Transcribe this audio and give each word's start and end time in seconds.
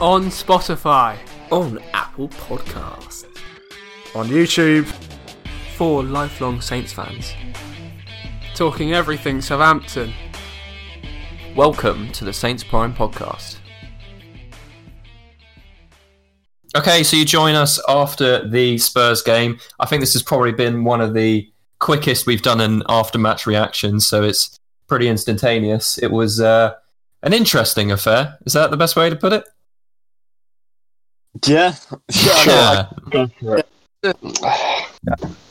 on 0.00 0.26
Spotify, 0.26 1.18
on 1.50 1.80
Apple 1.92 2.28
Podcasts, 2.28 3.24
on 4.14 4.28
YouTube, 4.28 4.86
for 5.76 6.04
lifelong 6.04 6.60
Saints 6.60 6.92
fans. 6.92 7.32
talking 8.54 8.94
everything 8.94 9.40
Southampton. 9.40 10.12
Welcome 11.56 12.12
to 12.12 12.24
the 12.24 12.32
Saints 12.32 12.62
Prime 12.62 12.94
podcast. 12.94 13.56
Okay, 16.76 17.02
so 17.02 17.16
you 17.16 17.24
join 17.24 17.56
us 17.56 17.80
after 17.88 18.48
the 18.48 18.78
Spurs 18.78 19.22
game. 19.22 19.58
I 19.80 19.86
think 19.86 20.00
this 20.00 20.12
has 20.12 20.22
probably 20.22 20.52
been 20.52 20.84
one 20.84 21.00
of 21.00 21.12
the 21.12 21.50
quickest 21.80 22.24
we've 22.24 22.42
done 22.42 22.60
an 22.60 22.84
after 22.88 23.18
match 23.18 23.48
reaction, 23.48 23.98
so 23.98 24.22
it's 24.22 24.60
pretty 24.86 25.08
instantaneous. 25.08 25.98
It 25.98 26.12
was 26.12 26.40
uh, 26.40 26.74
an 27.24 27.32
interesting 27.32 27.90
affair. 27.90 28.38
Is 28.46 28.52
that 28.52 28.70
the 28.70 28.76
best 28.76 28.94
way 28.94 29.10
to 29.10 29.16
put 29.16 29.32
it? 29.32 29.44
Yeah, 31.46 31.74
yeah, 32.26 32.86
Yeah. 33.12 33.62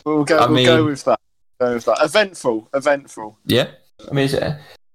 we'll 0.05 0.23
go. 0.23 0.38
I 0.38 0.45
we'll 0.45 0.49
mean- 0.55 0.66
go 0.66 0.85
with 0.85 1.04
that. 1.05 1.20
Go 1.59 1.73
with 1.73 1.85
that. 1.85 1.98
Eventful, 2.04 2.70
eventful. 2.73 3.38
Yeah. 3.45 3.68
I 4.09 4.13
mean, 4.13 4.30
it's, 4.32 4.35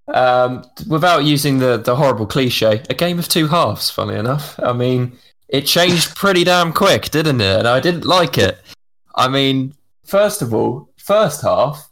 um, 0.07 0.63
without 0.87 1.23
using 1.25 1.59
the, 1.59 1.77
the 1.77 1.95
horrible 1.95 2.25
cliche, 2.25 2.81
a 2.89 2.93
game 2.93 3.19
of 3.19 3.27
two 3.27 3.47
halves, 3.47 3.89
funny 3.89 4.15
enough. 4.15 4.57
I 4.59 4.71
mean, 4.73 5.17
it 5.49 5.65
changed 5.65 6.15
pretty 6.15 6.43
damn 6.45 6.71
quick, 6.71 7.11
didn't 7.11 7.41
it? 7.41 7.59
And 7.59 7.67
I 7.67 7.79
didn't 7.81 8.05
like 8.05 8.37
it. 8.37 8.59
I 9.15 9.27
mean, 9.27 9.73
first 10.05 10.41
of 10.41 10.53
all, 10.53 10.89
first 10.97 11.41
half, 11.41 11.89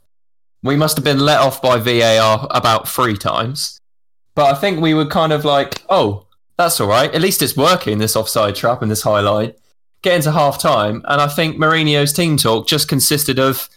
we 0.63 0.75
must 0.77 0.95
have 0.95 1.03
been 1.03 1.19
let 1.19 1.39
off 1.41 1.61
by 1.61 1.77
VAR 1.77 2.47
about 2.51 2.87
three 2.87 3.17
times. 3.17 3.77
But 4.35 4.55
I 4.55 4.59
think 4.59 4.79
we 4.79 4.93
were 4.93 5.05
kind 5.05 5.33
of 5.33 5.43
like, 5.43 5.81
oh, 5.89 6.27
that's 6.61 6.79
all 6.79 6.87
right. 6.87 7.13
At 7.13 7.21
least 7.21 7.41
it's 7.41 7.57
working, 7.57 7.97
this 7.97 8.15
offside 8.15 8.55
trap 8.55 8.81
and 8.81 8.91
this 8.91 9.01
high 9.01 9.21
line. 9.21 9.53
Get 10.03 10.15
into 10.15 10.31
half 10.31 10.59
time, 10.59 11.03
and 11.07 11.21
I 11.21 11.27
think 11.27 11.57
Mourinho's 11.57 12.13
team 12.13 12.37
talk 12.37 12.67
just 12.67 12.87
consisted 12.87 13.37
of 13.39 13.69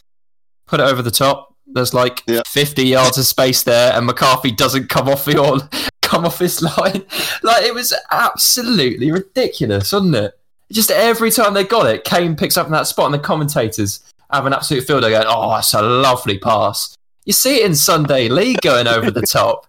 put 0.67 0.81
it 0.81 0.85
over 0.85 1.03
the 1.03 1.11
top. 1.11 1.55
There's 1.67 1.93
like 1.93 2.23
Yeah. 2.27 2.43
50 2.47 2.85
yards 2.85 3.19
of 3.19 3.27
space 3.27 3.63
there, 3.63 3.93
and 3.93 4.07
McCarthy 4.07 4.51
doesn't 4.51 4.89
come 4.89 5.09
off 5.09 5.27
your 5.27 5.59
come 6.03 6.25
off 6.25 6.39
his 6.39 6.63
line. 6.63 7.05
Like 7.43 7.65
it 7.65 7.75
was 7.75 7.93
absolutely 8.11 9.13
ridiculous, 9.13 9.93
wasn't 9.93 10.15
it? 10.15 10.39
Just 10.73 10.91
every 10.91 11.31
time 11.31 11.53
they 11.53 11.65
got 11.65 11.87
it, 11.87 12.05
Kane 12.05 12.37
picks 12.37 12.57
up 12.57 12.67
in 12.67 12.73
that 12.73 12.87
spot, 12.87 13.07
and 13.07 13.15
the 13.15 13.19
commentators 13.19 14.01
have 14.33 14.47
an 14.47 14.55
absolute 14.55 14.87
field. 14.87 15.03
They 15.03 15.11
going, 15.11 15.27
"Oh, 15.29 15.51
that's 15.51 15.75
a 15.75 15.83
lovely 15.83 16.39
pass." 16.39 16.97
You 17.27 17.35
see 17.35 17.57
it 17.57 17.67
in 17.67 17.75
Sunday 17.75 18.29
League 18.29 18.61
going 18.63 18.87
over 18.87 19.11
the 19.11 19.23
top. 19.23 19.67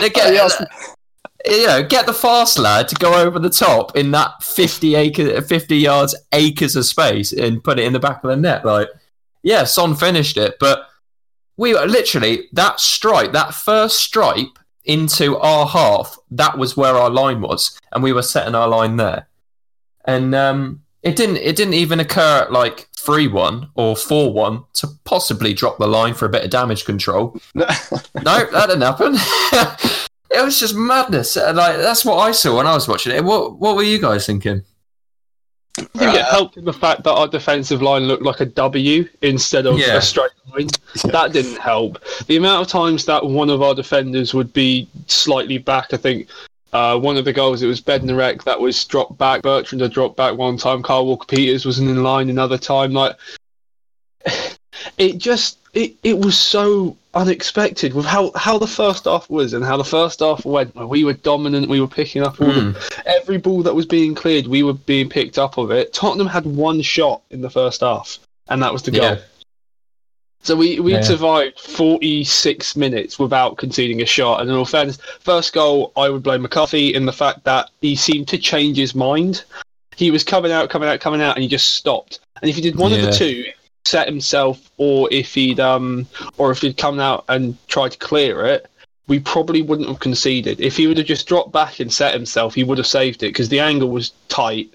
They 0.00 0.06
oh, 0.06 0.10
get, 0.10 0.34
Yeah, 0.34 0.48
you 1.44 1.66
know, 1.66 1.82
get 1.82 2.06
the 2.06 2.14
fast 2.14 2.58
lad 2.58 2.88
to 2.88 2.94
go 2.96 3.14
over 3.14 3.38
the 3.38 3.50
top 3.50 3.96
in 3.96 4.10
that 4.12 4.42
50 4.42 4.94
acre, 4.94 5.40
50 5.40 5.76
yards, 5.76 6.14
acres 6.32 6.76
of 6.76 6.86
space 6.86 7.32
and 7.32 7.64
put 7.64 7.78
it 7.78 7.84
in 7.84 7.92
the 7.92 8.00
back 8.00 8.22
of 8.22 8.30
the 8.30 8.36
net. 8.36 8.64
Like, 8.64 8.88
yeah, 9.42 9.64
Son 9.64 9.96
finished 9.96 10.36
it, 10.36 10.56
but 10.60 10.88
we 11.56 11.74
were 11.74 11.86
literally 11.86 12.48
that 12.52 12.80
stripe, 12.80 13.32
that 13.32 13.54
first 13.54 14.00
stripe 14.00 14.58
into 14.84 15.36
our 15.38 15.66
half, 15.66 16.16
that 16.30 16.58
was 16.58 16.76
where 16.76 16.94
our 16.94 17.10
line 17.10 17.40
was, 17.40 17.78
and 17.92 18.02
we 18.02 18.12
were 18.12 18.22
setting 18.22 18.54
our 18.54 18.68
line 18.68 18.96
there. 18.96 19.28
And 20.04 20.34
um, 20.34 20.82
it 21.02 21.16
didn't, 21.16 21.36
it 21.36 21.56
didn't 21.56 21.74
even 21.74 22.00
occur 22.00 22.42
at 22.42 22.52
like 22.52 22.88
three 22.96 23.26
one 23.26 23.68
or 23.74 23.96
four 23.96 24.32
one 24.32 24.64
to 24.74 24.88
possibly 25.04 25.52
drop 25.52 25.78
the 25.78 25.86
line 25.86 26.14
for 26.14 26.26
a 26.26 26.28
bit 26.28 26.44
of 26.44 26.50
damage 26.50 26.84
control. 26.84 27.36
no, 27.54 27.66
that 28.14 28.66
didn't 28.68 28.80
happen. 28.80 29.16
it 30.34 30.44
was 30.44 30.58
just 30.58 30.74
madness. 30.74 31.36
And, 31.36 31.56
Like 31.56 31.76
that's 31.78 32.04
what 32.04 32.16
I 32.18 32.32
saw 32.32 32.56
when 32.56 32.66
I 32.66 32.74
was 32.74 32.88
watching 32.88 33.14
it. 33.14 33.24
What 33.24 33.58
What 33.58 33.76
were 33.76 33.82
you 33.82 34.00
guys 34.00 34.26
thinking? 34.26 34.62
I 35.78 35.82
think 35.98 36.14
it 36.16 36.24
helped 36.26 36.58
in 36.58 36.66
the 36.66 36.72
fact 36.72 37.02
that 37.04 37.12
our 37.12 37.26
defensive 37.26 37.80
line 37.80 38.02
looked 38.02 38.22
like 38.22 38.40
a 38.40 38.44
W 38.44 39.08
instead 39.22 39.64
of 39.64 39.78
Yeah. 39.78 39.96
a 39.96 40.02
straight 40.02 40.30
line. 40.54 40.68
That 41.04 41.32
didn't 41.32 41.56
help. 41.58 41.98
The 42.26 42.36
amount 42.36 42.60
of 42.62 42.68
times 42.68 43.06
that 43.06 43.24
one 43.24 43.48
of 43.48 43.62
our 43.62 43.74
defenders 43.74 44.34
would 44.34 44.52
be 44.52 44.86
slightly 45.06 45.56
back, 45.56 45.94
I 45.94 45.96
think 45.96 46.28
uh, 46.74 46.98
one 46.98 47.16
of 47.16 47.24
the 47.24 47.32
goals, 47.32 47.62
it 47.62 47.66
was 47.68 47.80
Bednarek 47.80 48.44
that 48.44 48.60
was 48.60 48.84
dropped 48.84 49.16
back. 49.16 49.40
Bertrand 49.42 49.80
had 49.80 49.92
dropped 49.92 50.16
back 50.16 50.36
one 50.36 50.58
time. 50.58 50.82
Kyle 50.82 51.06
Walker 51.06 51.26
Peters 51.26 51.64
wasn't 51.64 51.88
in 51.88 52.02
line 52.02 52.28
another 52.28 52.58
time. 52.58 52.92
Like, 52.92 53.16
it 54.98 55.18
just, 55.18 55.58
it, 55.74 55.94
it 56.02 56.18
was 56.18 56.38
so 56.38 56.96
unexpected 57.14 57.92
with 57.94 58.06
how, 58.06 58.30
how 58.34 58.58
the 58.58 58.66
first 58.66 59.04
half 59.04 59.28
was 59.28 59.52
and 59.52 59.64
how 59.64 59.76
the 59.76 59.84
first 59.84 60.20
half 60.20 60.44
went. 60.44 60.74
We 60.74 61.04
were 61.04 61.12
dominant. 61.12 61.68
We 61.68 61.80
were 61.80 61.88
picking 61.88 62.22
up 62.22 62.40
all 62.40 62.52
the 62.52 62.72
hmm. 62.72 63.00
every 63.06 63.38
ball 63.38 63.62
that 63.62 63.74
was 63.74 63.86
being 63.86 64.14
cleared, 64.14 64.46
we 64.46 64.62
were 64.62 64.74
being 64.74 65.08
picked 65.08 65.38
up 65.38 65.58
of 65.58 65.70
it. 65.70 65.92
Tottenham 65.92 66.26
had 66.26 66.46
one 66.46 66.80
shot 66.82 67.22
in 67.30 67.40
the 67.40 67.50
first 67.50 67.80
half, 67.80 68.18
and 68.48 68.62
that 68.62 68.72
was 68.72 68.82
the 68.82 68.90
goal. 68.90 69.02
Yeah. 69.02 69.18
So 70.42 70.56
we 70.56 70.80
we 70.80 70.92
Yeah. 70.92 71.02
survived 71.02 71.60
46 71.60 72.74
minutes 72.76 73.18
without 73.18 73.58
conceding 73.58 74.02
a 74.02 74.06
shot. 74.06 74.40
And 74.40 74.50
in 74.50 74.56
all 74.56 74.64
fairness, 74.64 74.98
first 75.20 75.52
goal, 75.52 75.92
I 75.96 76.08
would 76.08 76.22
blame 76.22 76.42
McCarthy 76.42 76.94
in 76.94 77.06
the 77.06 77.12
fact 77.12 77.44
that 77.44 77.70
he 77.80 77.94
seemed 77.94 78.26
to 78.28 78.38
change 78.38 78.76
his 78.76 78.94
mind. 78.94 79.44
He 79.94 80.10
was 80.10 80.24
coming 80.24 80.50
out, 80.50 80.68
coming 80.68 80.88
out, 80.88 81.00
coming 81.00 81.22
out, 81.22 81.36
and 81.36 81.42
he 81.42 81.48
just 81.48 81.74
stopped. 81.74 82.18
And 82.40 82.50
if 82.50 82.56
he 82.56 82.62
did 82.62 82.76
one 82.76 82.92
of 82.92 83.02
the 83.02 83.12
two, 83.12 83.44
set 83.92 84.08
himself, 84.08 84.70
or 84.78 85.08
if 85.12 85.34
he'd 85.34 85.60
um, 85.60 86.06
or 86.38 86.50
if 86.50 86.60
he'd 86.62 86.76
come 86.78 86.98
out 86.98 87.24
and 87.28 87.56
tried 87.68 87.92
to 87.92 87.98
clear 87.98 88.46
it, 88.46 88.66
we 89.06 89.18
probably 89.20 89.62
wouldn't 89.62 89.88
have 89.88 90.00
conceded. 90.00 90.60
If 90.60 90.76
he 90.78 90.86
would 90.86 90.96
have 90.98 91.06
just 91.06 91.26
dropped 91.28 91.52
back 91.52 91.78
and 91.80 91.92
set 91.92 92.14
himself, 92.14 92.54
he 92.54 92.64
would 92.64 92.78
have 92.78 92.86
saved 92.86 93.22
it 93.22 93.28
because 93.28 93.48
the 93.50 93.60
angle 93.60 93.90
was 93.90 94.12
tight, 94.28 94.70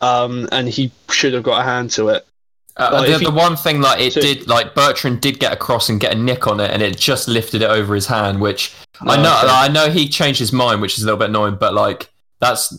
um, 0.00 0.48
and 0.52 0.68
he 0.68 0.90
should 1.10 1.34
have 1.34 1.42
got 1.42 1.60
a 1.60 1.64
hand 1.64 1.90
to 1.92 2.08
it. 2.08 2.26
Uh, 2.76 3.02
the, 3.02 3.18
he- 3.18 3.24
the 3.24 3.30
one 3.30 3.54
thing, 3.54 3.80
like 3.80 4.00
it 4.00 4.12
So- 4.14 4.20
did, 4.20 4.48
like 4.48 4.74
Bertrand 4.74 5.20
did 5.20 5.38
get 5.38 5.52
across 5.52 5.88
and 5.88 6.00
get 6.00 6.12
a 6.12 6.18
nick 6.18 6.46
on 6.48 6.58
it, 6.58 6.70
and 6.72 6.82
it 6.82 6.96
just 6.98 7.28
lifted 7.28 7.62
it 7.62 7.70
over 7.70 7.94
his 7.94 8.06
hand. 8.06 8.40
Which 8.40 8.72
I 9.02 9.16
Oh, 9.16 9.22
know, 9.22 9.36
okay. 9.44 9.48
I 9.48 9.68
know 9.68 9.90
he 9.90 10.08
changed 10.08 10.40
his 10.40 10.52
mind, 10.52 10.80
which 10.80 10.96
is 10.98 11.04
a 11.04 11.06
little 11.06 11.18
bit 11.20 11.28
annoying. 11.28 11.56
But 11.60 11.74
like 11.74 12.10
that's 12.40 12.76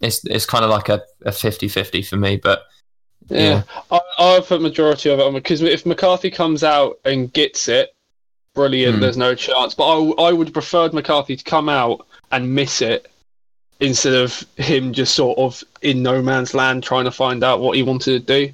it's 0.00 0.22
it's 0.26 0.44
kind 0.44 0.64
of 0.64 0.70
like 0.70 0.88
a, 0.90 1.00
a 1.24 1.30
50-50 1.30 2.06
for 2.06 2.16
me. 2.16 2.36
But 2.36 2.62
Yeah, 3.28 3.62
I, 3.90 4.00
I 4.18 4.40
put 4.40 4.62
majority 4.62 5.10
of 5.10 5.18
it 5.18 5.26
on 5.26 5.34
because 5.34 5.60
if 5.62 5.84
McCarthy 5.84 6.30
comes 6.30 6.64
out 6.64 6.98
and 7.04 7.32
gets 7.32 7.68
it, 7.68 7.94
brilliant. 8.54 8.96
Hmm. 8.96 9.00
There's 9.00 9.16
no 9.16 9.34
chance. 9.34 9.74
But 9.74 9.86
I, 9.86 10.28
I 10.28 10.32
would 10.32 10.48
have 10.48 10.54
preferred 10.54 10.92
McCarthy 10.94 11.36
to 11.36 11.44
come 11.44 11.68
out 11.68 12.06
and 12.32 12.54
miss 12.54 12.82
it 12.82 13.10
instead 13.80 14.14
of 14.14 14.44
him 14.56 14.92
just 14.92 15.14
sort 15.14 15.38
of 15.38 15.62
in 15.82 16.02
no 16.02 16.20
man's 16.20 16.54
land 16.54 16.82
trying 16.82 17.04
to 17.04 17.12
find 17.12 17.44
out 17.44 17.60
what 17.60 17.76
he 17.76 17.82
wanted 17.82 18.26
to 18.26 18.46
do. 18.46 18.52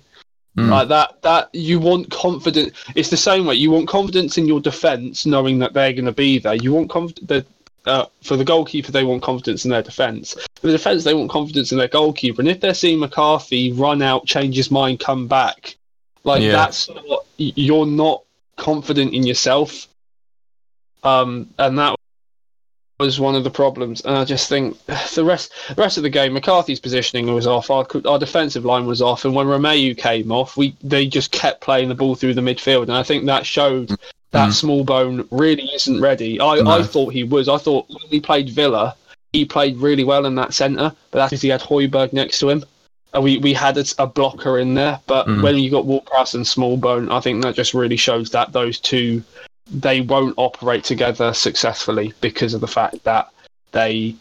Mm. 0.57 0.69
Like 0.69 0.89
that, 0.89 1.23
that 1.23 1.49
you 1.53 1.81
want 1.81 2.11
confidence. 2.11 2.77
It's 2.95 3.11
the 3.11 3.17
same 3.17 3.47
way. 3.47 3.55
You 3.55 3.71
want 3.71 3.89
confidence 3.89 4.39
in 4.39 4.47
your 4.47 4.61
defense, 4.61 5.27
knowing 5.27 5.59
that 5.59 5.73
they're 5.73 5.93
going 5.93 6.05
to 6.05 6.13
be 6.13 6.39
there. 6.39 6.55
You 6.55 6.73
want 6.73 6.91
confidence. 6.91 7.47
Uh, 7.87 8.07
for 8.23 8.37
the 8.37 8.45
goalkeeper, 8.45 8.91
they 8.91 9.05
want 9.05 9.23
confidence 9.23 9.65
in 9.67 9.71
their 9.71 9.83
defence. 9.83 10.35
For 10.57 10.69
the 10.69 10.73
defence, 10.73 11.05
they 11.05 11.13
want 11.13 11.31
confidence 11.31 11.71
in 11.71 11.77
their 11.79 11.89
goalkeeper. 11.89 12.41
And 12.41 12.49
if 12.49 12.61
they're 12.61 12.73
seeing 12.73 12.99
McCarthy 12.99 13.73
run 13.73 14.01
out, 14.01 14.25
change 14.27 14.57
his 14.57 14.71
mind, 14.71 15.01
come 15.01 15.29
back, 15.29 15.77
like 16.25 16.43
Yeah. 16.43 16.53
that's 16.53 16.89
not, 16.89 17.27
you're 17.37 17.85
not 17.87 18.23
confident 18.57 19.13
in 19.13 19.27
yourself. 19.27 19.87
Um, 21.03 21.51
and 21.59 21.79
that 21.79 21.97
was 23.01 23.21
one 23.21 23.35
of 23.35 23.45
the 23.45 23.51
problems. 23.51 24.01
And 24.01 24.17
I 24.17 24.25
just 24.25 24.49
think 24.49 24.79
the 25.15 25.25
rest, 25.25 25.53
the 25.69 25.83
rest 25.83 25.99
of 25.99 26.05
the 26.05 26.11
game, 26.11 26.33
McCarthy's 26.33 26.81
positioning 26.81 27.33
was 27.35 27.47
off. 27.47 27.71
Our, 27.71 27.87
our 28.07 28.19
defensive 28.19 28.65
line 28.65 28.87
was 28.87 29.03
off, 29.03 29.27
and 29.27 29.35
when 29.35 29.47
Romeu 29.47 29.97
came 29.97 30.33
off, 30.33 30.57
we 30.57 30.75
they 30.83 31.07
just 31.07 31.33
kept 31.33 31.61
playing 31.61 31.89
the 31.91 31.95
ball 31.95 32.15
through 32.15 32.35
the 32.35 32.41
midfield, 32.41 32.85
and 32.85 32.93
I 32.93 33.03
think 33.03 33.27
that 33.27 33.45
showed 33.45 33.91
that 34.35 34.51
Mm. 34.51 34.85
Smallbone 34.85 35.27
really 35.31 35.71
isn't 35.75 36.01
ready. 36.01 36.41
I, 36.41 36.57
No. 36.61 36.71
I 36.73 36.83
thought 36.83 37.13
he 37.13 37.23
was. 37.23 37.49
I 37.49 37.57
thought 37.57 37.89
when 37.89 38.05
we 38.11 38.21
played 38.21 38.51
Villa, 38.51 38.95
he 39.33 39.45
played 39.45 39.77
really 39.79 40.05
well 40.05 40.27
in 40.27 40.35
that 40.35 40.53
centre, 40.55 40.93
but 41.11 41.19
that's 41.19 41.31
because 41.31 41.43
he 41.43 41.49
had 41.49 41.61
Højbjerg 41.63 42.13
next 42.13 42.39
to 42.41 42.51
him. 42.51 42.65
And 43.13 43.23
we, 43.23 43.39
we 43.39 43.53
had 43.55 43.79
a, 43.79 43.85
a 43.99 44.07
blocker 44.09 44.59
in 44.59 44.75
there, 44.75 44.99
but 45.07 45.27
Mm. 45.29 45.43
when 45.43 45.57
you 45.59 45.71
got 45.71 45.87
Walker 45.87 46.17
and 46.17 46.45
Smallbone, 46.45 47.13
I 47.13 47.21
think 47.21 47.43
that 47.43 47.55
just 47.55 47.75
really 47.75 47.97
shows 47.97 48.31
that 48.31 48.53
those 48.53 48.79
two 48.81 49.23
they 49.71 50.03
won't 50.03 50.35
operate 50.37 50.85
together 50.85 51.33
successfully 51.33 52.13
because 52.21 52.53
of 52.55 52.61
the 52.61 52.67
fact 52.69 53.03
that 53.05 53.31
they 53.73 54.15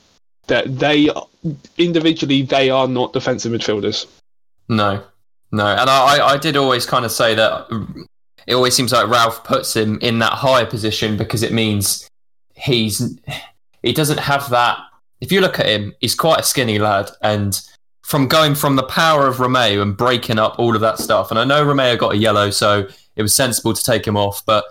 that 0.47 0.77
they 0.79 1.09
individually 1.77 2.43
they 2.43 2.69
are 2.69 2.87
not 2.87 3.13
defensive 3.13 3.51
midfielders. 3.51 4.05
No, 4.69 5.01
no, 5.51 5.65
and 5.67 5.89
I- 5.89 6.25
I 6.33 6.37
did 6.37 6.55
always 6.55 6.85
kind 6.85 7.03
of 7.03 7.11
say 7.11 7.35
that 7.35 7.67
it 8.47 8.55
always 8.55 8.75
seems 8.75 8.91
like 8.91 9.07
Ralph 9.07 9.43
puts 9.43 9.75
him 9.75 9.99
in 10.01 10.19
that 10.19 10.33
higher 10.33 10.65
position 10.65 11.17
because 11.17 11.43
it 11.43 11.51
means 11.51 12.09
he's 12.55 13.17
he 13.81 13.93
doesn't 13.93 14.19
have 14.19 14.49
that. 14.49 14.79
If 15.21 15.31
you 15.31 15.41
look 15.41 15.59
at 15.59 15.67
him, 15.67 15.93
he's 15.99 16.15
quite 16.15 16.39
a 16.39 16.43
skinny 16.43 16.79
lad, 16.79 17.09
and 17.21 17.59
from 18.03 18.27
going 18.27 18.55
from 18.55 18.75
the 18.75 18.83
power 18.83 19.27
of 19.27 19.37
Romeu 19.37 19.81
and 19.81 19.95
breaking 19.95 20.39
up 20.39 20.59
all 20.59 20.75
of 20.75 20.81
that 20.81 20.99
stuff, 20.99 21.31
and 21.31 21.39
I 21.39 21.45
know 21.45 21.65
Romeu 21.65 21.97
got 21.97 22.13
a 22.13 22.17
yellow, 22.17 22.49
so 22.49 22.87
it 23.15 23.21
was 23.21 23.33
sensible 23.33 23.73
to 23.73 23.83
take 23.83 24.05
him 24.05 24.17
off, 24.17 24.45
but 24.45 24.65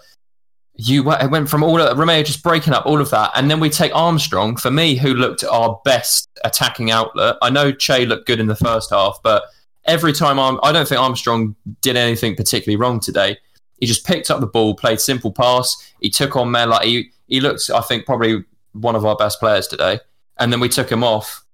you 0.74 1.02
went 1.02 1.48
from 1.48 1.62
all 1.62 1.80
of, 1.80 1.96
Romeu 1.96 2.24
just 2.24 2.42
breaking 2.42 2.72
up 2.72 2.86
all 2.86 3.00
of 3.00 3.10
that, 3.10 3.30
and 3.34 3.50
then 3.50 3.60
we 3.60 3.70
take 3.70 3.94
Armstrong 3.94 4.56
for 4.56 4.70
me, 4.70 4.96
who 4.96 5.14
looked 5.14 5.44
our 5.44 5.80
best 5.84 6.28
attacking 6.44 6.90
outlet. 6.90 7.36
I 7.40 7.50
know 7.50 7.72
Che 7.72 8.04
looked 8.04 8.26
good 8.26 8.40
in 8.40 8.46
the 8.46 8.56
first 8.56 8.90
half, 8.90 9.19
but 9.22 9.44
every 9.84 10.12
time 10.12 10.38
Arm, 10.38 10.58
I 10.62 10.72
don't 10.72 10.88
think 10.88 11.00
Armstrong 11.00 11.54
did 11.80 11.96
anything 11.96 12.36
particularly 12.36 12.76
wrong 12.76 13.00
today. 13.00 13.38
He 13.82 13.87
just 13.87 14.06
picked 14.06 14.31
up 14.31 14.38
the 14.38 14.46
ball, 14.46 14.76
played 14.76 15.00
simple 15.00 15.32
pass. 15.32 15.93
He 16.00 16.08
took 16.08 16.37
on 16.37 16.52
men 16.52 16.70
like 16.70 16.87
he 16.87 17.11
he 17.26 17.40
looked, 17.40 17.69
I 17.69 17.81
think, 17.81 18.06
probably 18.06 18.44
one 18.75 18.94
of 18.94 19.05
our 19.05 19.17
best 19.17 19.40
players 19.40 19.67
today. 19.67 19.99
And 20.38 20.52
then 20.52 20.61
we 20.61 20.69
took 20.69 20.88
him 20.88 21.02
off, 21.02 21.44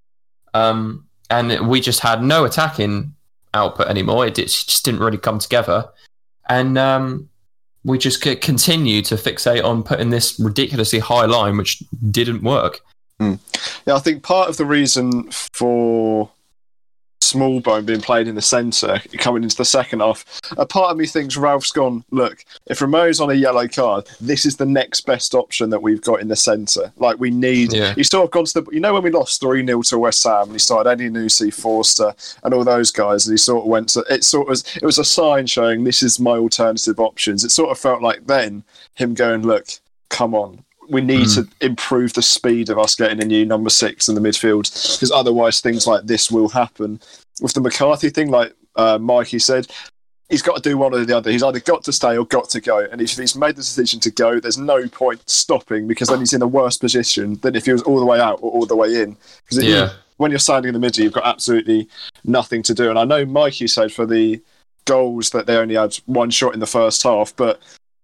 um, 0.52 1.06
and 1.30 1.66
we 1.66 1.80
just 1.80 2.00
had 2.00 2.22
no 2.22 2.44
attacking 2.44 3.14
output 3.54 3.86
anymore. 3.86 4.26
It, 4.26 4.38
it 4.38 4.48
just 4.48 4.84
didn't 4.84 5.00
really 5.00 5.16
come 5.16 5.38
together, 5.38 5.88
and 6.50 6.76
um, 6.76 7.30
we 7.82 7.96
just 7.96 8.20
continued 8.20 9.06
to 9.06 9.14
fixate 9.14 9.64
on 9.64 9.82
putting 9.82 10.10
this 10.10 10.38
ridiculously 10.38 10.98
high 10.98 11.25
line, 11.25 11.56
which 11.56 11.82
didn't 12.10 12.42
work. 12.42 12.80
Yeah, 13.19 13.36
I 13.88 14.00
think 14.00 14.22
part 14.22 14.50
of 14.50 14.58
the 14.58 14.66
reason 14.66 15.30
for 15.30 16.30
Smallbone 17.32 17.86
being 17.86 18.00
played 18.00 18.28
in 18.28 18.34
the 18.34 18.42
centre 18.42 19.00
coming 19.19 19.42
into 19.42 19.56
the 19.56 19.64
second 19.64 20.00
half, 20.00 20.25
a 20.56 20.66
part 20.66 20.90
of 20.90 20.96
me 20.96 21.06
thinks 21.06 21.36
Ralph's 21.36 21.72
gone, 21.72 22.04
look, 22.10 22.44
if 22.66 22.80
Ramo's 22.80 23.20
on 23.20 23.30
a 23.30 23.34
yellow 23.34 23.69
card, 23.69 24.06
this 24.20 24.46
is 24.46 24.56
the 24.56 24.66
next 24.66 25.02
best 25.02 25.34
option 25.34 25.70
that 25.70 25.82
we've 25.82 26.02
got 26.02 26.20
in 26.20 26.28
the 26.28 26.36
centre. 26.36 26.92
Like, 26.96 27.19
we 27.19 27.30
need. 27.30 27.72
Yeah. 27.72 27.94
He's 27.94 28.08
sort 28.08 28.25
of 28.25 28.30
gone 28.30 28.44
to 28.46 28.60
the. 28.60 28.70
You 28.72 28.80
know, 28.80 28.94
when 28.94 29.02
we 29.02 29.10
lost 29.10 29.40
3 29.40 29.64
0 29.64 29.82
to 29.82 29.98
West 29.98 30.25
Ham, 30.25 30.44
and 30.44 30.52
he 30.52 30.58
started 30.58 30.90
Eddie 30.90 31.10
Nusi, 31.10 31.52
Forster, 31.52 32.14
and 32.42 32.54
all 32.54 32.64
those 32.64 32.90
guys, 32.90 33.26
and 33.26 33.32
he 33.32 33.38
sort 33.38 33.62
of 33.62 33.69
went 33.69 33.88
to. 33.90 34.04
It 34.10 34.25
sort 34.25 34.48
of 34.50 34.62
it 34.76 34.84
was 34.84 34.98
a 34.98 35.04
sign 35.04 35.46
showing 35.46 35.84
this 35.84 36.02
is 36.02 36.20
my 36.20 36.36
alternative 36.36 37.00
options. 37.00 37.44
It 37.44 37.50
sort 37.50 37.70
of 37.70 37.78
felt 37.78 38.02
like 38.02 38.26
then 38.26 38.64
him 38.94 39.14
going, 39.14 39.42
look, 39.42 39.69
come 40.08 40.34
on, 40.34 40.64
we 40.88 41.00
need 41.00 41.26
Mm. 41.26 41.35
to 41.35 41.67
improve 41.67 42.14
the 42.14 42.23
speed 42.23 42.70
of 42.70 42.79
us 42.79 42.94
getting 42.94 43.23
a 43.23 43.26
new 43.26 43.44
number 43.44 43.70
six 43.70 44.08
in 44.08 44.14
the 44.14 44.20
midfield 44.20 44.64
because 44.94 45.11
otherwise 45.11 45.61
things 45.61 45.87
like 45.87 46.06
this 46.06 46.31
will 46.31 46.49
happen. 46.49 47.00
With 47.40 47.52
the 47.55 47.61
McCarthy 47.61 48.11
thing, 48.11 48.31
like 48.31 48.55
uh, 48.76 48.99
Mikey 48.99 49.38
said, 49.38 49.67
he's 50.29 50.43
got 50.43 50.56
to 50.56 50.62
do 50.69 50.76
one 50.79 50.94
or 50.94 51.05
the 51.05 51.17
other. 51.17 51.31
He's 51.31 51.43
either 51.43 51.61
got 51.61 51.85
to 51.85 51.93
stay 51.93 52.17
or 52.17 52.25
got 52.26 52.49
to 52.50 52.61
go. 52.61 52.79
And 52.79 53.00
if 53.00 53.17
he's 53.17 53.35
made 53.37 53.52
the 53.56 53.62
decision 53.62 53.99
to 54.00 54.11
go, 54.11 54.40
there's 54.40 54.58
no 54.58 54.87
point 54.88 55.29
stopping 55.29 55.87
because 55.88 56.08
then 56.08 56.19
he's 56.20 56.32
in 56.35 56.43
a 56.43 56.46
worse 56.46 56.76
position 56.76 57.35
than 57.43 57.55
if 57.56 57.67
he 57.67 57.73
was 57.73 57.82
all 57.82 57.99
the 57.99 58.06
way 58.06 58.20
out 58.20 58.38
or 58.43 58.50
all 58.52 58.67
the 58.67 58.76
way 58.76 59.00
in. 59.02 59.17
Because 59.44 59.64
Yeah. 59.64 59.90
when 60.19 60.31
you're 60.31 60.38
standing 60.38 60.69
in 60.69 60.75
the 60.75 60.81
middle, 60.81 61.02
you've 61.02 61.12
got 61.12 61.26
absolutely 61.26 61.88
nothing 62.25 62.62
to 62.64 62.75
do. 62.75 62.90
And 62.90 62.99
I 62.99 63.05
know 63.05 63.25
Mikey 63.25 63.67
said 63.69 63.93
for 63.93 64.05
the 64.06 64.40
goals 64.85 65.31
that 65.31 65.46
they 65.46 65.56
only 65.56 65.75
had 65.75 65.94
one 66.06 66.31
shot 66.31 66.55
in 66.55 66.61
the 66.61 66.67
first 66.67 67.02
half, 67.02 67.35
but 67.37 67.61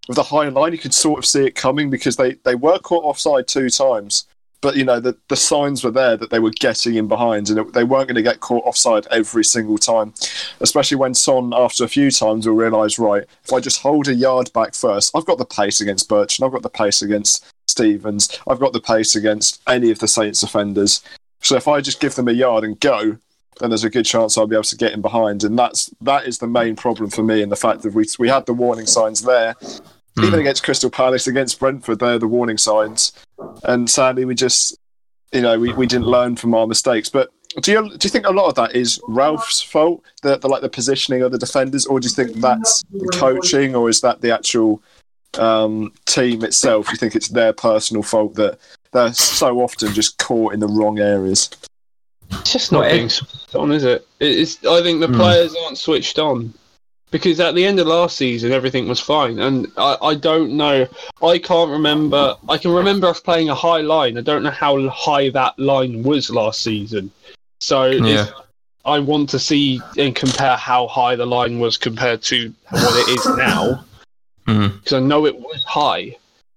with 0.09 0.17
the 0.17 0.23
high 0.23 0.49
line, 0.49 0.73
you 0.73 0.79
could 0.79 0.95
sort 0.95 1.19
of 1.19 1.27
see 1.27 1.47
it 1.47 1.55
coming 1.55 1.91
because 1.91 2.17
they, 2.17 2.35
they 2.45 2.55
were 2.55 2.79
caught 2.79 3.05
offside 3.05 3.49
two 3.49 3.71
times. 3.71 4.27
But 4.61 4.77
you 4.77 4.85
know 4.85 4.99
the, 4.99 5.15
the 5.29 5.37
signs 5.37 5.85
were 5.85 5.91
there 5.91 6.17
that 6.17 6.31
they 6.31 6.39
were 6.39 6.51
getting 6.51 6.95
in 6.95 7.07
behind, 7.07 7.51
and 7.51 7.59
it, 7.59 7.73
they 7.75 7.85
weren't 7.85 8.09
going 8.09 8.17
to 8.17 8.23
get 8.23 8.41
caught 8.41 8.65
offside 8.65 9.07
every 9.11 9.45
single 9.45 9.77
time. 9.77 10.15
Especially 10.61 10.97
when 10.97 11.13
Son, 11.13 11.53
after 11.55 11.85
a 11.85 11.89
few 11.89 12.11
times, 12.11 12.47
will 12.47 12.55
realise 12.55 12.99
right, 12.99 13.25
if 13.45 13.53
I 13.53 13.61
just 13.61 13.83
hold 13.83 14.09
a 14.09 14.15
yard 14.15 14.51
back 14.55 14.75
first, 14.75 15.15
I've 15.15 15.27
got 15.27 15.37
the 15.37 15.45
pace 15.45 15.83
against 15.83 16.09
Birch, 16.09 16.39
and 16.39 16.47
I've 16.47 16.53
got 16.53 16.63
the 16.63 16.71
pace 16.71 17.03
against 17.03 17.45
Stephens, 17.69 18.39
I've 18.49 18.61
got 18.61 18.73
the 18.73 18.81
pace 18.81 19.15
against 19.15 19.61
any 19.69 19.91
of 19.91 19.99
the 19.99 20.09
Saints 20.09 20.41
defenders. 20.41 21.03
So 21.43 21.57
if 21.57 21.69
I 21.69 21.83
just 21.83 22.01
give 22.01 22.15
them 22.15 22.29
a 22.29 22.33
yard 22.33 22.65
and 22.65 22.81
go, 22.81 23.19
then 23.61 23.71
there's 23.71 23.85
a 23.85 23.91
good 23.91 24.07
chance 24.07 24.37
I'll 24.37 24.47
be 24.47 24.57
able 24.57 24.65
to 24.65 24.77
get 24.77 24.93
in 24.93 25.01
behind. 25.01 25.45
And 25.45 25.59
that's 25.59 25.91
that 26.01 26.27
is 26.27 26.39
the 26.39 26.47
main 26.47 26.77
problem 26.77 27.11
for 27.11 27.23
me, 27.23 27.43
and 27.43 27.51
the 27.51 27.57
fact 27.57 27.83
that 27.83 27.95
we 27.95 28.05
we 28.19 28.29
had 28.29 28.47
the 28.47 28.55
warning 28.55 28.87
signs 28.87 29.23
there, 29.23 29.55
even 30.23 30.41
against 30.41 30.63
Crystal 30.63 30.91
Palace, 30.91 31.27
against 31.27 31.59
Brentford, 31.59 31.99
they're 31.99 32.19
the 32.19 32.29
warning 32.29 32.59
signs. 32.59 33.13
And 33.65 33.89
sadly, 33.89 34.25
we 34.25 34.35
just 34.35 34.77
you 35.33 35.41
know 35.41 35.59
we, 35.59 35.73
we 35.73 35.87
didn't 35.87 36.07
learn 36.07 36.37
from 36.37 36.55
our 36.55 36.67
mistakes. 36.67 37.09
But 37.09 37.31
do 37.61 37.73
you 37.73 37.89
do 37.89 38.07
you 38.07 38.11
think 38.11 38.27
a 38.27 38.33
lot 38.33 38.49
of 38.49 38.55
that 38.57 38.75
is 38.75 39.01
Ralph's 39.07 39.61
fault, 39.61 40.03
the, 40.23 40.37
the 40.39 40.49
like 40.49 40.63
the 40.63 40.69
positioning 40.69 41.23
of 41.23 41.33
the 41.33 41.39
defenders, 41.39 41.87
or 41.87 42.01
do 42.01 42.07
you 42.07 42.15
think 42.15 42.41
that's 42.41 42.83
the 42.91 43.11
coaching, 43.15 43.77
or 43.77 43.89
is 43.89 44.01
that 44.01 44.21
the 44.21 44.33
actual 44.33 44.83
um, 45.39 45.93
team 46.07 46.45
itself? 46.45 46.91
You 46.91 46.97
think 46.97 47.15
it's 47.15 47.29
their 47.29 47.53
personal 47.53 48.03
fault 48.03 48.35
that 48.35 48.59
they're 48.93 49.13
so 49.13 49.61
often 49.61 49.93
just 49.93 50.19
caught 50.19 50.55
in 50.55 50.61
the 50.61 50.69
wrong 50.69 50.99
areas? 50.99 51.51
It's 52.41 52.53
just 52.53 52.73
not 52.73 52.81
Well, 52.81 52.91
being 52.91 53.09
switched 53.09 53.55
on, 53.55 53.73
is 53.73 53.85
it? 53.85 54.07
It's. 54.21 54.65
I 54.65 54.83
think 54.83 55.01
the 55.01 55.07
Hmm. 55.09 55.17
players 55.17 55.55
aren't 55.65 55.79
switched 55.79 56.19
on 56.19 56.53
because 57.11 57.41
at 57.41 57.55
the 57.55 57.65
end 57.65 57.79
of 57.81 57.87
last 57.87 58.17
season 58.17 58.53
everything 58.53 58.89
was 58.89 59.01
fine, 59.01 59.39
and 59.39 59.67
I, 59.77 59.97
I 60.03 60.15
don't 60.15 60.53
know. 60.57 60.87
I 61.23 61.39
can't 61.39 61.71
remember. 61.71 62.37
I 62.49 62.59
can 62.59 62.73
remember 62.73 63.07
us 63.07 63.21
playing 63.21 63.49
a 63.49 63.55
high 63.55 63.81
line. 63.81 64.19
I 64.19 64.21
don't 64.21 64.43
know 64.43 64.51
how 64.51 64.89
high 64.89 65.31
that 65.31 65.59
line 65.59 66.03
was 66.03 66.31
last 66.31 66.63
season. 66.63 67.11
So 67.61 67.85
Yeah. 67.87 68.27
I 68.85 68.99
want 68.99 69.31
to 69.31 69.39
see 69.39 69.81
and 69.97 70.15
compare 70.15 70.57
how 70.57 70.87
high 70.89 71.17
the 71.17 71.25
line 71.25 71.59
was 71.59 71.79
compared 71.79 72.21
to 72.25 72.53
what 72.71 72.97
it 72.97 73.09
is 73.09 73.25
now 73.39 73.83
Mhm. 74.47 74.75
because 74.79 74.93
I 74.93 75.01
know 75.01 75.25
it 75.25 75.39
was 75.39 75.65
high. 75.65 76.17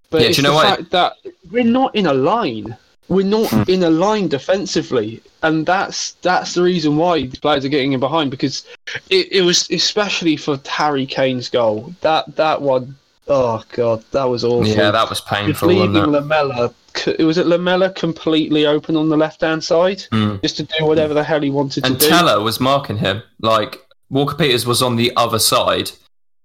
But 0.10 0.22
Yeah, 0.22 0.28
it's 0.28 0.38
you 0.38 0.44
know 0.44 0.50
the 0.50 0.56
what? 0.56 0.66
fact 0.78 0.90
that 0.92 1.14
we're 1.52 1.64
not 1.64 1.96
in 1.96 2.08
a 2.08 2.14
line. 2.14 2.76
We're 3.10 3.26
not 3.26 3.48
Hmm. 3.50 3.64
in 3.68 3.84
a 3.84 3.90
line 3.90 4.28
defensively, 4.28 5.22
and 5.44 5.66
that's 5.66 6.12
that's 6.22 6.54
the 6.56 6.62
reason 6.64 6.98
why 6.98 7.22
these 7.22 7.40
players 7.40 7.64
are 7.64 7.70
getting 7.70 7.94
in 7.94 8.00
behind 8.02 8.32
because 8.32 8.66
it, 9.10 9.32
it 9.32 9.42
was 9.44 9.68
especially 9.72 10.36
for 10.36 10.60
Harry 10.68 11.06
Kane's 11.06 11.48
goal. 11.50 11.94
That 12.02 12.36
that 12.36 12.62
one, 12.62 12.96
oh 13.30 13.64
god, 13.72 14.04
that 14.12 14.26
was 14.26 14.44
awful. 14.44 14.68
Yeah, 14.68 14.92
that 14.92 15.10
was 15.10 15.20
Just 15.22 15.30
painful. 15.30 15.70
leaving 15.70 15.94
Wasn't 15.94 16.08
it? 16.08 16.10
Lamela, 16.20 16.74
was 17.20 17.38
it 17.38 17.48
Lamela 17.48 17.92
completely 17.92 18.66
open 18.66 18.98
on 18.98 19.08
the 19.08 19.16
left 19.18 19.40
hand 19.42 19.64
side, 19.64 20.00
Mm. 20.12 20.42
just 20.42 20.58
to 20.58 20.64
do 20.64 20.86
whatever 20.86 21.14
the 21.14 21.24
hell 21.24 21.40
he 21.42 21.50
wanted 21.50 21.86
And 21.86 21.98
to 22.00 22.08
do. 22.08 22.14
And 22.14 22.20
Tella 22.28 22.42
was 22.44 22.60
marking 22.60 22.98
him. 22.98 23.24
Like 23.40 23.80
Walker 24.10 24.36
Peters 24.36 24.66
was 24.66 24.82
on 24.82 24.98
the 24.98 25.14
other 25.16 25.40
side, 25.40 25.92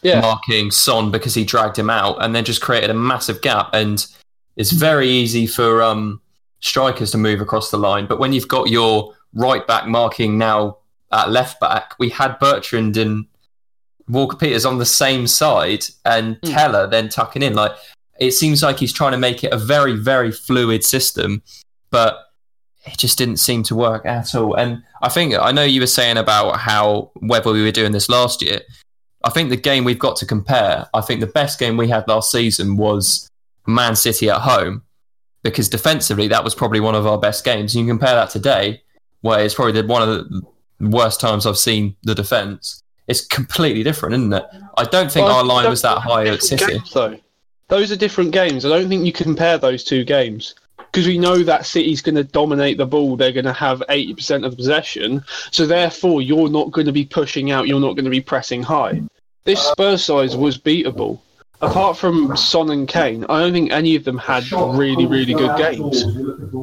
yeah, 0.02 0.20
marking 0.20 0.70
Son 0.70 1.10
because 1.10 1.34
he 1.34 1.42
dragged 1.44 1.76
him 1.76 1.90
out, 1.90 2.22
and 2.22 2.34
then 2.36 2.44
just 2.44 2.60
created 2.60 2.90
a 2.90 2.94
massive 2.94 3.40
gap. 3.42 3.70
And 3.72 4.06
it's 4.56 4.70
very 4.70 5.08
easy 5.08 5.46
for 5.46 5.82
um, 5.82 6.20
strikers 6.62 7.10
to 7.10 7.18
move 7.18 7.40
across 7.40 7.70
the 7.70 7.76
line. 7.76 8.06
But 8.06 8.18
when 8.18 8.32
you've 8.32 8.48
got 8.48 8.70
your 8.70 9.14
right 9.34 9.66
back 9.66 9.86
marking 9.86 10.38
now 10.38 10.78
at 11.10 11.30
left 11.30 11.60
back, 11.60 11.94
we 11.98 12.08
had 12.08 12.38
Bertrand 12.38 12.96
and 12.96 13.26
Walker 14.08 14.36
Peters 14.36 14.64
on 14.64 14.78
the 14.78 14.86
same 14.86 15.26
side, 15.26 15.84
and 16.04 16.38
Hmm. 16.42 16.50
Tella 16.50 16.88
then 16.88 17.08
tucking 17.08 17.42
in. 17.42 17.54
Like 17.54 17.72
it 18.18 18.32
seems 18.32 18.62
like 18.62 18.78
he's 18.78 18.92
trying 18.92 19.12
to 19.12 19.18
make 19.18 19.44
it 19.44 19.52
a 19.52 19.58
very, 19.58 19.94
very 19.96 20.30
fluid 20.32 20.84
system, 20.84 21.42
but 21.90 22.18
it 22.84 22.98
just 22.98 23.18
didn't 23.18 23.36
seem 23.36 23.62
to 23.64 23.74
work 23.76 24.04
at 24.06 24.34
all. 24.34 24.54
And 24.54 24.82
I 25.02 25.08
think 25.08 25.34
I 25.34 25.52
know 25.52 25.62
you 25.64 25.80
were 25.80 25.86
saying 25.86 26.16
about 26.16 26.58
how 26.58 27.10
whether 27.16 27.52
we 27.52 27.62
were 27.62 27.70
doing 27.70 27.92
this 27.92 28.08
last 28.08 28.42
year. 28.42 28.60
I 29.24 29.30
think 29.30 29.50
the 29.50 29.56
game 29.56 29.84
we've 29.84 30.00
got 30.00 30.16
to 30.16 30.26
compare. 30.26 30.88
I 30.92 31.00
think 31.00 31.20
the 31.20 31.28
best 31.28 31.60
game 31.60 31.76
we 31.76 31.86
had 31.88 32.08
last 32.08 32.32
season 32.32 32.76
was 32.76 33.28
Man 33.66 33.94
City 33.94 34.28
at 34.28 34.40
home 34.40 34.82
because 35.42 35.68
defensively 35.68 36.28
that 36.28 36.44
was 36.44 36.54
probably 36.54 36.80
one 36.80 36.94
of 36.94 37.06
our 37.06 37.18
best 37.18 37.44
games. 37.44 37.74
You 37.74 37.82
can 37.82 37.88
compare 37.88 38.14
that 38.14 38.30
today, 38.30 38.82
where 39.20 39.44
it's 39.44 39.54
probably 39.54 39.80
the, 39.80 39.86
one 39.86 40.08
of 40.08 40.28
the 40.28 40.42
worst 40.80 41.20
times 41.20 41.46
I've 41.46 41.58
seen 41.58 41.96
the 42.02 42.14
defense. 42.14 42.82
It's 43.08 43.26
completely 43.26 43.82
different, 43.82 44.14
isn't 44.14 44.32
it? 44.32 44.44
I 44.76 44.84
don't 44.84 45.10
think 45.10 45.26
Well, 45.26 45.38
our 45.38 45.44
line 45.44 45.68
was 45.68 45.82
that 45.82 45.98
high 45.98 46.26
at 46.28 46.42
City. 46.42 46.64
games, 46.66 46.92
though. 46.92 47.18
Those 47.68 47.90
are 47.90 47.96
different 47.96 48.32
games. 48.32 48.64
I 48.64 48.68
don't 48.68 48.88
think 48.88 49.04
you 49.04 49.12
can 49.12 49.24
compare 49.24 49.58
those 49.58 49.82
two 49.82 50.04
games 50.04 50.54
because 50.76 51.06
we 51.06 51.18
know 51.18 51.42
that 51.42 51.64
City's 51.64 52.02
going 52.02 52.14
to 52.16 52.24
dominate 52.24 52.76
the 52.76 52.86
ball. 52.86 53.16
They're 53.16 53.32
going 53.32 53.46
to 53.46 53.52
have 53.52 53.82
80% 53.88 54.44
of 54.44 54.50
the 54.50 54.56
possession. 54.56 55.24
So 55.50 55.66
therefore, 55.66 56.20
you're 56.20 56.50
not 56.50 56.70
going 56.70 56.86
to 56.86 56.92
be 56.92 57.06
pushing 57.06 57.50
out. 57.50 57.66
You're 57.66 57.80
not 57.80 57.94
going 57.94 58.04
to 58.04 58.10
be 58.10 58.20
pressing 58.20 58.62
high. 58.62 59.02
This 59.44 59.60
Spurs 59.60 60.04
side 60.04 60.34
was 60.34 60.58
beatable. 60.58 61.18
Apart 61.62 61.96
from 61.96 62.36
Son 62.36 62.70
and 62.70 62.88
Kane, 62.88 63.24
I 63.28 63.40
don't 63.40 63.52
think 63.52 63.70
any 63.70 63.94
of 63.94 64.02
them 64.02 64.18
had 64.18 64.50
really, 64.50 65.06
really 65.06 65.32
good 65.32 65.56
games. 65.56 66.04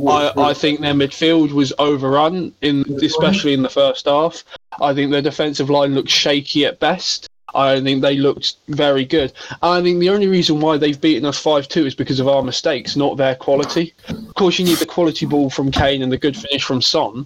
I, 0.07 0.33
I 0.35 0.53
think 0.53 0.81
their 0.81 0.93
midfield 0.93 1.51
was 1.53 1.71
overrun, 1.79 2.53
in 2.61 2.85
especially 3.01 3.53
in 3.53 3.61
the 3.61 3.69
first 3.69 4.05
half. 4.05 4.43
I 4.81 4.93
think 4.93 5.11
their 5.11 5.21
defensive 5.21 5.69
line 5.69 5.95
looked 5.95 6.09
shaky 6.09 6.65
at 6.65 6.79
best. 6.81 7.29
I 7.55 7.73
don't 7.73 7.83
think 7.83 8.01
they 8.01 8.17
looked 8.17 8.55
very 8.67 9.05
good. 9.05 9.31
I 9.61 9.81
think 9.81 9.99
the 9.99 10.09
only 10.09 10.27
reason 10.27 10.59
why 10.59 10.77
they've 10.77 10.99
beaten 10.99 11.25
us 11.25 11.39
5 11.39 11.67
2 11.67 11.85
is 11.85 11.95
because 11.95 12.19
of 12.19 12.27
our 12.27 12.43
mistakes, 12.43 12.95
not 12.95 13.17
their 13.17 13.35
quality. 13.35 13.93
Of 14.09 14.35
course, 14.35 14.59
you 14.59 14.65
need 14.65 14.77
the 14.77 14.85
quality 14.85 15.25
ball 15.25 15.49
from 15.49 15.71
Kane 15.71 16.01
and 16.01 16.11
the 16.11 16.17
good 16.17 16.37
finish 16.37 16.63
from 16.63 16.81
Son. 16.81 17.25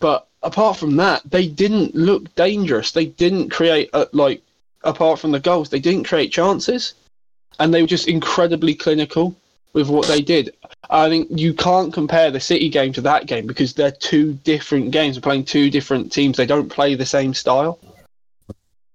But 0.00 0.26
apart 0.42 0.76
from 0.76 0.96
that, 0.96 1.22
they 1.24 1.46
didn't 1.46 1.94
look 1.94 2.34
dangerous. 2.34 2.90
They 2.90 3.06
didn't 3.06 3.50
create, 3.50 3.90
uh, 3.92 4.06
like, 4.12 4.42
apart 4.82 5.20
from 5.20 5.30
the 5.30 5.40
goals, 5.40 5.68
they 5.68 5.80
didn't 5.80 6.04
create 6.04 6.32
chances. 6.32 6.94
And 7.58 7.72
they 7.72 7.82
were 7.82 7.88
just 7.88 8.08
incredibly 8.08 8.74
clinical 8.74 9.36
with 9.72 9.88
what 9.88 10.06
they 10.06 10.20
did. 10.20 10.54
I 10.90 11.08
think 11.08 11.28
you 11.30 11.54
can't 11.54 11.92
compare 11.92 12.30
the 12.30 12.40
City 12.40 12.68
game 12.68 12.92
to 12.94 13.00
that 13.02 13.26
game 13.26 13.46
because 13.46 13.72
they're 13.72 13.90
two 13.90 14.34
different 14.34 14.90
games. 14.90 15.16
They're 15.16 15.22
playing 15.22 15.44
two 15.44 15.70
different 15.70 16.12
teams. 16.12 16.36
They 16.36 16.46
don't 16.46 16.68
play 16.68 16.94
the 16.94 17.06
same 17.06 17.34
style. 17.34 17.78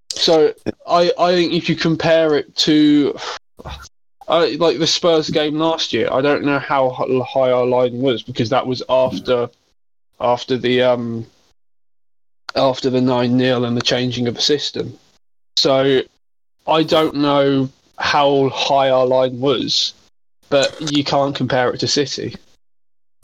So 0.10 0.54
I, 0.88 1.12
I 1.18 1.34
think 1.34 1.54
if 1.54 1.70
you 1.70 1.76
compare 1.76 2.36
it 2.36 2.56
to, 2.58 3.18
Uh, 4.30 4.50
like 4.58 4.78
the 4.78 4.86
Spurs 4.86 5.30
game 5.30 5.58
last 5.58 5.94
year, 5.94 6.10
I 6.12 6.20
don't 6.22 6.44
know 6.44 6.60
how 6.60 6.90
high 6.90 7.50
our 7.50 7.66
line 7.66 8.02
was 8.02 8.24
because 8.24 8.50
that 8.50 8.68
was 8.68 8.84
after 8.90 9.50
after 10.20 10.58
the 10.58 10.82
um 10.82 11.26
after 12.54 12.90
the 12.90 13.00
nine 13.00 13.40
0 13.40 13.64
and 13.64 13.78
the 13.78 13.82
changing 13.82 14.28
of 14.28 14.36
the 14.36 14.42
system. 14.42 14.98
So 15.56 16.02
I 16.68 16.84
don't 16.84 17.16
know 17.16 17.70
how 17.98 18.50
high 18.50 18.90
our 18.90 19.06
line 19.06 19.40
was, 19.40 19.94
but 20.50 20.76
you 20.92 21.04
can't 21.04 21.36
compare 21.36 21.72
it 21.72 21.80
to 21.80 21.88
City. 21.88 22.36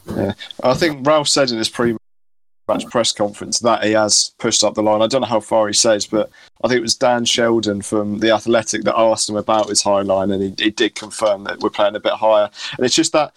Yeah, 0.07 0.33
I 0.63 0.73
think 0.73 1.05
Ralph 1.07 1.27
said 1.27 1.51
in 1.51 1.57
his 1.57 1.69
pre-match 1.69 2.85
press 2.89 3.11
conference 3.11 3.59
that 3.59 3.83
he 3.83 3.91
has 3.91 4.33
pushed 4.39 4.63
up 4.63 4.73
the 4.73 4.83
line. 4.83 5.01
I 5.01 5.07
don't 5.07 5.21
know 5.21 5.27
how 5.27 5.39
far 5.39 5.67
he 5.67 5.73
says, 5.73 6.05
but 6.05 6.29
I 6.63 6.67
think 6.67 6.79
it 6.79 6.83
was 6.83 6.95
Dan 6.95 7.25
Sheldon 7.25 7.81
from 7.81 8.19
the 8.19 8.31
Athletic 8.31 8.83
that 8.83 8.99
asked 8.99 9.29
him 9.29 9.37
about 9.37 9.69
his 9.69 9.81
high 9.81 10.01
line, 10.01 10.31
and 10.31 10.43
he, 10.43 10.63
he 10.65 10.71
did 10.71 10.95
confirm 10.95 11.45
that 11.45 11.59
we're 11.59 11.69
playing 11.69 11.95
a 11.95 12.01
bit 12.01 12.13
higher. 12.13 12.49
And 12.77 12.85
it's 12.85 12.95
just 12.95 13.13
that 13.13 13.33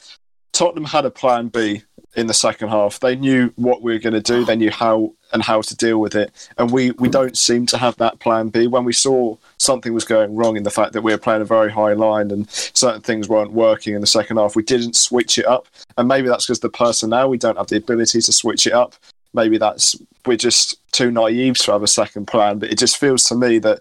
Tottenham 0.53 0.87
had 0.87 1.05
a 1.05 1.11
plan 1.11 1.49
B 1.49 1.83
in 2.17 2.27
the 2.27 2.35
second 2.35 2.71
half. 2.71 2.99
They 2.99 3.15
knew 3.15 3.53
what 3.57 3.83
we 3.83 3.93
were 3.93 3.99
going 3.99 4.15
to 4.15 4.21
do. 4.21 4.45
They 4.45 4.57
knew 4.57 4.71
how 4.71 5.13
and 5.33 5.43
how 5.43 5.61
to 5.61 5.77
deal 5.77 5.99
with 5.99 6.15
it. 6.15 6.33
And 6.57 6.71
we, 6.71 6.93
we 6.93 7.09
don't 7.09 7.37
seem 7.37 7.67
to 7.67 7.79
have 7.79 7.97
that 7.97 8.19
plan 8.21 8.49
B. 8.49 8.67
When 8.67 8.85
we 8.85 8.95
saw 8.95 9.37
something 9.59 9.93
was 9.93 10.05
going 10.05 10.35
wrong 10.35 10.57
in 10.57 10.63
the 10.63 10.71
fact 10.71 10.95
that 10.95 11.03
we 11.03 11.13
were 11.13 11.19
playing 11.19 11.43
a 11.43 11.47
very 11.47 11.71
high 11.71 11.93
line 11.93 12.31
and 12.31 12.49
certain 12.51 13.03
things 13.03 13.29
weren't 13.29 13.53
working 13.53 13.95
in 13.95 14.01
the 14.01 14.07
second 14.07 14.39
half, 14.39 14.57
we 14.57 14.63
didn't 14.63 14.97
switch 14.97 15.37
it 15.37 15.45
up. 15.45 15.69
And 15.99 16.09
maybe 16.09 16.29
that's 16.29 16.47
because 16.47 16.61
the 16.61 16.71
personnel, 16.71 17.29
we 17.29 17.39
don't 17.39 17.59
have 17.59 17.67
the 17.67 17.77
ability 17.77 18.23
to 18.23 18.33
switch 18.33 18.67
it 18.67 18.73
up. 18.73 18.95
Maybe 19.35 19.59
that's 19.59 19.95
we're 20.25 20.39
just 20.39 20.81
too 20.93 21.11
naive 21.11 21.59
to 21.59 21.73
have 21.73 21.83
a 21.83 21.89
second 21.89 22.27
plan. 22.27 22.59
But 22.59 22.71
it 22.71 22.79
just 22.79 22.97
feels 22.97 23.25
to 23.25 23.35
me 23.35 23.59
that 23.59 23.81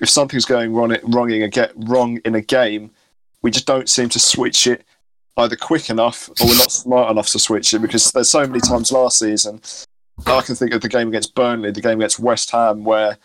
if 0.00 0.08
something's 0.08 0.46
going 0.46 0.72
wrong, 0.72 0.96
wrong 1.02 1.30
in 1.30 1.42
a 1.42 1.48
get 1.48 1.72
wrong 1.76 2.16
in 2.24 2.34
a 2.34 2.40
game, 2.40 2.90
we 3.42 3.50
just 3.50 3.66
don't 3.66 3.90
seem 3.90 4.08
to 4.08 4.18
switch 4.18 4.66
it 4.66 4.84
either 5.36 5.56
quick 5.56 5.90
enough 5.90 6.28
or 6.40 6.46
we're 6.46 6.58
not 6.58 6.70
smart 6.70 7.10
enough 7.10 7.28
to 7.28 7.38
switch 7.38 7.74
it 7.74 7.80
because 7.80 8.12
there's 8.12 8.28
so 8.28 8.46
many 8.46 8.60
times 8.60 8.92
last 8.92 9.18
season. 9.18 9.60
I 10.26 10.42
can 10.42 10.54
think 10.54 10.72
of 10.72 10.80
the 10.80 10.88
game 10.88 11.08
against 11.08 11.34
Burnley, 11.34 11.72
the 11.72 11.80
game 11.80 11.98
against 11.98 12.20
West 12.20 12.50
Ham, 12.52 12.84
where 12.84 13.18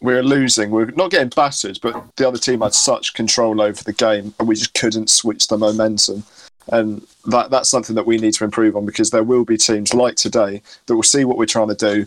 we're 0.00 0.22
losing. 0.22 0.70
We're 0.70 0.86
not 0.86 1.10
getting 1.10 1.28
battered, 1.28 1.78
but 1.82 2.04
the 2.16 2.26
other 2.26 2.38
team 2.38 2.62
had 2.62 2.74
such 2.74 3.14
control 3.14 3.60
over 3.60 3.82
the 3.84 3.92
game, 3.92 4.34
and 4.38 4.48
we 4.48 4.56
just 4.56 4.74
couldn't 4.74 5.10
switch 5.10 5.46
the 5.46 5.58
momentum. 5.58 6.24
And 6.72 7.06
that 7.26 7.50
that's 7.50 7.70
something 7.70 7.96
that 7.96 8.06
we 8.06 8.18
need 8.18 8.34
to 8.34 8.44
improve 8.44 8.76
on 8.76 8.86
because 8.86 9.10
there 9.10 9.22
will 9.22 9.44
be 9.44 9.56
teams 9.56 9.94
like 9.94 10.16
today 10.16 10.62
that 10.86 10.96
will 10.96 11.02
see 11.02 11.24
what 11.24 11.38
we're 11.38 11.46
trying 11.46 11.68
to 11.68 11.74
do, 11.74 12.06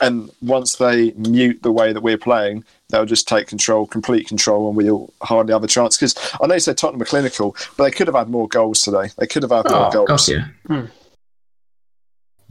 and 0.00 0.30
once 0.42 0.76
they 0.76 1.12
mute 1.12 1.62
the 1.62 1.72
way 1.72 1.92
that 1.92 2.02
we're 2.02 2.18
playing, 2.18 2.64
they'll 2.88 3.06
just 3.06 3.28
take 3.28 3.46
control, 3.46 3.86
complete 3.86 4.26
control, 4.28 4.68
and 4.68 4.76
we'll 4.76 5.12
hardly 5.22 5.52
have 5.52 5.64
a 5.64 5.68
chance. 5.68 5.96
Because 5.96 6.16
I 6.40 6.46
know 6.46 6.54
you 6.54 6.60
said 6.60 6.76
Tottenham 6.76 7.02
are 7.02 7.06
clinical, 7.06 7.56
but 7.76 7.84
they 7.84 7.90
could 7.90 8.06
have 8.06 8.16
had 8.16 8.28
more 8.28 8.48
goals 8.48 8.82
today. 8.82 9.10
They 9.18 9.26
could 9.26 9.42
have 9.42 9.52
had 9.52 9.68
more 9.70 9.86
Oh, 9.86 9.90
goals. 9.90 10.28
God, 10.28 10.28
yeah. 10.28 10.46
Hmm. 10.66 10.86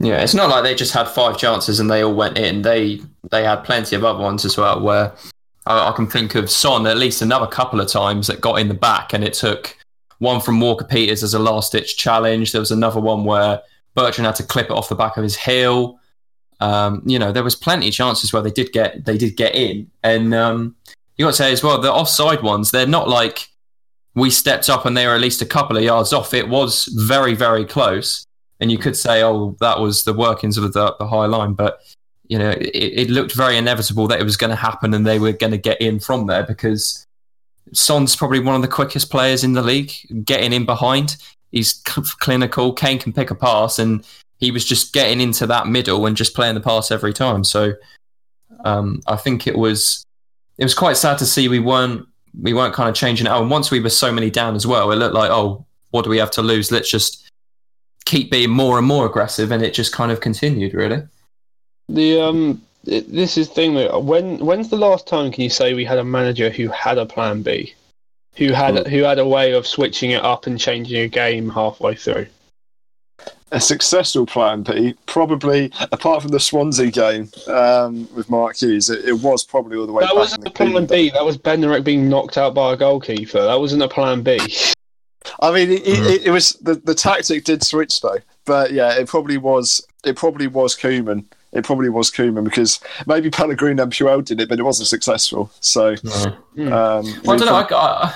Yeah, 0.00 0.22
it's 0.22 0.34
not 0.34 0.50
like 0.50 0.64
they 0.64 0.74
just 0.74 0.92
had 0.92 1.08
five 1.08 1.38
chances 1.38 1.78
and 1.78 1.90
they 1.90 2.02
all 2.02 2.14
went 2.14 2.36
in. 2.36 2.62
They 2.62 3.00
they 3.30 3.44
had 3.44 3.62
plenty 3.62 3.94
of 3.94 4.04
other 4.04 4.18
ones 4.22 4.44
as 4.44 4.56
well. 4.56 4.80
Where 4.80 5.14
I, 5.66 5.90
I 5.90 5.92
can 5.92 6.08
think 6.08 6.34
of 6.34 6.50
Son 6.50 6.86
at 6.86 6.96
least 6.98 7.22
another 7.22 7.46
couple 7.46 7.80
of 7.80 7.88
times 7.88 8.26
that 8.26 8.40
got 8.40 8.56
in 8.56 8.68
the 8.68 8.74
back, 8.74 9.12
and 9.12 9.22
it 9.22 9.34
took 9.34 9.76
one 10.18 10.40
from 10.40 10.60
Walker 10.60 10.84
Peters 10.84 11.22
as 11.22 11.34
a 11.34 11.38
last 11.38 11.72
ditch 11.72 11.96
challenge. 11.96 12.52
There 12.52 12.60
was 12.60 12.72
another 12.72 13.00
one 13.00 13.24
where 13.24 13.60
Bertrand 13.94 14.26
had 14.26 14.36
to 14.36 14.42
clip 14.42 14.66
it 14.66 14.72
off 14.72 14.88
the 14.88 14.94
back 14.96 15.16
of 15.16 15.22
his 15.22 15.36
heel. 15.36 15.98
Um, 16.60 17.02
you 17.04 17.18
know, 17.18 17.32
there 17.32 17.44
was 17.44 17.56
plenty 17.56 17.88
of 17.88 17.94
chances 17.94 18.32
where 18.32 18.42
they 18.42 18.50
did 18.50 18.72
get 18.72 19.04
they 19.04 19.18
did 19.18 19.36
get 19.36 19.54
in, 19.54 19.90
and 20.02 20.34
um, 20.34 20.76
you 21.16 21.24
got 21.24 21.30
to 21.30 21.36
say 21.36 21.52
as 21.52 21.62
well 21.62 21.80
the 21.80 21.92
offside 21.92 22.42
ones. 22.42 22.70
They're 22.70 22.86
not 22.86 23.08
like 23.08 23.48
we 24.14 24.30
stepped 24.30 24.70
up 24.70 24.86
and 24.86 24.96
they 24.96 25.06
were 25.06 25.14
at 25.14 25.20
least 25.20 25.42
a 25.42 25.46
couple 25.46 25.76
of 25.76 25.82
yards 25.82 26.12
off. 26.12 26.34
It 26.34 26.48
was 26.48 26.86
very 26.94 27.34
very 27.34 27.64
close 27.64 28.24
and 28.60 28.70
you 28.70 28.78
could 28.78 28.96
say, 28.96 29.22
oh, 29.22 29.56
that 29.60 29.80
was 29.80 30.04
the 30.04 30.14
workings 30.14 30.56
of 30.56 30.72
the, 30.72 30.94
the 30.98 31.06
high 31.06 31.26
line, 31.26 31.54
but 31.54 31.80
you 32.28 32.38
know, 32.38 32.50
it, 32.50 32.70
it 32.74 33.10
looked 33.10 33.34
very 33.34 33.56
inevitable 33.56 34.06
that 34.08 34.20
it 34.20 34.24
was 34.24 34.36
going 34.36 34.50
to 34.50 34.56
happen 34.56 34.94
and 34.94 35.06
they 35.06 35.18
were 35.18 35.32
going 35.32 35.50
to 35.50 35.58
get 35.58 35.80
in 35.80 36.00
from 36.00 36.26
there 36.26 36.42
because 36.42 37.06
Son's 37.72 38.16
probably 38.16 38.40
one 38.40 38.54
of 38.54 38.62
the 38.62 38.68
quickest 38.68 39.10
players 39.10 39.44
in 39.44 39.52
the 39.52 39.62
league, 39.62 39.92
getting 40.24 40.52
in 40.52 40.64
behind. 40.64 41.16
He's 41.52 41.74
clinical. 41.84 42.72
Kane 42.72 42.98
can 42.98 43.12
pick 43.12 43.30
a 43.30 43.34
pass, 43.34 43.78
and 43.78 44.04
he 44.44 44.50
was 44.50 44.64
just 44.64 44.92
getting 44.92 45.20
into 45.20 45.46
that 45.46 45.66
middle 45.66 46.04
and 46.06 46.16
just 46.16 46.34
playing 46.34 46.54
the 46.54 46.60
pass 46.60 46.90
every 46.90 47.14
time. 47.14 47.42
So 47.44 47.72
um, 48.64 49.00
I 49.06 49.16
think 49.16 49.46
it 49.46 49.56
was 49.56 50.04
it 50.58 50.64
was 50.64 50.74
quite 50.74 50.96
sad 50.96 51.18
to 51.18 51.26
see 51.26 51.48
we 51.48 51.58
weren't 51.58 52.06
we 52.40 52.52
weren't 52.52 52.74
kind 52.74 52.88
of 52.88 52.94
changing 52.94 53.26
it. 53.26 53.30
out. 53.30 53.40
And 53.40 53.50
once 53.50 53.70
we 53.70 53.80
were 53.80 53.90
so 53.90 54.12
many 54.12 54.30
down 54.30 54.54
as 54.54 54.66
well, 54.66 54.92
it 54.92 54.96
looked 54.96 55.14
like 55.14 55.30
oh, 55.30 55.64
what 55.90 56.04
do 56.04 56.10
we 56.10 56.18
have 56.18 56.30
to 56.32 56.42
lose? 56.42 56.70
Let's 56.70 56.90
just 56.90 57.30
keep 58.04 58.30
being 58.30 58.50
more 58.50 58.76
and 58.78 58.86
more 58.86 59.06
aggressive, 59.06 59.50
and 59.50 59.62
it 59.62 59.72
just 59.72 59.92
kind 59.92 60.12
of 60.12 60.20
continued, 60.20 60.74
really. 60.74 61.02
The 61.88 62.20
um, 62.20 62.62
it, 62.84 63.10
this 63.10 63.38
is 63.38 63.48
the 63.48 63.54
thing 63.54 63.74
that 63.74 64.04
when 64.04 64.38
when's 64.44 64.68
the 64.68 64.76
last 64.76 65.06
time 65.06 65.32
can 65.32 65.42
you 65.42 65.50
say 65.50 65.72
we 65.72 65.84
had 65.86 65.98
a 65.98 66.04
manager 66.04 66.50
who 66.50 66.68
had 66.68 66.98
a 66.98 67.06
plan 67.06 67.42
B, 67.42 67.74
who 68.36 68.52
had 68.52 68.86
who 68.88 69.02
had 69.04 69.18
a 69.18 69.26
way 69.26 69.52
of 69.52 69.66
switching 69.66 70.10
it 70.10 70.22
up 70.22 70.46
and 70.46 70.60
changing 70.60 71.00
a 71.00 71.08
game 71.08 71.48
halfway 71.48 71.94
through? 71.94 72.26
A 73.52 73.60
successful 73.60 74.26
plan 74.26 74.62
B, 74.62 74.94
probably 75.06 75.70
apart 75.92 76.22
from 76.22 76.32
the 76.32 76.40
Swansea 76.40 76.90
game 76.90 77.30
um, 77.46 78.08
with 78.16 78.28
Mark 78.28 78.56
Hughes, 78.56 78.90
it, 78.90 79.04
it 79.04 79.12
was 79.12 79.44
probably 79.44 79.76
all 79.76 79.86
the 79.86 79.92
way 79.92 80.02
That 80.02 80.08
back 80.08 80.16
wasn't 80.16 80.42
in 80.42 80.48
a 80.48 80.50
plan 80.50 80.68
kingdom. 80.70 80.86
B. 80.86 81.10
That 81.10 81.24
was 81.24 81.38
Bednarek 81.38 81.84
being 81.84 82.08
knocked 82.08 82.36
out 82.36 82.54
by 82.54 82.72
a 82.72 82.76
goalkeeper. 82.76 83.42
That 83.44 83.60
wasn't 83.60 83.82
a 83.82 83.88
plan 83.88 84.22
B. 84.22 84.40
I 85.40 85.52
mean, 85.52 85.70
it, 85.70 85.86
it, 85.86 86.22
it 86.26 86.30
was 86.30 86.52
the, 86.54 86.74
the 86.74 86.94
tactic 86.94 87.44
did 87.44 87.62
switch 87.62 88.00
though, 88.00 88.18
but 88.44 88.72
yeah, 88.72 88.94
it 88.94 89.06
probably 89.08 89.36
was 89.36 89.86
it 90.04 90.16
probably 90.16 90.46
was 90.46 90.74
Koeman. 90.76 91.24
It 91.52 91.64
probably 91.64 91.88
was 91.88 92.10
Koeman 92.10 92.42
because 92.44 92.80
maybe 93.06 93.30
Pellegrino 93.30 93.84
and 93.84 93.92
Puel 93.92 94.24
did 94.24 94.40
it, 94.40 94.48
but 94.48 94.58
it 94.58 94.64
wasn't 94.64 94.88
successful. 94.88 95.50
So 95.60 95.94
Hmm. 95.96 96.72
um, 96.72 97.20
Well, 97.24 97.36
I 97.36 97.36
don't 97.36 97.40
know. 97.46 97.54
I 97.54 97.66
got, 97.68 98.14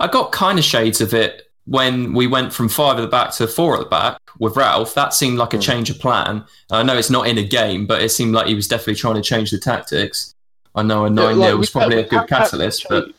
I 0.00 0.06
got 0.08 0.32
kind 0.32 0.58
of 0.58 0.64
shades 0.64 1.00
of 1.00 1.14
it 1.14 1.49
when 1.70 2.12
we 2.14 2.26
went 2.26 2.52
from 2.52 2.68
five 2.68 2.98
at 2.98 3.00
the 3.02 3.06
back 3.06 3.30
to 3.30 3.46
four 3.46 3.74
at 3.74 3.78
the 3.78 3.86
back 3.88 4.18
with 4.40 4.56
Ralph. 4.56 4.92
That 4.94 5.14
seemed 5.14 5.38
like 5.38 5.54
a 5.54 5.56
Mm. 5.56 5.62
change 5.62 5.88
of 5.88 6.00
plan. 6.00 6.44
I 6.68 6.82
know 6.82 6.96
it's 6.96 7.10
not 7.10 7.28
in 7.28 7.38
a 7.38 7.44
game, 7.44 7.86
but 7.86 8.02
it 8.02 8.08
seemed 8.08 8.34
like 8.34 8.48
he 8.48 8.56
was 8.56 8.66
definitely 8.66 8.96
trying 8.96 9.14
to 9.14 9.22
change 9.22 9.52
the 9.52 9.58
tactics. 9.58 10.34
I 10.74 10.82
know 10.82 11.04
a 11.04 11.10
9 11.10 11.36
0 11.36 11.50
like, 11.52 11.54
was 11.58 11.70
probably 11.70 11.98
had- 11.98 12.06
a 12.06 12.08
good 12.08 12.28
catalyst, 12.28 12.86
but 12.88 13.04
change- 13.04 13.14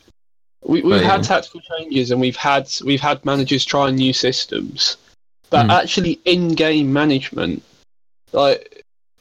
we, 0.64 0.82
we've 0.82 1.00
but, 1.00 1.02
had 1.02 1.24
tactical 1.24 1.60
changes 1.78 2.10
and 2.10 2.20
we've 2.20 2.36
had 2.36 2.68
we've 2.84 3.00
had 3.00 3.24
managers 3.24 3.64
trying 3.64 3.94
new 3.96 4.12
systems, 4.12 4.98
but 5.48 5.64
Hmm. 5.64 5.70
actually 5.70 6.20
in-game 6.26 6.92
management, 6.92 7.62
like 8.32 8.71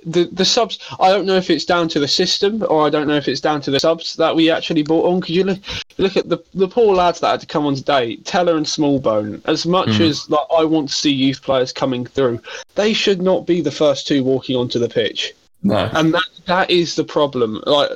the 0.05 0.25
the 0.31 0.45
subs. 0.45 0.79
I 0.99 1.09
don't 1.09 1.25
know 1.25 1.35
if 1.35 1.49
it's 1.49 1.65
down 1.65 1.87
to 1.89 1.99
the 1.99 2.07
system 2.07 2.63
or 2.69 2.85
I 2.85 2.89
don't 2.89 3.07
know 3.07 3.15
if 3.17 3.27
it's 3.27 3.41
down 3.41 3.61
to 3.61 3.71
the 3.71 3.79
subs 3.79 4.15
that 4.15 4.35
we 4.35 4.49
actually 4.49 4.83
bought 4.83 5.05
on. 5.11 5.19
Because 5.19 5.35
you 5.35 5.43
look 5.43 5.59
look 5.97 6.17
at 6.17 6.29
the 6.29 6.39
the 6.53 6.67
poor 6.67 6.95
lads 6.95 7.19
that 7.19 7.31
had 7.31 7.39
to 7.41 7.45
come 7.47 7.65
on 7.65 7.75
today, 7.75 8.15
Tella 8.17 8.55
and 8.55 8.65
Smallbone. 8.65 9.41
As 9.45 9.65
much 9.65 9.97
Hmm. 9.97 10.03
as 10.03 10.29
like 10.29 10.47
I 10.57 10.63
want 10.65 10.89
to 10.89 10.95
see 10.95 11.11
youth 11.11 11.41
players 11.41 11.71
coming 11.71 12.05
through, 12.05 12.39
they 12.75 12.93
should 12.93 13.21
not 13.21 13.45
be 13.45 13.61
the 13.61 13.71
first 13.71 14.07
two 14.07 14.23
walking 14.23 14.55
onto 14.55 14.79
the 14.79 14.89
pitch. 14.89 15.33
no. 15.63 15.89
And 15.93 16.13
that 16.13 16.23
that 16.47 16.71
is 16.71 16.95
the 16.95 17.03
problem. 17.03 17.61
Like 17.67 17.89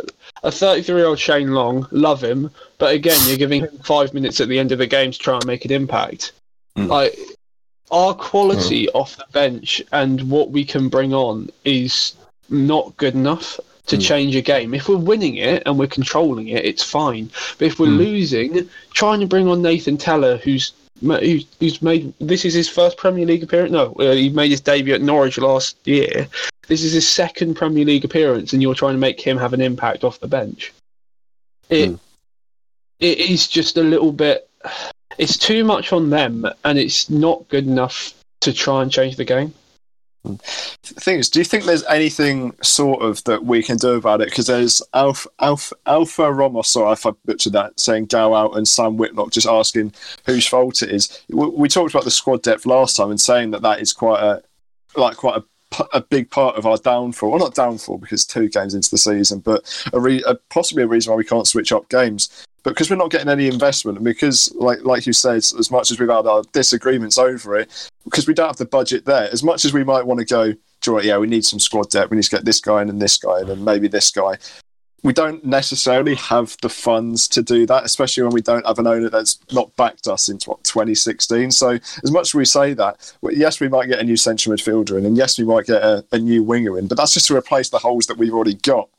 a 0.43 0.51
33 0.51 0.95
year 0.95 1.05
old 1.07 1.17
Shane 1.19 1.53
Long, 1.53 1.87
love 1.91 2.23
him, 2.23 2.51
but 2.77 2.93
again, 2.93 3.19
you're 3.25 3.37
giving 3.37 3.61
him 3.61 3.79
five 3.83 4.13
minutes 4.13 4.39
at 4.39 4.47
the 4.47 4.59
end 4.59 4.71
of 4.71 4.77
the 4.77 4.85
game 4.85 5.11
to 5.11 5.17
try 5.17 5.33
and 5.35 5.45
make 5.47 5.65
an 5.65 5.71
impact. 5.71 6.33
Mm. 6.77 6.87
Like 6.87 7.17
our 7.91 8.13
quality 8.13 8.89
off 8.89 9.17
the 9.17 9.25
bench 9.31 9.81
and 9.91 10.29
what 10.29 10.51
we 10.51 10.65
can 10.65 10.89
bring 10.89 11.13
on 11.13 11.49
is 11.63 12.13
not 12.49 12.95
good 12.97 13.13
enough 13.13 13.59
to 13.87 13.97
Mm. 13.97 14.01
change 14.01 14.35
a 14.35 14.41
game. 14.41 14.73
If 14.73 14.89
we're 14.89 14.97
winning 14.97 15.35
it 15.35 15.61
and 15.65 15.77
we're 15.77 15.87
controlling 15.87 16.47
it, 16.47 16.65
it's 16.65 16.83
fine. 16.83 17.29
But 17.57 17.67
if 17.67 17.79
we're 17.79 17.87
Mm. 17.87 17.97
losing, 17.97 18.69
trying 18.93 19.19
to 19.19 19.27
bring 19.27 19.47
on 19.47 19.61
Nathan 19.61 19.97
Tella, 19.97 20.37
who's 20.37 20.71
who's 21.01 21.81
made 21.81 22.13
this 22.19 22.45
is 22.45 22.53
his 22.53 22.69
first 22.69 22.97
Premier 22.97 23.25
League 23.25 23.43
appearance. 23.43 23.71
No, 23.71 23.93
uh, 23.99 24.13
he 24.13 24.29
made 24.29 24.49
his 24.49 24.61
debut 24.61 24.93
at 24.93 25.01
Norwich 25.01 25.37
last 25.37 25.75
year. 25.83 26.27
This 26.67 26.83
is 26.83 26.93
his 26.93 27.07
second 27.07 27.55
Premier 27.55 27.83
League 27.85 28.05
appearance, 28.05 28.53
and 28.53 28.61
you're 28.61 28.73
trying 28.73 28.93
to 28.95 28.99
make 28.99 29.19
him 29.19 29.37
have 29.37 29.53
an 29.53 29.61
impact 29.61 30.03
off 30.03 30.19
the 30.21 30.27
bench. 30.27 30.73
It 31.69 31.89
Hmm. 31.89 31.95
it 33.01 33.19
is 33.19 33.47
just 33.47 33.77
a 33.77 33.83
little 33.83 34.13
bit. 34.13 34.47
It's 35.17 35.37
too 35.37 35.63
much 35.63 35.93
on 35.93 36.09
them, 36.09 36.45
and 36.63 36.77
it's 36.77 37.09
not 37.09 37.47
good 37.49 37.65
enough 37.65 38.13
to 38.41 38.53
try 38.53 38.81
and 38.81 38.91
change 38.91 39.15
the 39.15 39.25
game. 39.25 39.53
the 40.23 40.37
thing 41.01 41.19
is, 41.19 41.29
do 41.29 41.39
you 41.39 41.45
think 41.45 41.63
there's 41.63 41.85
anything 41.85 42.55
sort 42.61 43.01
of 43.01 43.23
that 43.25 43.45
we 43.45 43.61
can 43.63 43.77
do 43.77 43.91
about 43.91 44.21
it? 44.21 44.29
Because 44.29 44.47
there's 44.47 44.81
Alpha, 44.93 45.29
Alpha, 45.39 45.75
Alpha 45.85 46.31
Ramos, 46.31 46.69
sorry 46.69 46.93
if 46.93 47.05
I 47.05 47.11
butchered 47.25 47.53
that, 47.53 47.79
saying 47.79 48.07
go 48.07 48.33
out 48.33 48.57
and 48.57 48.67
Sam 48.67 48.97
Whitlock 48.97 49.31
just 49.31 49.47
asking 49.47 49.93
whose 50.25 50.47
fault 50.47 50.81
it 50.81 50.89
is. 50.89 51.21
We, 51.29 51.47
we 51.49 51.69
talked 51.69 51.93
about 51.93 52.05
the 52.05 52.11
squad 52.11 52.41
depth 52.41 52.65
last 52.65 52.95
time 52.95 53.11
and 53.11 53.21
saying 53.21 53.51
that 53.51 53.61
that 53.61 53.79
is 53.79 53.93
quite 53.93 54.21
a 54.21 54.41
like 54.97 55.17
quite 55.17 55.37
a 55.37 55.43
a 55.93 56.01
big 56.01 56.29
part 56.29 56.55
of 56.55 56.65
our 56.65 56.77
downfall. 56.77 57.31
Well, 57.31 57.39
not 57.39 57.55
downfall 57.55 57.97
because 57.97 58.25
two 58.25 58.49
games 58.49 58.73
into 58.73 58.89
the 58.89 58.97
season, 58.97 59.39
but 59.39 59.63
a, 59.93 59.99
re- 59.99 60.23
a 60.25 60.35
possibly 60.49 60.83
a 60.83 60.87
reason 60.87 61.11
why 61.11 61.17
we 61.17 61.23
can't 61.23 61.47
switch 61.47 61.71
up 61.71 61.89
games. 61.89 62.45
But 62.63 62.71
because 62.71 62.89
we're 62.89 62.95
not 62.95 63.11
getting 63.11 63.29
any 63.29 63.47
investment, 63.47 63.99
and 63.99 64.05
because, 64.05 64.51
like 64.55 64.83
like 64.83 65.05
you 65.05 65.13
said, 65.13 65.37
as 65.37 65.69
much 65.69 65.91
as 65.91 65.99
we've 65.99 66.09
had 66.09 66.25
our 66.25 66.41
disagreements 66.51 67.19
over 67.19 67.55
it, 67.57 67.89
because 68.03 68.27
we 68.27 68.33
don't 68.33 68.47
have 68.47 68.57
the 68.57 68.65
budget 68.65 69.05
there, 69.05 69.29
as 69.31 69.43
much 69.43 69.65
as 69.65 69.73
we 69.73 69.83
might 69.83 70.07
want 70.07 70.19
to 70.19 70.25
go, 70.25 70.51
"Do 70.81 70.91
you 70.93 71.01
yeah, 71.01 71.17
we 71.19 71.27
need 71.27 71.45
some 71.45 71.59
squad 71.59 71.91
depth, 71.91 72.09
we 72.09 72.17
need 72.17 72.23
to 72.23 72.31
get 72.31 72.43
this 72.45 72.59
guy 72.59 72.81
in 72.81 72.89
and 72.89 72.99
this 72.99 73.17
guy 73.17 73.41
in 73.41 73.49
and 73.49 73.63
maybe 73.63 73.87
this 73.87 74.09
guy. 74.09 74.37
We 75.05 75.13
don't 75.13 75.45
necessarily 75.45 76.15
have 76.15 76.57
the 76.63 76.69
funds 76.69 77.27
to 77.27 77.43
do 77.43 77.67
that, 77.67 77.85
especially 77.85 78.23
when 78.23 78.33
we 78.33 78.41
don't 78.41 78.65
have 78.65 78.79
an 78.79 78.87
owner 78.87 79.07
that's 79.07 79.37
not 79.51 79.75
backed 79.75 80.07
us 80.07 80.25
since 80.25 80.47
what 80.47 80.63
2016. 80.63 81.51
So, 81.51 81.77
as 82.03 82.11
much 82.11 82.29
as 82.29 82.33
we 82.33 82.43
say 82.43 82.73
that, 82.73 83.13
well, 83.21 83.31
yes, 83.31 83.59
we 83.59 83.69
might 83.69 83.85
get 83.85 83.99
a 83.99 84.03
new 84.03 84.17
central 84.17 84.55
midfielder 84.55 84.97
in, 84.97 85.05
and 85.05 85.15
yes, 85.15 85.37
we 85.37 85.45
might 85.45 85.67
get 85.67 85.83
a, 85.83 86.03
a 86.11 86.17
new 86.17 86.41
winger 86.41 86.79
in, 86.79 86.87
but 86.87 86.97
that's 86.97 87.13
just 87.13 87.27
to 87.27 87.37
replace 87.37 87.69
the 87.69 87.77
holes 87.77 88.07
that 88.07 88.17
we've 88.17 88.33
already 88.33 88.55
got. 88.55 88.89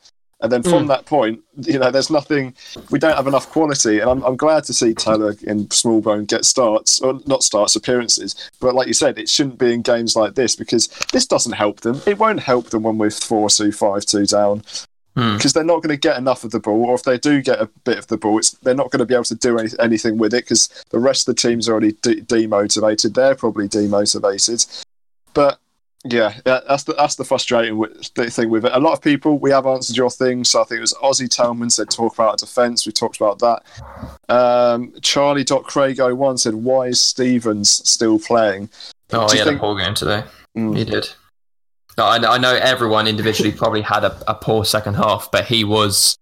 And 0.41 0.53
then 0.53 0.63
from 0.63 0.85
mm. 0.85 0.89
that 0.89 1.07
point, 1.07 1.41
you 1.63 1.81
know, 1.81 1.91
there's 1.91 2.11
nothing. 2.11 2.55
We 2.93 3.01
don't 3.01 3.17
have 3.17 3.27
enough 3.27 3.51
quality, 3.51 3.99
and 3.99 4.09
I'm, 4.09 4.23
I'm 4.23 4.37
glad 4.37 4.63
to 4.65 4.73
see 4.73 4.95
Taylor 4.95 5.35
in 5.43 5.67
Smallbone 5.69 6.29
get 6.29 6.45
starts 6.45 7.01
or 7.01 7.19
not 7.27 7.43
starts 7.43 7.75
appearances. 7.75 8.37
But 8.61 8.77
like 8.77 8.87
you 8.87 8.95
said, 8.95 9.19
it 9.19 9.29
shouldn't 9.29 9.59
be 9.59 9.75
in 9.75 9.83
games 9.83 10.15
like 10.15 10.37
this 10.37 10.55
because 10.55 10.87
this 11.13 11.27
doesn't 11.27 11.55
help 11.55 11.81
them. 11.81 12.01
It 12.07 12.21
won't 12.21 12.39
help 12.39 12.71
them 12.71 12.85
when 12.85 12.97
we're 12.97 13.11
four 13.11 13.51
two 13.51 13.73
five 13.73 14.05
two 14.05 14.25
down 14.25 14.63
Hmm. 15.17 15.37
because 15.37 15.55
they're 15.55 15.65
not 15.65 15.83
going 15.83 15.89
to 15.89 15.97
get 15.97 16.19
enough 16.19 16.45
of 16.45 16.51
the 16.51 16.61
ball, 16.61 16.85
or 16.85 16.95
if 16.95 17.03
they 17.05 17.17
do 17.17 17.41
get 17.41 17.59
a 17.61 17.71
bit 17.85 17.97
of 17.99 18.07
the 18.09 18.19
ball, 18.19 18.39
it's, 18.39 18.51
they're 18.51 18.75
not 18.75 18.91
going 18.91 19.01
to 19.01 19.07
be 19.07 19.15
able 19.15 19.25
to 19.25 19.35
do 19.35 19.59
any, 19.59 19.71
anything 19.81 20.19
with 20.19 20.35
it 20.35 20.45
because 20.45 20.69
the 20.91 20.99
rest 20.99 21.27
of 21.27 21.35
the 21.35 21.41
team's 21.41 21.69
are 21.69 21.73
already 21.73 21.93
de- 22.03 22.21
demotivated. 22.21 23.15
They're 23.15 23.35
probably 23.35 23.67
demotivated. 23.67 24.85
But 25.33 25.59
yeah, 26.05 26.35
that- 26.45 26.69
that's 26.69 26.85
the 26.85 26.93
that's 26.93 27.15
the 27.17 27.25
frustrating 27.25 27.83
thing 28.15 28.51
with 28.51 28.67
it. 28.67 28.73
A 28.75 28.79
lot 28.79 28.93
of 28.93 29.01
people, 29.01 29.39
we 29.39 29.51
have 29.53 29.67
answered 29.67 29.97
your 29.97 30.11
thing. 30.11 30.45
So 30.45 30.61
I 30.61 30.65
think 30.65 30.79
it 30.79 30.81
was 30.83 30.95
Ozzy 31.03 31.29
Tellman 31.29 31.73
said 31.73 31.89
talk 31.91 32.13
about 32.15 32.29
our 32.29 32.37
defence. 32.37 32.85
We 32.87 32.93
talked 32.93 33.17
about 33.17 33.39
that. 33.39 33.63
Um, 34.33 34.93
Charlie.Craig01 35.01 36.39
said 36.39 36.55
why 36.55 36.89
is 36.89 37.01
Stephens 37.01 37.71
still 37.89 38.19
playing? 38.19 38.69
Oh, 39.13 39.27
Do 39.29 39.33
he 39.33 39.39
had 39.39 39.47
think- 39.49 39.59
a 39.59 39.61
poor 39.61 39.77
game 39.79 39.95
today. 39.95 40.25
Mm. 40.57 40.77
He 40.77 40.85
did. 40.85 41.09
I, 42.05 42.35
I 42.35 42.39
know 42.39 42.55
everyone 42.55 43.07
individually 43.07 43.53
probably 43.53 43.83
had 43.83 44.05
a, 44.05 44.19
a 44.29 44.35
poor 44.35 44.65
second 44.65 44.95
half, 44.95 45.31
but 45.31 45.47
he 45.47 45.65
was 45.65 46.19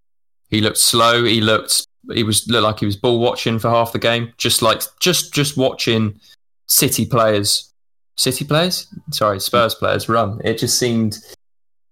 he 0.49 0.61
looked 0.61 0.77
slow. 0.77 1.23
He 1.23 1.41
looked 1.41 1.85
he 2.13 2.23
was 2.23 2.47
looked 2.47 2.63
like 2.63 2.79
he 2.79 2.85
was 2.85 2.95
ball 2.95 3.19
watching 3.19 3.59
for 3.59 3.69
half 3.69 3.91
the 3.91 3.99
game, 3.99 4.33
just 4.37 4.61
like 4.61 4.81
just 4.99 5.33
just 5.33 5.57
watching 5.57 6.19
City 6.67 7.05
players, 7.05 7.71
City 8.15 8.45
players, 8.45 8.87
sorry, 9.11 9.39
Spurs 9.39 9.75
players 9.75 10.07
run. 10.07 10.39
It 10.43 10.57
just 10.57 10.79
seemed 10.79 11.17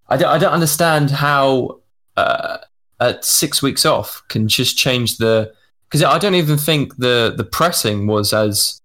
I 0.07 0.17
don't 0.17 0.29
I 0.29 0.37
don't 0.37 0.53
understand 0.53 1.11
how 1.11 1.79
uh, 2.15 2.57
at 2.99 3.25
six 3.25 3.61
weeks 3.61 3.85
off 3.85 4.23
can 4.29 4.47
just 4.47 4.77
change 4.77 5.17
the 5.17 5.53
because 5.89 6.03
I 6.03 6.17
don't 6.17 6.35
even 6.35 6.57
think 6.57 6.97
the 6.97 7.33
the 7.35 7.43
pressing 7.43 8.07
was 8.07 8.33
as 8.33 8.81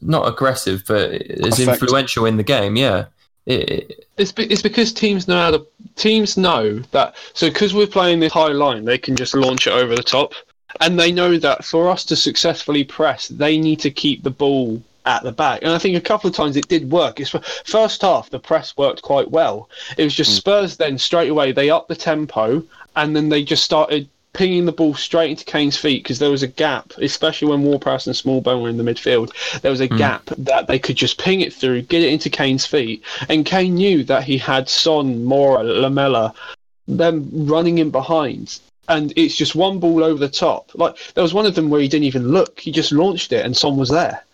not 0.00 0.26
aggressive, 0.26 0.84
but 0.86 1.12
as 1.12 1.60
influential 1.60 2.26
in 2.26 2.36
the 2.36 2.42
game. 2.42 2.76
Yeah, 2.76 3.06
it, 3.46 3.70
it- 3.70 4.06
It's, 4.18 4.32
be, 4.32 4.44
it's 4.44 4.62
because 4.62 4.92
teams 4.92 5.26
know 5.26 5.38
how 5.38 5.50
to. 5.52 5.66
Teams 5.96 6.36
know 6.36 6.78
that. 6.92 7.14
So, 7.34 7.48
because 7.48 7.74
we're 7.74 7.86
playing 7.86 8.20
this 8.20 8.32
high 8.32 8.52
line, 8.52 8.84
they 8.84 8.98
can 8.98 9.16
just 9.16 9.34
launch 9.34 9.66
it 9.66 9.72
over 9.72 9.94
the 9.94 10.02
top. 10.02 10.34
And 10.80 10.98
they 10.98 11.12
know 11.12 11.36
that 11.38 11.64
for 11.64 11.90
us 11.90 12.04
to 12.06 12.16
successfully 12.16 12.84
press, 12.84 13.28
they 13.28 13.58
need 13.58 13.80
to 13.80 13.90
keep 13.90 14.22
the 14.22 14.30
ball 14.30 14.82
at 15.04 15.22
the 15.22 15.32
back. 15.32 15.60
And 15.62 15.72
I 15.72 15.78
think 15.78 15.96
a 15.96 16.00
couple 16.00 16.30
of 16.30 16.36
times 16.36 16.56
it 16.56 16.68
did 16.68 16.90
work. 16.90 17.20
It's 17.20 17.34
first 17.64 18.02
half, 18.02 18.30
the 18.30 18.38
press 18.38 18.76
worked 18.76 19.02
quite 19.02 19.30
well. 19.30 19.68
It 19.98 20.04
was 20.04 20.14
just 20.14 20.30
hmm. 20.30 20.36
Spurs 20.36 20.76
then 20.76 20.96
straight 20.96 21.30
away, 21.30 21.52
they 21.52 21.70
upped 21.70 21.88
the 21.88 21.96
tempo 21.96 22.62
and 22.96 23.14
then 23.14 23.28
they 23.28 23.42
just 23.42 23.64
started 23.64 24.08
pinging 24.32 24.64
the 24.64 24.72
ball 24.72 24.94
straight 24.94 25.30
into 25.30 25.44
Kane's 25.44 25.76
feet 25.76 26.02
because 26.02 26.18
there 26.18 26.30
was 26.30 26.42
a 26.42 26.48
gap, 26.48 26.92
especially 26.98 27.48
when 27.48 27.62
Ward-Prowse 27.62 28.06
and 28.06 28.16
Smallbone 28.16 28.62
were 28.62 28.68
in 28.68 28.78
the 28.78 28.82
midfield. 28.82 29.30
There 29.60 29.70
was 29.70 29.80
a 29.80 29.88
gap 29.88 30.24
that 30.38 30.66
they 30.66 30.78
could 30.78 30.96
just 30.96 31.18
ping 31.18 31.42
it 31.42 31.52
through, 31.52 31.82
get 31.82 32.02
it 32.02 32.12
into 32.12 32.30
Kane's 32.30 32.64
feet, 32.64 33.02
and 33.28 33.44
Kane 33.44 33.74
knew 33.74 34.04
that 34.04 34.24
he 34.24 34.38
had 34.38 34.68
Son, 34.68 35.24
Moura, 35.24 35.62
Lamela, 35.62 36.34
them 36.88 37.28
running 37.32 37.78
in 37.78 37.90
behind. 37.90 38.58
And 38.88 39.12
it's 39.16 39.36
just 39.36 39.54
one 39.54 39.78
ball 39.78 40.02
over 40.02 40.18
the 40.18 40.28
top. 40.28 40.70
Like 40.74 40.96
there 41.14 41.22
was 41.22 41.34
one 41.34 41.46
of 41.46 41.54
them 41.54 41.70
where 41.70 41.80
he 41.80 41.88
didn't 41.88 42.04
even 42.04 42.28
look; 42.28 42.58
he 42.58 42.72
just 42.72 42.90
launched 42.90 43.32
it, 43.32 43.44
and 43.44 43.56
Son 43.56 43.76
was 43.76 43.90
there. 43.90 44.24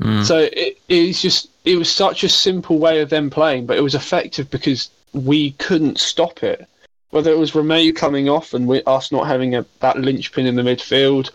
mm. 0.00 0.24
So 0.24 0.48
it, 0.52 0.78
it's 0.88 1.22
just 1.22 1.48
it 1.64 1.76
was 1.76 1.88
such 1.88 2.24
a 2.24 2.28
simple 2.28 2.78
way 2.78 3.00
of 3.00 3.10
them 3.10 3.30
playing, 3.30 3.66
but 3.66 3.76
it 3.76 3.82
was 3.82 3.94
effective 3.94 4.50
because 4.50 4.90
we 5.12 5.52
couldn't 5.52 6.00
stop 6.00 6.42
it. 6.42 6.66
Whether 7.12 7.30
it 7.30 7.38
was 7.38 7.52
Romeu 7.52 7.94
coming 7.94 8.28
off 8.28 8.52
and 8.54 8.66
we, 8.66 8.82
us 8.84 9.12
not 9.12 9.26
having 9.26 9.54
a, 9.54 9.64
that 9.80 9.98
linchpin 9.98 10.46
in 10.46 10.56
the 10.56 10.62
midfield, 10.62 11.30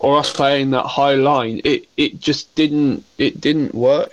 or 0.00 0.16
us 0.18 0.32
playing 0.32 0.70
that 0.70 0.86
high 0.86 1.14
line, 1.14 1.60
it, 1.64 1.86
it 1.96 2.18
just 2.20 2.54
didn't 2.54 3.04
it 3.18 3.40
didn't 3.40 3.74
work. 3.74 4.12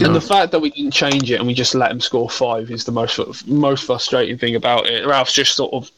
And 0.00 0.14
the 0.14 0.20
fact 0.20 0.52
that 0.52 0.60
we 0.60 0.70
didn't 0.70 0.92
change 0.92 1.30
it 1.30 1.36
and 1.38 1.46
we 1.46 1.54
just 1.54 1.74
let 1.74 1.90
him 1.90 2.00
score 2.00 2.30
five 2.30 2.70
is 2.70 2.84
the 2.84 2.92
most 2.92 3.46
most 3.48 3.84
frustrating 3.84 4.38
thing 4.38 4.54
about 4.54 4.86
it. 4.86 5.04
Ralph's 5.06 5.32
just 5.32 5.56
sort 5.56 5.72
of 5.72 5.90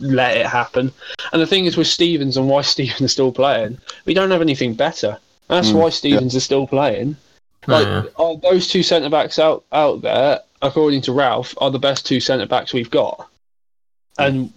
let 0.00 0.36
it 0.36 0.46
happen. 0.46 0.92
And 1.32 1.42
the 1.42 1.46
thing 1.46 1.66
is 1.66 1.76
with 1.76 1.88
Stephens 1.88 2.36
and 2.36 2.48
why 2.48 2.62
Stephens 2.74 3.00
is 3.00 3.12
still 3.12 3.32
playing, 3.32 3.78
we 4.04 4.14
don't 4.14 4.30
have 4.30 4.42
anything 4.42 4.74
better. 4.74 5.18
That's 5.48 5.70
Mm, 5.70 5.80
why 5.80 5.88
Stephens 5.90 6.34
is 6.34 6.44
still 6.44 6.66
playing. 6.66 7.16
Like 7.66 7.86
Yeah. 7.86 8.04
uh, 8.18 8.34
those 8.42 8.68
two 8.68 8.82
centre 8.82 9.10
backs 9.10 9.38
out 9.38 9.64
out 9.72 10.02
there, 10.02 10.40
according 10.62 11.02
to 11.02 11.12
Ralph, 11.12 11.54
are 11.58 11.70
the 11.70 11.78
best 11.78 12.06
two 12.06 12.20
centre 12.20 12.46
backs 12.46 12.72
we've 12.72 12.90
got. 12.90 13.28
And 14.18 14.52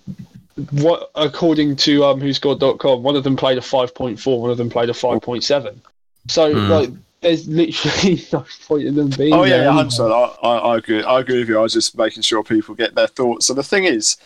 what, 0.71 1.11
according 1.15 1.75
to 1.77 2.03
um, 2.05 2.19
WhoScored.com, 2.19 3.03
one 3.03 3.15
of 3.15 3.23
them 3.23 3.35
played 3.35 3.57
a 3.57 3.61
five 3.61 3.93
point 3.93 4.19
four, 4.19 4.41
one 4.41 4.49
of 4.51 4.57
them 4.57 4.69
played 4.69 4.89
a 4.89 4.93
five 4.93 5.21
point 5.21 5.43
seven. 5.43 5.81
So 6.27 6.53
Hmm. 6.53 6.69
like, 6.69 6.89
there's 7.21 7.47
literally 7.47 8.25
no 8.33 8.45
point 8.67 8.83
in 8.87 8.95
them 8.95 9.09
being. 9.09 9.33
Oh 9.33 9.43
yeah, 9.43 9.57
there 9.57 9.63
yeah, 9.65 9.79
anyway. 9.79 9.83
100%. 9.89 10.37
I, 10.43 10.47
I, 10.47 10.57
I 10.57 10.77
agree. 10.77 11.03
I 11.03 11.19
agree 11.19 11.39
with 11.39 11.49
you. 11.49 11.59
I 11.59 11.61
was 11.61 11.73
just 11.73 11.95
making 11.97 12.23
sure 12.23 12.43
people 12.43 12.73
get 12.73 12.95
their 12.95 13.07
thoughts. 13.07 13.45
So 13.45 13.53
the 13.53 13.63
thing 13.63 13.83
is, 13.83 14.17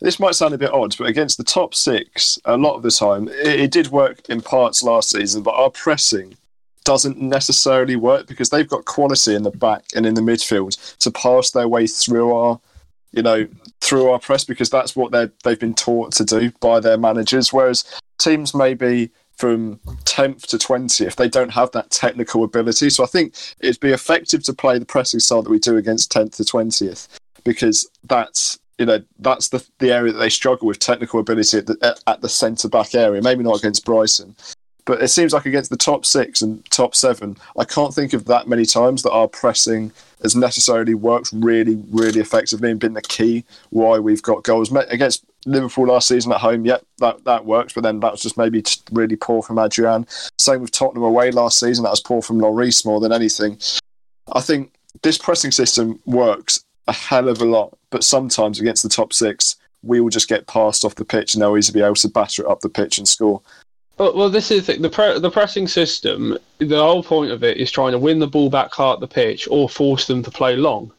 this 0.00 0.20
might 0.20 0.34
sound 0.34 0.52
a 0.52 0.58
bit 0.58 0.72
odd, 0.72 0.94
but 0.98 1.06
against 1.06 1.38
the 1.38 1.44
top 1.44 1.74
six, 1.74 2.38
a 2.44 2.56
lot 2.56 2.74
of 2.74 2.82
the 2.82 2.90
time, 2.90 3.28
it, 3.28 3.60
it 3.60 3.70
did 3.70 3.88
work 3.88 4.28
in 4.28 4.42
parts 4.42 4.82
last 4.82 5.10
season. 5.10 5.42
But 5.42 5.54
our 5.54 5.70
pressing 5.70 6.36
doesn't 6.84 7.20
necessarily 7.20 7.96
work 7.96 8.26
because 8.26 8.50
they've 8.50 8.68
got 8.68 8.84
quality 8.84 9.34
in 9.34 9.42
the 9.42 9.50
back 9.50 9.84
and 9.94 10.06
in 10.06 10.14
the 10.14 10.20
midfield 10.20 10.98
to 10.98 11.10
pass 11.10 11.50
their 11.50 11.68
way 11.68 11.86
through 11.86 12.32
our, 12.32 12.60
you 13.12 13.22
know, 13.22 13.46
through 13.80 14.10
our 14.10 14.18
press 14.18 14.44
because 14.44 14.70
that's 14.70 14.96
what 14.96 15.12
they 15.12 15.28
they've 15.44 15.60
been 15.60 15.74
taught 15.74 16.12
to 16.12 16.24
do 16.24 16.50
by 16.60 16.80
their 16.80 16.98
managers. 16.98 17.52
Whereas 17.52 17.84
teams 18.18 18.54
maybe 18.54 19.10
from 19.36 19.76
10th 20.04 20.46
to 20.46 20.58
20th, 20.58 21.16
they 21.16 21.28
don't 21.28 21.50
have 21.50 21.70
that 21.72 21.90
technical 21.90 22.44
ability. 22.44 22.90
So 22.90 23.02
I 23.02 23.06
think 23.06 23.34
it'd 23.60 23.80
be 23.80 23.90
effective 23.90 24.42
to 24.44 24.52
play 24.52 24.78
the 24.78 24.84
pressing 24.84 25.20
style 25.20 25.42
that 25.42 25.50
we 25.50 25.58
do 25.58 25.76
against 25.76 26.12
10th 26.12 26.36
to 26.36 26.44
20th 26.44 27.08
because 27.44 27.88
that's 28.04 28.58
you 28.78 28.86
know 28.86 29.00
that's 29.18 29.48
the 29.48 29.64
the 29.78 29.92
area 29.92 30.12
that 30.12 30.18
they 30.18 30.28
struggle 30.28 30.66
with 30.66 30.78
technical 30.78 31.20
ability 31.20 31.58
at 31.58 31.66
the, 31.66 32.00
at, 32.06 32.20
the 32.20 32.28
centre 32.28 32.68
back 32.68 32.94
area. 32.94 33.22
Maybe 33.22 33.42
not 33.42 33.58
against 33.58 33.84
Brighton, 33.84 34.34
but 34.84 35.02
it 35.02 35.08
seems 35.08 35.32
like 35.32 35.46
against 35.46 35.70
the 35.70 35.76
top 35.76 36.04
six 36.04 36.42
and 36.42 36.64
top 36.70 36.94
seven, 36.94 37.36
I 37.58 37.64
can't 37.64 37.94
think 37.94 38.12
of 38.12 38.24
that 38.26 38.48
many 38.48 38.64
times 38.64 39.02
that 39.02 39.12
our 39.12 39.28
pressing 39.28 39.92
has 40.22 40.36
necessarily 40.36 40.94
worked 40.94 41.30
really, 41.32 41.82
really 41.90 42.20
effectively 42.20 42.70
and 42.70 42.80
been 42.80 42.94
the 42.94 43.02
key 43.02 43.44
why 43.70 43.98
we've 43.98 44.22
got 44.22 44.42
goals 44.42 44.72
against 44.72 45.24
Liverpool 45.46 45.86
last 45.86 46.08
season 46.08 46.32
at 46.32 46.40
home. 46.40 46.64
Yep, 46.64 46.84
that 46.98 47.24
that 47.24 47.44
works, 47.44 47.72
but 47.72 47.82
then 47.82 48.00
that 48.00 48.12
was 48.12 48.22
just 48.22 48.38
maybe 48.38 48.62
just 48.62 48.88
really 48.92 49.16
poor 49.16 49.42
from 49.42 49.58
Adrian. 49.58 50.06
Same 50.38 50.60
with 50.60 50.70
Tottenham 50.70 51.04
away 51.04 51.30
last 51.30 51.58
season. 51.58 51.84
That 51.84 51.90
was 51.90 52.00
poor 52.00 52.22
from 52.22 52.38
Lloris 52.40 52.84
more 52.84 53.00
than 53.00 53.12
anything. 53.12 53.58
I 54.32 54.40
think 54.40 54.72
this 55.02 55.18
pressing 55.18 55.50
system 55.50 56.00
works 56.06 56.64
a 56.88 56.92
hell 56.92 57.28
of 57.28 57.40
a 57.40 57.44
lot, 57.44 57.76
but 57.90 58.04
sometimes 58.04 58.60
against 58.60 58.82
the 58.82 58.88
top 58.88 59.12
six, 59.12 59.56
we 59.82 60.00
will 60.00 60.10
just 60.10 60.28
get 60.28 60.46
passed 60.46 60.84
off 60.84 60.94
the 60.94 61.04
pitch 61.04 61.34
and 61.34 61.42
they'll 61.42 61.56
easily 61.56 61.80
be 61.80 61.84
able 61.84 61.94
to 61.96 62.08
batter 62.08 62.42
it 62.42 62.48
up 62.48 62.60
the 62.60 62.68
pitch 62.68 62.98
and 62.98 63.08
score. 63.08 63.42
Well, 63.98 64.16
well, 64.16 64.30
this 64.30 64.50
is 64.50 64.66
the, 64.66 64.72
thing. 64.72 64.82
the 64.82 64.90
pre- 64.90 65.18
the 65.18 65.30
pressing 65.30 65.68
system. 65.68 66.38
The 66.58 66.82
whole 66.82 67.02
point 67.02 67.30
of 67.30 67.44
it 67.44 67.58
is 67.58 67.70
trying 67.70 67.92
to 67.92 67.98
win 67.98 68.18
the 68.18 68.26
ball 68.26 68.50
back 68.50 68.72
hard 68.72 68.96
at 68.96 69.00
the 69.00 69.08
pitch 69.08 69.46
or 69.50 69.68
force 69.68 70.06
them 70.06 70.22
to 70.22 70.30
play 70.30 70.56
long. 70.56 70.92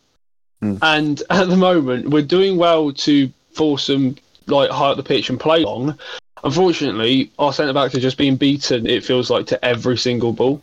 Hmm. 0.62 0.78
And 0.82 1.24
at 1.30 1.50
the 1.50 1.58
moment, 1.58 2.10
we're 2.10 2.22
doing 2.22 2.58
well 2.58 2.92
to 2.92 3.32
force 3.54 3.88
them 3.88 4.16
like 4.48 4.70
high 4.70 4.92
up 4.92 4.98
the 4.98 5.04
pitch 5.04 5.30
and 5.30 5.40
play 5.40 5.64
long. 5.64 5.98
Unfortunately, 6.44 7.32
our 7.40 7.54
centre 7.54 7.74
backs 7.74 7.96
are 7.96 8.02
just 8.02 8.18
being 8.18 8.36
beaten. 8.36 8.86
It 8.86 9.06
feels 9.06 9.30
like 9.30 9.48
to 9.48 9.64
every 9.64 9.98
single 9.98 10.34
ball 10.34 10.62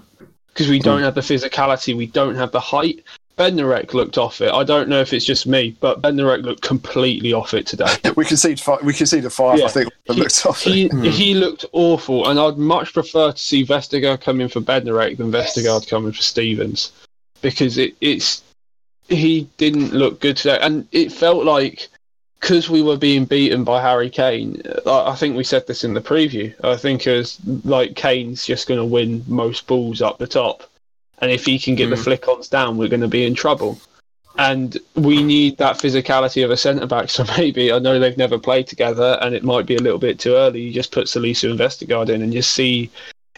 because 0.49 0.69
we 0.69 0.79
don't 0.79 1.03
have 1.03 1.15
the 1.15 1.21
physicality, 1.21 1.97
we 1.97 2.07
don't 2.07 2.35
have 2.35 2.53
the 2.53 2.61
height. 2.61 3.03
Bednarek 3.41 3.95
looked 3.95 4.19
off 4.19 4.43
it. 4.43 4.53
I 4.53 4.65
don't 4.65 4.91
know 4.91 5.01
if 5.01 5.15
it's 5.15 5.25
just 5.25 5.47
me, 5.47 5.75
but 5.81 6.03
Bednarek 6.03 6.43
looked 6.43 6.61
completely 6.61 7.33
off 7.33 7.55
it 7.55 7.67
today. 7.67 7.97
We 8.15 8.27
conceded 8.27 8.61
five. 8.61 8.83
We 8.83 8.93
conceded 8.93 9.33
five. 9.33 9.59
Yeah. 9.59 9.65
I 9.65 9.69
think. 9.69 9.93
He- 10.05 10.13
looked 10.13 10.45
off. 10.45 10.61
he, 10.61 10.89
he 10.89 11.33
hmm. 11.33 11.39
looked 11.39 11.65
awful, 11.73 12.29
and 12.29 12.39
I'd 12.39 12.59
much 12.59 12.93
prefer 12.93 13.33
to 13.33 13.39
see 13.39 13.65
Vestergaard 13.65 14.21
come 14.21 14.43
in 14.43 14.49
for 14.51 14.61
Bednarek 14.61 15.17
than 15.17 15.33
Vestergaard 15.33 15.89
come 15.89 16.05
in 16.07 16.13
for 16.13 16.21
Stephens, 16.21 16.93
because 17.41 17.79
it, 17.79 17.95
it's 18.03 18.43
he 19.09 19.49
didn't 19.57 19.95
look 19.95 20.21
good 20.21 20.37
today, 20.37 20.59
and 20.61 20.87
it 20.93 21.11
felt 21.11 21.47
like 21.47 21.89
because 22.41 22.69
we 22.69 22.83
were 22.83 22.99
being 22.99 23.25
beaten 23.25 23.65
by 23.65 23.81
Harry 23.81 24.11
Kane. 24.11 24.61
I, 24.85 25.13
I 25.13 25.15
think 25.15 25.35
we 25.35 25.45
said 25.45 25.67
this 25.67 25.83
in 25.83 25.95
the 25.95 26.03
preview. 26.03 26.53
I 26.63 26.77
think 26.77 27.07
as 27.07 27.39
like 27.65 27.95
Kane's 27.95 28.45
just 28.45 28.69
going 28.69 28.81
to 28.81 28.85
win 28.85 29.25
most 29.27 29.67
balls 29.67 30.03
up 30.03 30.19
the 30.19 30.27
top, 30.27 30.70
and 31.21 31.31
if 31.31 31.45
he 31.47 31.59
can 31.59 31.75
get 31.75 31.91
the 31.91 31.97
Mm. 31.97 32.05
flick 32.05 32.29
ons 32.29 32.49
down, 32.49 32.77
we're 32.77 32.89
going 32.89 33.01
to 33.03 33.09
be 33.09 33.25
in 33.27 33.35
trouble. 33.35 33.79
And 34.39 34.79
we 34.95 35.23
need 35.23 35.59
that 35.59 35.77
physicality 35.79 36.45
of 36.45 36.51
a 36.51 36.57
centre 36.57 36.87
back. 36.87 37.11
So 37.11 37.25
maybe 37.37 37.73
I 37.73 37.79
know 37.79 37.99
they've 37.99 38.17
never 38.17 38.39
played 38.39 38.67
together, 38.69 39.19
and 39.21 39.35
it 39.35 39.43
might 39.45 39.67
be 39.67 39.77
a 39.77 39.81
little 39.81 39.99
bit 39.99 40.19
too 40.19 40.35
early. 40.35 40.61
You 40.63 40.73
just 40.73 40.93
put 40.93 41.07
Salisu 41.07 41.51
and 41.51 41.59
Vestergaard 41.59 42.09
in, 42.09 42.23
and 42.23 42.33
just 42.33 42.53
see 42.53 42.91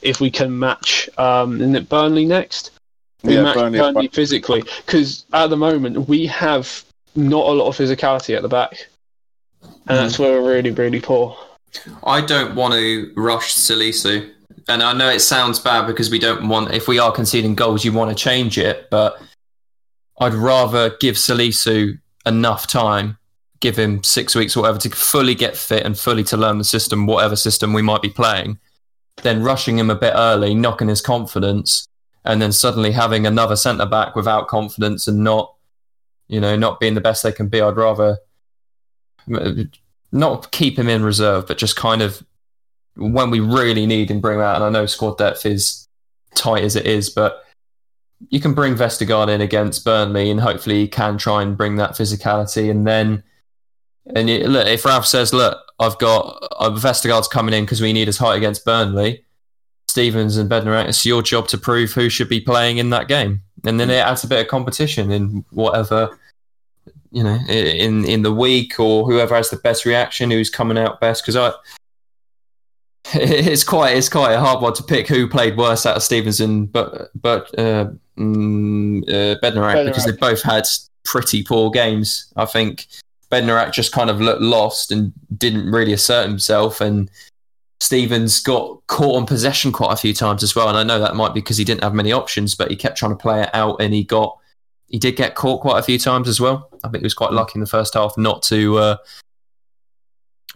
if 0.02 0.20
we 0.20 0.30
can 0.30 0.56
match. 0.58 1.08
Um, 1.18 1.56
isn't 1.60 1.76
it 1.76 1.88
Burnley 1.88 2.24
next? 2.24 2.70
We 3.24 3.34
Yeah, 3.34 3.42
match 3.42 3.54
Burnley- 3.56 3.78
Burnley, 3.78 4.08
physically 4.08 4.62
because 4.84 5.24
at 5.32 5.48
the 5.50 5.56
moment 5.56 6.08
we 6.08 6.26
have 6.26 6.84
not 7.14 7.46
a 7.46 7.52
lot 7.52 7.68
of 7.68 7.76
physicality 7.76 8.34
at 8.36 8.42
the 8.42 8.48
back, 8.48 8.88
and 9.62 9.98
that's 9.98 10.18
where 10.18 10.40
we're 10.42 10.54
really, 10.56 10.70
really 10.70 11.00
poor. 11.00 11.36
I 12.04 12.20
don't 12.20 12.54
want 12.54 12.74
to 12.74 13.12
rush 13.16 13.54
Salisu. 13.54 14.28
And 14.68 14.82
I 14.82 14.92
know 14.92 15.08
it 15.08 15.20
sounds 15.20 15.58
bad 15.58 15.86
because 15.86 16.10
we 16.10 16.18
don't 16.18 16.48
want, 16.48 16.72
if 16.72 16.86
we 16.86 16.98
are 16.98 17.12
conceding 17.12 17.54
goals, 17.54 17.84
you 17.84 17.92
want 17.92 18.16
to 18.16 18.24
change 18.24 18.58
it. 18.58 18.88
But 18.90 19.20
I'd 20.20 20.34
rather 20.34 20.96
give 21.00 21.16
Salisu 21.16 21.98
enough 22.26 22.66
time, 22.66 23.18
give 23.60 23.76
him 23.76 24.02
six 24.02 24.34
weeks 24.34 24.56
or 24.56 24.62
whatever 24.62 24.78
to 24.78 24.90
fully 24.90 25.34
get 25.34 25.56
fit 25.56 25.84
and 25.84 25.98
fully 25.98 26.22
to 26.24 26.36
learn 26.36 26.58
the 26.58 26.64
system, 26.64 27.06
whatever 27.06 27.34
system 27.36 27.72
we 27.72 27.82
might 27.82 28.02
be 28.02 28.08
playing, 28.08 28.58
then 29.22 29.42
rushing 29.42 29.78
him 29.78 29.90
a 29.90 29.94
bit 29.94 30.12
early, 30.14 30.54
knocking 30.54 30.88
his 30.88 31.00
confidence, 31.00 31.88
and 32.24 32.40
then 32.40 32.52
suddenly 32.52 32.92
having 32.92 33.26
another 33.26 33.56
centre 33.56 33.86
back 33.86 34.14
without 34.14 34.48
confidence 34.48 35.08
and 35.08 35.24
not, 35.24 35.54
you 36.28 36.40
know, 36.40 36.56
not 36.56 36.78
being 36.78 36.94
the 36.94 37.00
best 37.00 37.22
they 37.22 37.32
can 37.32 37.48
be. 37.48 37.60
I'd 37.60 37.76
rather 37.76 38.18
not 40.12 40.52
keep 40.52 40.78
him 40.78 40.88
in 40.88 41.02
reserve, 41.02 41.46
but 41.46 41.58
just 41.58 41.74
kind 41.74 42.02
of 42.02 42.22
when 42.96 43.30
we 43.30 43.40
really 43.40 43.86
need 43.86 44.10
him, 44.10 44.20
bring 44.20 44.36
him 44.38 44.44
out. 44.44 44.56
And 44.56 44.64
I 44.64 44.70
know 44.70 44.86
squad 44.86 45.18
depth 45.18 45.46
is 45.46 45.88
tight 46.34 46.64
as 46.64 46.76
it 46.76 46.86
is, 46.86 47.10
but 47.10 47.44
you 48.28 48.40
can 48.40 48.54
bring 48.54 48.74
Vestergaard 48.74 49.28
in 49.28 49.40
against 49.40 49.84
Burnley, 49.84 50.30
and 50.30 50.40
hopefully 50.40 50.80
he 50.80 50.88
can 50.88 51.18
try 51.18 51.42
and 51.42 51.56
bring 51.56 51.76
that 51.76 51.92
physicality. 51.92 52.70
And 52.70 52.86
then, 52.86 53.22
and 54.14 54.28
you, 54.28 54.46
look, 54.46 54.66
if 54.66 54.84
Ralph 54.84 55.06
says, 55.06 55.32
"Look, 55.32 55.58
I've 55.78 55.98
got 55.98 56.38
uh, 56.58 56.70
Vestergaard's 56.70 57.28
coming 57.28 57.54
in 57.54 57.64
because 57.64 57.80
we 57.80 57.92
need 57.92 58.06
his 58.06 58.18
height 58.18 58.36
against 58.36 58.64
Burnley," 58.64 59.24
Stephens 59.88 60.36
and 60.36 60.48
Bednarek, 60.48 60.88
it's 60.88 61.04
your 61.04 61.22
job 61.22 61.48
to 61.48 61.58
prove 61.58 61.92
who 61.92 62.08
should 62.08 62.28
be 62.28 62.40
playing 62.40 62.78
in 62.78 62.90
that 62.90 63.08
game, 63.08 63.42
and 63.64 63.80
then 63.80 63.90
it 63.90 63.94
adds 63.94 64.22
a 64.22 64.28
bit 64.28 64.40
of 64.40 64.48
competition 64.48 65.10
in 65.10 65.44
whatever 65.50 66.16
you 67.12 67.22
know, 67.22 67.38
in 67.48 68.06
in 68.06 68.22
the 68.22 68.32
week 68.32 68.80
or 68.80 69.04
whoever 69.04 69.36
has 69.36 69.50
the 69.50 69.56
best 69.58 69.84
reaction, 69.84 70.30
who's 70.30 70.48
coming 70.48 70.78
out 70.78 70.98
best. 71.00 71.22
Because 71.22 71.36
I, 71.36 71.52
it's 73.14 73.64
quite 73.64 73.96
it's 73.96 74.08
quite 74.08 74.32
a 74.32 74.40
hard 74.40 74.62
one 74.62 74.72
to 74.74 74.82
pick 74.82 75.06
who 75.06 75.28
played 75.28 75.56
worse 75.56 75.84
out 75.84 75.96
of 75.96 76.02
Stevenson, 76.02 76.66
but 76.66 77.10
but 77.20 77.46
uh, 77.58 77.90
mm, 78.16 79.02
uh, 79.08 79.38
Bednarek 79.40 79.84
because 79.84 80.06
they 80.06 80.12
both 80.12 80.42
had 80.42 80.64
pretty 81.04 81.42
poor 81.42 81.70
games. 81.70 82.32
I 82.36 82.46
think 82.46 82.86
Bednarek 83.30 83.72
just 83.72 83.92
kind 83.92 84.08
of 84.08 84.20
looked 84.20 84.40
lost 84.40 84.90
and 84.90 85.12
didn't 85.36 85.70
really 85.70 85.92
assert 85.92 86.26
himself, 86.26 86.80
and 86.80 87.10
Stephens 87.80 88.40
got 88.40 88.80
caught 88.86 89.16
on 89.16 89.26
possession 89.26 89.72
quite 89.72 89.92
a 89.92 89.96
few 89.96 90.14
times 90.14 90.42
as 90.42 90.56
well. 90.56 90.68
And 90.68 90.78
I 90.78 90.82
know 90.82 90.98
that 90.98 91.14
might 91.14 91.34
be 91.34 91.40
because 91.40 91.58
he 91.58 91.64
didn't 91.64 91.82
have 91.82 91.94
many 91.94 92.12
options, 92.12 92.54
but 92.54 92.70
he 92.70 92.76
kept 92.76 92.96
trying 92.96 93.12
to 93.12 93.16
play 93.16 93.42
it 93.42 93.50
out, 93.52 93.76
and 93.80 93.92
he 93.92 94.04
got 94.04 94.38
he 94.88 94.98
did 94.98 95.16
get 95.16 95.34
caught 95.34 95.60
quite 95.60 95.78
a 95.78 95.82
few 95.82 95.98
times 95.98 96.28
as 96.28 96.40
well. 96.40 96.70
I 96.84 96.88
think 96.88 97.02
he 97.02 97.06
was 97.06 97.14
quite 97.14 97.32
lucky 97.32 97.52
in 97.56 97.60
the 97.60 97.66
first 97.66 97.94
half 97.94 98.16
not 98.16 98.42
to 98.44 98.78
uh, 98.78 98.96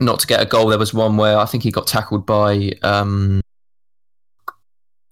not 0.00 0.20
to 0.20 0.26
get 0.26 0.42
a 0.42 0.46
goal. 0.46 0.68
There 0.68 0.78
was 0.78 0.92
one 0.94 1.16
where 1.16 1.38
I 1.38 1.46
think 1.46 1.62
he 1.62 1.70
got 1.70 1.86
tackled 1.86 2.26
by 2.26 2.72
um, 2.82 3.40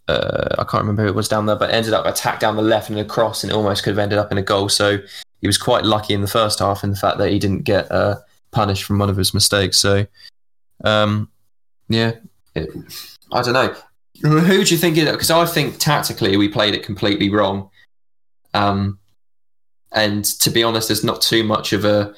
uh, 0.08 0.56
I 0.58 0.64
can't 0.64 0.82
remember 0.82 1.02
who 1.02 1.08
it 1.08 1.14
was 1.14 1.28
down 1.28 1.46
there, 1.46 1.56
but 1.56 1.70
ended 1.70 1.94
up 1.94 2.04
attacked 2.04 2.40
down 2.40 2.56
the 2.56 2.62
left 2.62 2.90
and 2.90 2.98
across, 2.98 3.42
and 3.42 3.50
it 3.50 3.56
almost 3.56 3.82
could 3.82 3.90
have 3.90 3.98
ended 3.98 4.18
up 4.18 4.30
in 4.30 4.38
a 4.38 4.42
goal. 4.42 4.68
So 4.68 4.98
he 5.40 5.46
was 5.46 5.58
quite 5.58 5.84
lucky 5.84 6.14
in 6.14 6.20
the 6.20 6.26
first 6.26 6.58
half 6.58 6.84
in 6.84 6.90
the 6.90 6.96
fact 6.96 7.18
that 7.18 7.30
he 7.30 7.38
didn't 7.38 7.62
get 7.62 7.90
uh, 7.90 8.16
punished 8.50 8.84
from 8.84 8.98
one 8.98 9.08
of 9.08 9.16
his 9.16 9.32
mistakes. 9.32 9.78
So 9.78 10.06
um, 10.84 11.30
yeah, 11.88 12.12
it, 12.54 12.68
I 13.32 13.42
don't 13.42 13.54
know. 13.54 13.74
Who 14.22 14.64
do 14.64 14.74
you 14.74 14.78
think 14.78 14.96
it? 14.96 15.10
Because 15.10 15.30
I 15.30 15.44
think 15.46 15.78
tactically 15.78 16.36
we 16.36 16.48
played 16.48 16.74
it 16.74 16.84
completely 16.84 17.30
wrong. 17.30 17.70
Um, 18.52 18.98
and 19.92 20.24
to 20.24 20.50
be 20.50 20.62
honest, 20.62 20.88
there's 20.88 21.04
not 21.04 21.22
too 21.22 21.44
much 21.44 21.72
of 21.72 21.84
a. 21.84 22.14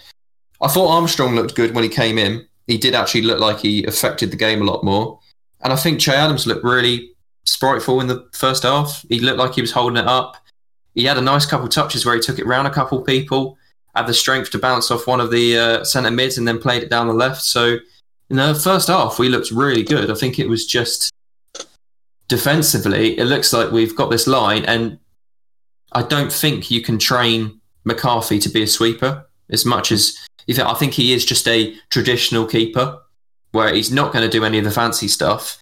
I 0.61 0.69
thought 0.69 0.95
Armstrong 0.95 1.35
looked 1.35 1.55
good 1.55 1.75
when 1.75 1.85
he 1.85 1.91
came 1.91 2.19
in. 2.19 2.47
He 2.67 2.79
did 2.79 2.95
actually 2.95 3.23
look 3.23 3.39
like 3.39 3.59
he 3.59 3.85
affected 3.85 4.31
the 4.31 4.37
game 4.37 4.63
a 4.63 4.65
lot 4.65 4.85
more. 4.85 5.21
And 5.63 5.73
I 5.73 5.77
think 5.77 6.01
Che 6.01 6.13
Adams 6.13 6.47
looked 6.47 6.65
really 6.65 7.11
spriteful 7.47 8.01
in 8.01 8.09
the 8.09 8.29
first 8.33 8.65
half. 8.65 9.05
He 9.09 9.21
looked 9.21 9.39
like 9.39 9.55
he 9.55 9.61
was 9.61 9.73
holding 9.73 9.97
it 9.97 10.07
up. 10.07 10.37
He 10.95 11.05
had 11.05 11.19
a 11.19 11.23
nice 11.23 11.47
couple 11.47 11.69
touches 11.69 12.05
where 12.05 12.15
he 12.15 12.21
took 12.21 12.39
it 12.39 12.47
round 12.47 12.67
a 12.67 12.73
couple 12.73 13.01
people, 13.03 13.57
had 13.95 14.07
the 14.07 14.15
strength 14.15 14.51
to 14.51 14.59
bounce 14.59 14.91
off 14.91 15.07
one 15.07 15.21
of 15.21 15.31
the 15.31 15.57
uh, 15.57 15.85
centre 15.85 16.11
mids 16.11 16.39
and 16.39 16.49
then 16.49 16.59
played 16.59 16.83
it 16.83 16.91
down 16.91 17.07
the 17.07 17.13
left. 17.13 17.43
So 17.43 17.79
in 18.31 18.37
the 18.37 18.55
first 18.55 18.89
half, 18.89 19.19
we 19.19 19.29
looked 19.29 19.51
really 19.51 19.83
good. 19.83 20.11
I 20.11 20.15
think 20.15 20.39
it 20.39 20.49
was 20.49 20.67
just 20.67 21.13
defensively, 22.29 23.19
it 23.19 23.25
looks 23.25 23.53
like 23.53 23.71
we've 23.71 23.95
got 23.95 24.11
this 24.11 24.27
line, 24.27 24.65
and 24.65 24.99
I 25.93 26.03
don't 26.03 26.33
think 26.33 26.71
you 26.71 26.83
can 26.83 26.99
train 26.99 27.61
McCarthy 27.85 28.39
to 28.41 28.49
be 28.49 28.63
a 28.63 28.67
sweeper 28.67 29.27
as 29.51 29.65
much 29.65 29.93
as 29.93 30.17
you 30.47 30.55
think. 30.55 30.69
I 30.69 30.75
think 30.75 30.95
he 30.95 31.13
is 31.13 31.25
just 31.25 31.47
a 31.49 31.75
traditional 31.91 32.47
keeper 32.47 32.99
where 33.53 33.75
he's 33.75 33.93
not 33.93 34.13
going 34.13 34.29
to 34.29 34.31
do 34.31 34.45
any 34.45 34.59
of 34.59 34.65
the 34.65 34.71
fancy 34.71 35.09
stuff. 35.09 35.59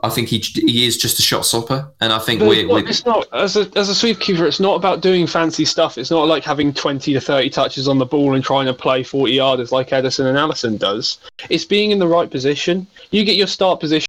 I 0.00 0.10
think 0.10 0.28
he 0.28 0.38
he 0.38 0.86
is 0.86 0.98
just 0.98 1.18
a 1.18 1.22
shot 1.22 1.46
stopper, 1.46 1.90
and 2.00 2.12
I 2.12 2.18
think 2.18 2.42
we 2.42 2.60
it's, 2.60 2.68
not, 2.68 2.74
we 2.74 2.90
it's 2.90 3.06
not 3.06 3.26
as 3.32 3.56
a 3.56 3.70
as 3.76 3.88
a 3.88 3.94
sweep 3.94 4.20
keeper. 4.20 4.46
It's 4.46 4.60
not 4.60 4.74
about 4.76 5.00
doing 5.00 5.26
fancy 5.26 5.64
stuff. 5.64 5.96
It's 5.96 6.10
not 6.10 6.28
like 6.28 6.44
having 6.44 6.74
twenty 6.74 7.14
to 7.14 7.20
thirty 7.20 7.48
touches 7.48 7.88
on 7.88 7.98
the 7.98 8.04
ball 8.04 8.34
and 8.34 8.44
trying 8.44 8.66
to 8.66 8.74
play 8.74 9.02
forty 9.02 9.36
yarders 9.36 9.72
like 9.72 9.88
Ederson 9.88 10.26
and 10.26 10.36
Alisson 10.36 10.78
does. 10.78 11.18
It's 11.48 11.64
being 11.64 11.92
in 11.92 11.98
the 11.98 12.06
right 12.06 12.30
position. 12.30 12.86
You 13.10 13.24
get 13.24 13.36
your 13.36 13.46
start 13.46 13.80
position 13.80 14.06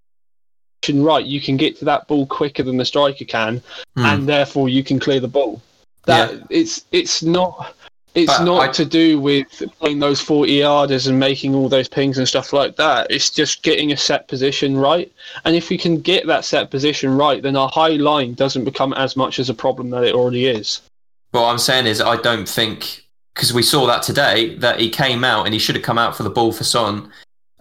right, 0.93 1.25
you 1.25 1.41
can 1.41 1.57
get 1.57 1.77
to 1.79 1.85
that 1.85 2.07
ball 2.07 2.25
quicker 2.25 2.63
than 2.63 2.77
the 2.77 2.85
striker 2.85 3.25
can, 3.25 3.61
Hmm. 3.95 4.05
and 4.05 4.29
therefore 4.29 4.69
you 4.69 4.83
can 4.83 4.99
clear 4.99 5.19
the 5.19 5.27
ball. 5.27 5.61
That 6.05 6.43
it's 6.49 6.85
it's 6.91 7.23
not. 7.23 7.75
It's 8.17 8.35
But 8.35 8.45
not 8.45 8.69
I- 8.69 8.71
to 8.71 8.83
do 8.83 9.19
with 9.19 9.61
playing 9.79 9.99
those 9.99 10.19
40 10.19 10.57
yarders 10.57 11.07
and 11.07 11.19
making 11.19 11.53
all 11.53 11.69
those 11.69 11.87
pings 11.87 12.17
and 12.17 12.27
stuff 12.27 12.51
like 12.51 12.75
that. 12.77 13.05
It's 13.11 13.29
just 13.29 13.61
getting 13.61 13.91
a 13.91 13.97
set 13.97 14.27
position 14.27 14.75
right. 14.75 15.11
And 15.45 15.55
if 15.55 15.69
we 15.69 15.77
can 15.77 15.99
get 15.99 16.25
that 16.25 16.43
set 16.43 16.71
position 16.71 17.15
right, 17.15 17.43
then 17.43 17.55
our 17.55 17.69
high 17.69 17.89
line 17.89 18.33
doesn't 18.33 18.63
become 18.63 18.91
as 18.93 19.15
much 19.15 19.37
as 19.37 19.51
a 19.51 19.53
problem 19.53 19.91
that 19.91 20.03
it 20.03 20.15
already 20.15 20.47
is. 20.47 20.81
What 21.29 21.43
I'm 21.43 21.59
saying 21.59 21.85
is, 21.85 22.01
I 22.01 22.17
don't 22.17 22.49
think 22.49 23.03
because 23.35 23.53
we 23.53 23.61
saw 23.61 23.85
that 23.85 24.01
today 24.01 24.55
that 24.55 24.79
he 24.79 24.89
came 24.89 25.23
out 25.23 25.45
and 25.45 25.53
he 25.53 25.59
should 25.59 25.75
have 25.75 25.83
come 25.83 25.99
out 25.99 26.17
for 26.17 26.23
the 26.23 26.31
ball 26.31 26.51
for 26.51 26.63
Son, 26.63 27.11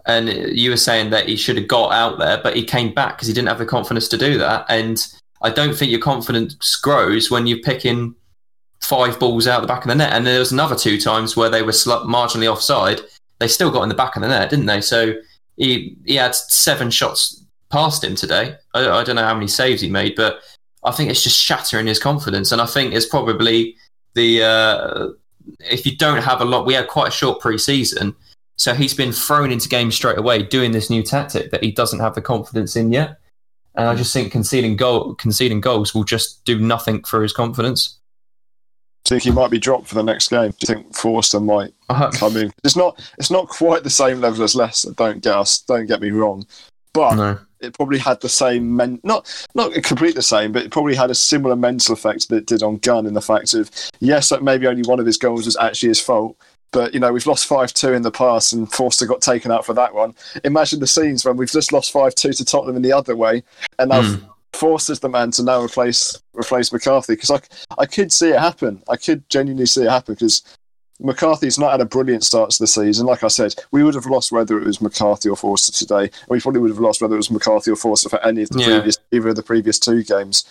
and 0.07 0.27
you 0.57 0.71
were 0.71 0.77
saying 0.77 1.11
that 1.11 1.29
he 1.29 1.35
should 1.35 1.57
have 1.57 1.67
got 1.67 1.91
out 1.91 2.17
there, 2.17 2.41
but 2.41 2.55
he 2.55 2.63
came 2.63 2.95
back 2.95 3.15
because 3.15 3.27
he 3.27 3.33
didn't 3.35 3.49
have 3.49 3.59
the 3.59 3.65
confidence 3.67 4.07
to 4.07 4.17
do 4.17 4.39
that. 4.39 4.65
And 4.69 5.05
I 5.43 5.51
don't 5.51 5.75
think 5.75 5.91
your 5.91 5.99
confidence 5.99 6.75
grows 6.77 7.29
when 7.29 7.45
you're 7.45 7.59
picking 7.59 8.15
five 8.81 9.19
balls 9.19 9.47
out 9.47 9.61
the 9.61 9.67
back 9.67 9.83
of 9.83 9.89
the 9.89 9.95
net. 9.95 10.13
And 10.13 10.25
there 10.25 10.39
was 10.39 10.51
another 10.51 10.75
two 10.75 10.99
times 10.99 11.35
where 11.35 11.49
they 11.49 11.61
were 11.61 11.71
marginally 11.71 12.51
offside. 12.51 13.01
They 13.39 13.47
still 13.47 13.71
got 13.71 13.83
in 13.83 13.89
the 13.89 13.95
back 13.95 14.15
of 14.15 14.21
the 14.21 14.27
net, 14.27 14.49
didn't 14.49 14.65
they? 14.65 14.81
So 14.81 15.13
he 15.57 15.95
he 16.05 16.15
had 16.15 16.35
seven 16.35 16.89
shots 16.89 17.43
past 17.69 18.03
him 18.03 18.15
today. 18.15 18.55
I, 18.73 18.87
I 18.89 19.03
don't 19.03 19.15
know 19.15 19.23
how 19.23 19.33
many 19.33 19.47
saves 19.47 19.81
he 19.81 19.89
made, 19.89 20.15
but 20.15 20.39
I 20.83 20.91
think 20.91 21.09
it's 21.09 21.23
just 21.23 21.39
shattering 21.39 21.87
his 21.87 21.99
confidence. 21.99 22.51
And 22.51 22.61
I 22.61 22.65
think 22.65 22.93
it's 22.93 23.05
probably 23.05 23.75
the 24.13 24.43
uh, 24.43 25.07
if 25.59 25.85
you 25.85 25.95
don't 25.95 26.23
have 26.23 26.41
a 26.41 26.45
lot, 26.45 26.65
we 26.65 26.73
had 26.73 26.87
quite 26.87 27.09
a 27.09 27.11
short 27.11 27.39
pre-season, 27.39 28.15
so 28.57 28.73
he's 28.73 28.93
been 28.93 29.11
thrown 29.11 29.51
into 29.51 29.69
games 29.69 29.95
straight 29.95 30.17
away 30.17 30.43
doing 30.43 30.71
this 30.71 30.89
new 30.89 31.03
tactic 31.03 31.51
that 31.51 31.63
he 31.63 31.71
doesn't 31.71 31.99
have 31.99 32.15
the 32.15 32.21
confidence 32.21 32.75
in 32.75 32.91
yet. 32.91 33.19
And 33.75 33.87
I 33.87 33.95
just 33.95 34.11
think 34.11 34.31
conceding 34.31 34.75
goal, 34.75 35.13
conceding 35.15 35.61
goals 35.61 35.93
will 35.93 36.03
just 36.03 36.43
do 36.45 36.59
nothing 36.59 37.03
for 37.03 37.21
his 37.21 37.31
confidence. 37.31 37.96
Do 39.07 39.15
you 39.15 39.21
think 39.21 39.33
he 39.33 39.39
might 39.39 39.49
be 39.51 39.57
dropped 39.57 39.87
for 39.87 39.95
the 39.95 40.03
next 40.03 40.27
game? 40.27 40.51
Do 40.51 40.57
you 40.59 40.75
think 40.75 40.93
Forster 40.95 41.39
might 41.39 41.73
Uh, 41.89 42.11
come 42.11 42.35
in? 42.35 42.51
It's 42.65 42.75
not. 42.75 42.99
It's 43.17 43.31
not 43.31 43.47
quite 43.47 43.83
the 43.85 43.89
same 43.89 44.19
level 44.19 44.43
as 44.43 44.53
Leicester. 44.53 44.91
Don't 44.91 45.23
get 45.23 45.33
us. 45.33 45.59
Don't 45.59 45.85
get 45.85 46.01
me 46.01 46.11
wrong, 46.11 46.45
but 46.91 47.15
no. 47.15 47.39
it 47.61 47.73
probably 47.73 47.97
had 47.97 48.19
the 48.19 48.27
same 48.27 48.75
men 48.75 48.99
not 49.05 49.25
not 49.55 49.71
completely 49.83 50.11
the 50.15 50.21
same, 50.21 50.51
but 50.51 50.63
it 50.63 50.71
probably 50.71 50.95
had 50.95 51.09
a 51.09 51.15
similar 51.15 51.55
mental 51.55 51.93
effect 51.93 52.27
that 52.27 52.35
it 52.35 52.45
did 52.45 52.63
on 52.63 52.77
Gunn 52.79 53.05
in 53.05 53.13
the 53.13 53.21
fact 53.21 53.53
of 53.53 53.71
yes, 54.01 54.27
that 54.27 54.43
maybe 54.43 54.67
only 54.67 54.81
one 54.83 54.99
of 54.99 55.05
his 55.05 55.15
goals 55.15 55.45
was 55.45 55.55
actually 55.55 55.87
his 55.89 56.01
fault. 56.01 56.35
But 56.73 56.93
you 56.93 56.99
know 56.99 57.13
we've 57.13 57.25
lost 57.25 57.45
five 57.45 57.71
two 57.73 57.93
in 57.93 58.01
the 58.01 58.11
past, 58.11 58.51
and 58.51 58.69
Forster 58.69 59.05
got 59.05 59.21
taken 59.21 59.49
out 59.49 59.65
for 59.65 59.73
that 59.75 59.93
one. 59.93 60.13
Imagine 60.43 60.81
the 60.81 60.87
scenes 60.87 61.23
when 61.23 61.37
we've 61.37 61.49
just 61.49 61.71
lost 61.71 61.93
five 61.93 62.13
two 62.15 62.33
to 62.33 62.43
Tottenham 62.43 62.75
in 62.75 62.81
the 62.81 62.91
other 62.91 63.15
way, 63.15 63.41
and 63.79 63.89
now 63.91 64.01
Mm. 64.01 64.29
Forster's 64.53 64.99
the 64.99 65.09
man 65.09 65.31
to 65.31 65.43
now 65.43 65.61
replace 65.61 66.19
replace 66.33 66.71
McCarthy 66.73 67.13
because 67.13 67.31
I 67.31 67.39
I 67.77 67.85
could 67.85 68.11
see 68.11 68.29
it 68.29 68.39
happen. 68.39 68.81
I 68.89 68.95
could 68.97 69.27
genuinely 69.29 69.65
see 69.67 69.83
it 69.83 69.89
happen 69.89 70.15
because 70.15 70.41
McCarthy's 70.99 71.59
not 71.59 71.71
had 71.71 71.81
a 71.81 71.85
brilliant 71.85 72.23
start 72.23 72.49
to 72.49 72.59
the 72.59 72.65
season. 72.67 73.05
Like 73.05 73.23
I 73.23 73.27
said, 73.27 73.53
we 73.71 73.83
would 73.83 73.93
have 73.93 74.07
lost 74.07 74.31
whether 74.31 74.57
it 74.59 74.65
was 74.65 74.81
McCarthy 74.81 75.29
or 75.29 75.35
Forster 75.35 75.71
today. 75.71 76.03
and 76.05 76.29
We 76.29 76.39
probably 76.39 76.61
would 76.61 76.71
have 76.71 76.79
lost 76.79 77.01
whether 77.01 77.13
it 77.13 77.17
was 77.17 77.29
McCarthy 77.29 77.69
or 77.69 77.75
Forster 77.75 78.09
for 78.09 78.23
any 78.25 78.41
of 78.41 78.49
the 78.49 78.59
Yeah. 78.59 78.65
previous 78.79 78.97
either 79.11 79.29
of 79.29 79.35
the 79.35 79.43
previous 79.43 79.77
two 79.77 80.03
games. 80.03 80.43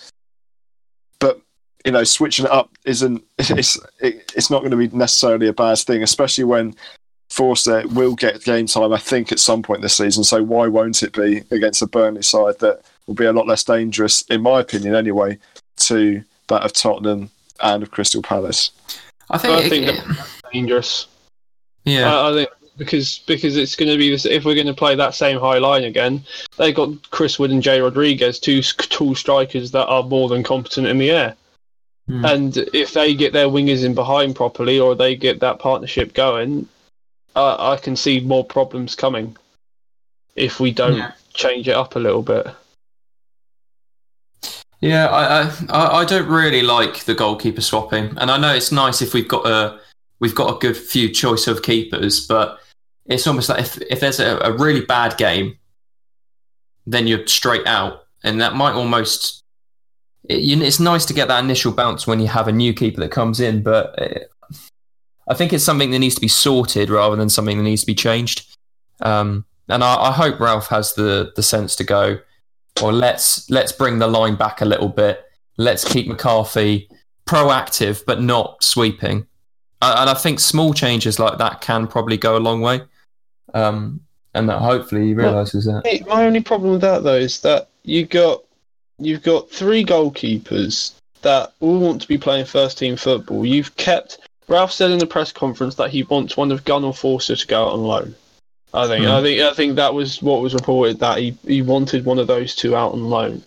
But 1.18 1.40
you 1.84 1.92
know, 1.92 2.04
switching 2.04 2.44
it 2.44 2.50
up 2.52 2.70
isn't 2.84 3.24
it's 3.38 3.76
it, 4.00 4.32
it's 4.36 4.50
not 4.50 4.60
going 4.60 4.70
to 4.70 4.76
be 4.76 4.88
necessarily 4.88 5.48
a 5.48 5.52
bad 5.52 5.78
thing, 5.78 6.02
especially 6.02 6.44
when 6.44 6.76
Forster 7.30 7.86
will 7.88 8.14
get 8.14 8.44
game 8.44 8.66
time. 8.66 8.92
I 8.92 8.98
think 8.98 9.32
at 9.32 9.40
some 9.40 9.62
point 9.62 9.82
this 9.82 9.96
season. 9.96 10.22
So 10.22 10.42
why 10.44 10.68
won't 10.68 11.02
it 11.02 11.12
be 11.12 11.42
against 11.50 11.82
a 11.82 11.86
Burnley 11.88 12.22
side 12.22 12.60
that 12.60 12.82
will 13.06 13.14
be 13.14 13.24
a 13.26 13.32
lot 13.32 13.46
less 13.46 13.64
dangerous, 13.64 14.22
in 14.22 14.42
my 14.42 14.60
opinion, 14.60 14.94
anyway, 14.94 15.38
to 15.76 16.22
that 16.48 16.62
of 16.64 16.72
Tottenham 16.72 17.30
and 17.62 17.82
of 17.82 17.90
Crystal 17.90 18.22
Palace. 18.22 18.70
I 19.30 19.38
think, 19.38 19.52
I 19.54 19.68
think 19.68 19.86
it- 19.88 20.04
dangerous. 20.52 21.06
yeah. 21.84 22.14
I, 22.14 22.30
I 22.30 22.34
think 22.34 22.48
because 22.78 23.20
because 23.26 23.56
it's 23.56 23.74
going 23.74 23.90
to 23.90 23.96
be 23.96 24.10
this. 24.10 24.26
If 24.26 24.44
we're 24.44 24.54
going 24.54 24.66
to 24.66 24.74
play 24.74 24.94
that 24.94 25.14
same 25.14 25.38
high 25.40 25.58
line 25.58 25.84
again, 25.84 26.22
they 26.58 26.72
got 26.72 27.10
Chris 27.10 27.38
Wood 27.38 27.50
and 27.50 27.62
Jay 27.62 27.80
Rodriguez, 27.80 28.38
two 28.38 28.60
tall 28.62 29.14
strikers 29.14 29.70
that 29.70 29.86
are 29.86 30.02
more 30.02 30.28
than 30.28 30.42
competent 30.42 30.86
in 30.86 30.98
the 30.98 31.10
air. 31.10 31.34
Hmm. 32.06 32.24
And 32.24 32.56
if 32.74 32.92
they 32.92 33.14
get 33.14 33.32
their 33.32 33.46
wingers 33.48 33.82
in 33.84 33.94
behind 33.94 34.36
properly, 34.36 34.78
or 34.78 34.94
they 34.94 35.16
get 35.16 35.40
that 35.40 35.58
partnership 35.58 36.12
going, 36.12 36.68
uh, 37.34 37.56
I 37.72 37.78
can 37.78 37.96
see 37.96 38.20
more 38.20 38.44
problems 38.44 38.94
coming 38.94 39.36
if 40.36 40.60
we 40.60 40.70
don't 40.70 40.96
Yeah. 40.98 41.12
change 41.32 41.66
it 41.68 41.74
up 41.74 41.96
a 41.96 41.98
little 41.98 42.22
bit. 42.22 42.46
Yeah, 44.80 45.06
I, 45.06 45.48
I 45.70 46.00
I- 46.00 46.04
don't 46.04 46.28
really 46.28 46.62
like 46.62 47.04
the 47.04 47.14
goalkeeper 47.14 47.60
swapping, 47.62 48.16
and 48.18 48.30
I 48.30 48.36
know 48.36 48.54
it's 48.54 48.72
nice 48.72 49.00
if 49.02 49.14
we've 49.14 49.28
got 49.28 49.46
a 49.46 49.80
we've 50.20 50.34
got 50.34 50.54
a 50.54 50.58
good 50.58 50.76
few 50.76 51.08
choice 51.08 51.46
of 51.46 51.62
keepers, 51.62 52.26
but 52.26 52.60
it's 53.06 53.26
almost 53.26 53.48
like 53.48 53.60
if 53.60 53.78
if 53.90 54.00
there's 54.00 54.20
a, 54.20 54.38
a 54.38 54.52
really 54.52 54.84
bad 54.84 55.16
game, 55.16 55.56
then 56.86 57.06
you're 57.06 57.26
straight 57.26 57.66
out, 57.66 58.04
and 58.22 58.40
that 58.40 58.54
might 58.54 58.74
almost. 58.74 59.42
It, 60.28 60.40
you, 60.40 60.60
it's 60.62 60.80
nice 60.80 61.06
to 61.06 61.14
get 61.14 61.28
that 61.28 61.42
initial 61.42 61.72
bounce 61.72 62.06
when 62.06 62.20
you 62.20 62.26
have 62.28 62.48
a 62.48 62.52
new 62.52 62.74
keeper 62.74 63.00
that 63.00 63.10
comes 63.12 63.40
in, 63.40 63.62
but 63.62 63.98
uh, 64.00 64.18
I 65.28 65.34
think 65.34 65.52
it's 65.52 65.64
something 65.64 65.90
that 65.92 66.00
needs 66.00 66.16
to 66.16 66.20
be 66.20 66.28
sorted 66.28 66.90
rather 66.90 67.16
than 67.16 67.30
something 67.30 67.56
that 67.56 67.62
needs 67.64 67.82
to 67.82 67.86
be 67.86 67.94
changed. 67.94 68.44
Um, 69.00 69.44
and 69.68 69.82
I, 69.82 70.08
I 70.08 70.12
hope 70.12 70.38
Ralph 70.38 70.68
has 70.68 70.94
the 70.94 71.32
the 71.34 71.42
sense 71.42 71.76
to 71.76 71.84
go 71.84 72.18
or 72.82 72.92
let's 72.92 73.48
let's 73.50 73.72
bring 73.72 73.98
the 73.98 74.06
line 74.06 74.36
back 74.36 74.60
a 74.60 74.64
little 74.64 74.88
bit. 74.88 75.24
Let's 75.56 75.84
keep 75.84 76.06
McCarthy 76.06 76.88
proactive 77.26 78.04
but 78.06 78.20
not 78.20 78.62
sweeping. 78.62 79.26
And 79.82 80.10
I 80.10 80.14
think 80.14 80.40
small 80.40 80.72
changes 80.72 81.18
like 81.18 81.38
that 81.38 81.60
can 81.60 81.86
probably 81.86 82.16
go 82.16 82.36
a 82.36 82.38
long 82.38 82.60
way. 82.60 82.80
Um, 83.52 84.00
and 84.34 84.48
that 84.48 84.58
hopefully 84.58 85.08
he 85.08 85.14
realizes 85.14 85.66
that. 85.66 86.04
My 86.06 86.26
only 86.26 86.42
problem 86.42 86.72
with 86.72 86.80
that 86.82 87.02
though 87.02 87.16
is 87.16 87.40
that 87.40 87.68
you 87.84 88.06
got 88.06 88.42
you've 88.98 89.22
got 89.22 89.50
three 89.50 89.84
goalkeepers 89.84 90.94
that 91.22 91.52
all 91.60 91.78
want 91.78 92.02
to 92.02 92.08
be 92.08 92.18
playing 92.18 92.46
first 92.46 92.78
team 92.78 92.96
football. 92.96 93.44
You've 93.44 93.74
kept 93.76 94.18
Ralph 94.48 94.72
said 94.72 94.90
in 94.90 94.98
the 94.98 95.06
press 95.06 95.32
conference 95.32 95.74
that 95.76 95.90
he 95.90 96.04
wants 96.04 96.36
one 96.36 96.52
of 96.52 96.64
Gunn 96.64 96.84
or 96.84 96.94
Forster 96.94 97.36
to 97.36 97.46
go 97.46 97.64
out 97.64 97.72
on 97.72 97.82
loan. 97.82 98.14
I 98.76 98.86
think 98.86 99.04
Hmm. 99.04 99.10
I 99.10 99.22
think 99.22 99.40
I 99.40 99.54
think 99.54 99.76
that 99.76 99.94
was 99.94 100.22
what 100.22 100.42
was 100.42 100.54
reported 100.54 100.98
that 101.00 101.18
he, 101.18 101.36
he 101.46 101.62
wanted 101.62 102.04
one 102.04 102.18
of 102.18 102.26
those 102.26 102.54
two 102.54 102.76
out 102.76 102.92
on 102.92 103.10
loan. 103.10 103.42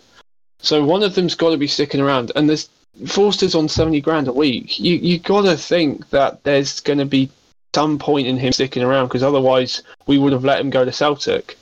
So 0.60 0.84
one 0.84 1.02
of 1.02 1.14
them's 1.14 1.34
got 1.34 1.50
to 1.50 1.56
be 1.56 1.66
sticking 1.66 2.00
around, 2.00 2.32
and 2.36 2.48
there's 2.48 2.68
Forster's 3.06 3.54
on 3.54 3.68
seventy 3.68 4.00
grand 4.00 4.28
a 4.28 4.32
week. 4.32 4.78
You 4.78 4.96
you 4.96 5.18
got 5.18 5.42
to 5.42 5.56
think 5.56 6.10
that 6.10 6.42
there's 6.44 6.80
going 6.80 6.98
to 6.98 7.06
be 7.06 7.30
some 7.74 7.98
point 7.98 8.26
in 8.26 8.36
him 8.36 8.52
sticking 8.52 8.82
around 8.82 9.06
because 9.06 9.22
otherwise 9.22 9.82
we 10.06 10.18
would 10.18 10.32
have 10.32 10.44
let 10.44 10.60
him 10.60 10.70
go 10.70 10.84
to 10.84 10.92
Celtic 10.92 11.56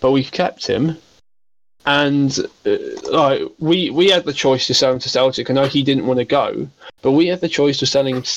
but 0.00 0.12
we've 0.12 0.30
kept 0.30 0.66
him. 0.66 0.96
And 1.86 2.38
uh, 2.66 2.76
like 3.10 3.42
we 3.58 3.90
we 3.90 4.10
had 4.10 4.24
the 4.24 4.32
choice 4.32 4.66
to 4.66 4.74
sell 4.74 4.92
him 4.92 4.98
to 4.98 5.08
Celtic. 5.08 5.48
I 5.48 5.54
know 5.54 5.66
he 5.66 5.82
didn't 5.82 6.06
want 6.06 6.18
to 6.18 6.24
go, 6.24 6.68
but 7.02 7.12
we 7.12 7.28
had 7.28 7.40
the 7.40 7.48
choice 7.48 7.80
of 7.80 7.88
selling 7.88 8.16
him 8.16 8.22
to 8.22 8.28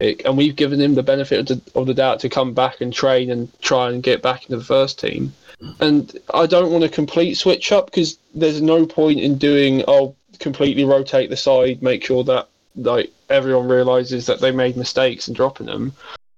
Celtic, 0.00 0.24
and 0.24 0.36
we've 0.36 0.56
given 0.56 0.80
him 0.80 0.94
the 0.94 1.02
benefit 1.02 1.50
of 1.50 1.64
the, 1.64 1.78
of 1.78 1.86
the 1.86 1.94
doubt 1.94 2.20
to 2.20 2.28
come 2.28 2.54
back 2.54 2.80
and 2.80 2.92
train 2.92 3.30
and 3.30 3.48
try 3.60 3.90
and 3.90 4.02
get 4.02 4.22
back 4.22 4.44
into 4.44 4.56
the 4.56 4.64
first 4.64 4.98
team. 4.98 5.32
And 5.78 6.18
I 6.32 6.46
don't 6.46 6.72
want 6.72 6.84
a 6.84 6.88
complete 6.88 7.34
switch 7.34 7.70
up 7.70 7.86
because 7.86 8.18
there's 8.34 8.62
no 8.62 8.86
point 8.86 9.20
in 9.20 9.36
doing. 9.36 9.84
I'll 9.86 10.16
completely 10.38 10.84
rotate 10.84 11.28
the 11.28 11.36
side, 11.36 11.82
make 11.82 12.04
sure 12.04 12.24
that 12.24 12.48
like 12.76 13.12
everyone 13.28 13.68
realizes 13.68 14.26
that 14.26 14.40
they 14.40 14.52
made 14.52 14.76
mistakes 14.76 15.28
and 15.28 15.36
dropping 15.36 15.66
them. 15.66 15.92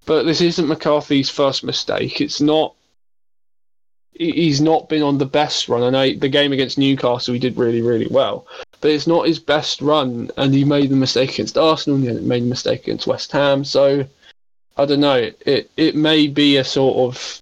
But 0.07 0.25
this 0.25 0.41
isn't 0.41 0.67
McCarthy's 0.67 1.31
first 1.31 1.63
mistake. 1.63 2.21
It's 2.21 2.41
not 2.41 2.75
he's 4.31 4.61
not 4.61 4.89
been 4.89 5.03
on 5.03 5.19
the 5.19 5.27
best 5.27 5.69
run. 5.69 5.83
I 5.83 5.91
know 5.91 6.19
the 6.19 6.29
game 6.29 6.53
against 6.53 6.79
Newcastle 6.79 7.35
he 7.35 7.41
did 7.41 7.57
really, 7.57 7.83
really 7.83 8.09
well, 8.09 8.47
but 8.81 8.91
it's 8.91 9.07
not 9.07 9.27
his 9.27 9.39
best 9.39 9.81
run, 9.81 10.31
and 10.37 10.55
he 10.55 10.65
made 10.65 10.91
the 10.91 10.97
mistake 10.97 11.35
against 11.35 11.59
Arsenal 11.59 11.97
and 11.97 12.21
he 12.21 12.25
made 12.25 12.43
a 12.43 12.47
mistake 12.47 12.83
against 12.83 13.07
West 13.07 13.33
Ham. 13.33 13.65
So 13.65 14.07
I 14.77 14.85
don't 14.85 15.01
know. 15.01 15.31
It 15.47 15.71
it 15.77 15.95
may 15.95 16.27
be 16.27 16.57
a 16.57 16.65
sort 16.65 16.97
of 16.97 17.41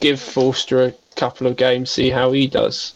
give 0.00 0.20
Forster 0.20 0.84
a 0.84 0.94
couple 1.16 1.46
of 1.46 1.56
games, 1.56 1.90
see 1.90 2.10
how 2.10 2.32
he 2.32 2.46
does. 2.46 2.94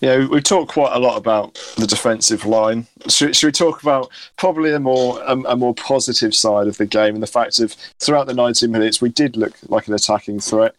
Yeah, 0.00 0.26
we- 0.26 0.40
talked 0.40 0.72
quite 0.72 0.94
a 0.94 0.98
lot 0.98 1.16
about 1.16 1.54
the 1.76 1.86
defensive 1.86 2.46
line. 2.46 2.86
Should, 3.08 3.34
should 3.34 3.46
we 3.46 3.52
talk 3.52 3.82
about 3.82 4.10
probably 4.36 4.72
a 4.72 4.78
more 4.78 5.20
a, 5.22 5.36
a 5.40 5.56
more 5.56 5.74
positive 5.74 6.34
side 6.34 6.68
of 6.68 6.76
the 6.78 6.86
game 6.86 7.14
and 7.14 7.22
the 7.22 7.26
fact 7.26 7.58
of 7.58 7.72
throughout 8.00 8.26
the 8.26 8.34
90 8.34 8.68
minutes 8.68 9.02
we 9.02 9.08
did 9.08 9.36
look 9.36 9.54
like 9.68 9.88
an 9.88 9.94
attacking 9.94 10.40
threat, 10.40 10.74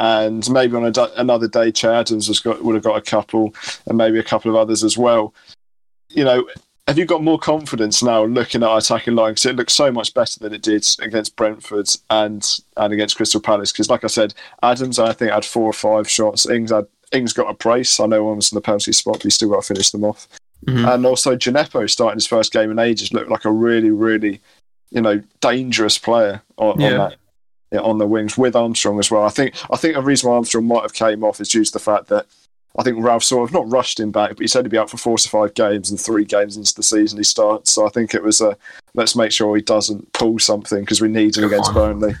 and 0.00 0.48
maybe 0.50 0.76
on 0.76 0.84
a, 0.84 1.10
another 1.16 1.48
day, 1.48 1.70
Che 1.70 1.88
Adams 1.88 2.40
got 2.40 2.64
would 2.64 2.74
have 2.74 2.84
got 2.84 2.98
a 2.98 3.02
couple, 3.02 3.54
and 3.86 3.96
maybe 3.96 4.18
a 4.18 4.24
couple 4.24 4.50
of 4.50 4.56
others 4.56 4.82
as 4.82 4.98
well. 4.98 5.32
You 6.10 6.24
know, 6.24 6.48
have 6.86 6.98
you 6.98 7.04
got 7.04 7.22
more 7.22 7.38
confidence 7.38 8.02
now 8.02 8.24
looking 8.24 8.62
at 8.62 8.68
our 8.68 8.78
attacking 8.78 9.14
line 9.14 9.32
because 9.32 9.46
it 9.46 9.56
looks 9.56 9.74
so 9.74 9.90
much 9.90 10.14
better 10.14 10.38
than 10.38 10.52
it 10.52 10.62
did 10.62 10.86
against 11.00 11.36
Brentford 11.36 11.88
and 12.10 12.60
and 12.76 12.92
against 12.92 13.16
Crystal 13.16 13.40
Palace? 13.40 13.72
Because 13.72 13.90
like 13.90 14.04
I 14.04 14.08
said, 14.08 14.34
Adams 14.62 14.98
I 14.98 15.12
think 15.12 15.32
had 15.32 15.44
four 15.44 15.64
or 15.64 15.72
five 15.72 16.08
shots. 16.08 16.48
Ings 16.48 16.70
had 16.70 16.86
Ings 17.12 17.32
got 17.32 17.50
a 17.50 17.54
brace. 17.54 18.00
I 18.00 18.06
know 18.06 18.24
one 18.24 18.36
was 18.36 18.50
in 18.52 18.56
the 18.56 18.60
penalty 18.60 18.92
spot, 18.92 19.14
but 19.14 19.22
he 19.24 19.30
still 19.30 19.50
got 19.50 19.62
to 19.62 19.66
finish 19.74 19.90
them 19.90 20.04
off. 20.04 20.26
Mhm. 20.66 20.94
And 20.94 21.06
also, 21.06 21.36
Djenepo 21.36 21.88
starting 21.88 22.16
his 22.16 22.26
first 22.26 22.52
game 22.52 22.70
in 22.70 22.78
ages 22.78 23.12
looked 23.12 23.30
like 23.30 23.44
a 23.44 23.52
really, 23.52 23.90
really, 23.90 24.40
you 24.90 25.00
know, 25.00 25.22
dangerous 25.40 25.98
player 25.98 26.42
on, 26.56 26.80
Yeah. 26.80 26.92
on 26.92 26.98
that. 26.98 27.16
Yeah, 27.72 27.80
on 27.80 27.98
the 27.98 28.06
wings 28.06 28.38
with 28.38 28.54
Armstrong 28.54 28.98
as 29.00 29.10
well. 29.10 29.24
I 29.24 29.28
think 29.28 29.54
I 29.70 29.76
think 29.76 29.94
the 29.94 30.02
reason 30.02 30.30
why 30.30 30.36
Armstrong 30.36 30.66
might 30.66 30.82
have 30.82 30.94
came 30.94 31.24
off 31.24 31.40
is 31.40 31.48
due 31.48 31.64
to 31.64 31.72
the 31.72 31.80
fact 31.80 32.06
that 32.08 32.26
I 32.78 32.82
think 32.84 32.98
Ralph 33.02 33.24
sort 33.24 33.48
of 33.48 33.52
not 33.52 33.68
rushed 33.70 33.98
him 33.98 34.12
back, 34.12 34.30
but 34.30 34.40
he 34.40 34.46
said 34.46 34.64
he'd 34.64 34.70
be 34.70 34.78
out 34.78 34.88
for 34.90 34.98
four 34.98 35.18
to 35.18 35.28
five 35.28 35.52
games, 35.54 35.90
and 35.90 36.00
three 36.00 36.24
games 36.24 36.56
into 36.56 36.74
the 36.74 36.82
season 36.84 37.18
he 37.18 37.24
starts. 37.24 37.72
So 37.72 37.84
I 37.86 37.88
think 37.90 38.14
it 38.14 38.22
was 38.22 38.40
a 38.40 38.56
let's 38.94 39.16
make 39.16 39.32
sure 39.32 39.56
he 39.56 39.62
doesn't 39.62 40.12
pull 40.12 40.38
something 40.38 40.80
because 40.80 41.00
we 41.00 41.08
need 41.08 41.36
him 41.36 41.42
Good 41.42 41.52
against 41.54 41.72
point. 41.72 42.00
Burnley. 42.00 42.14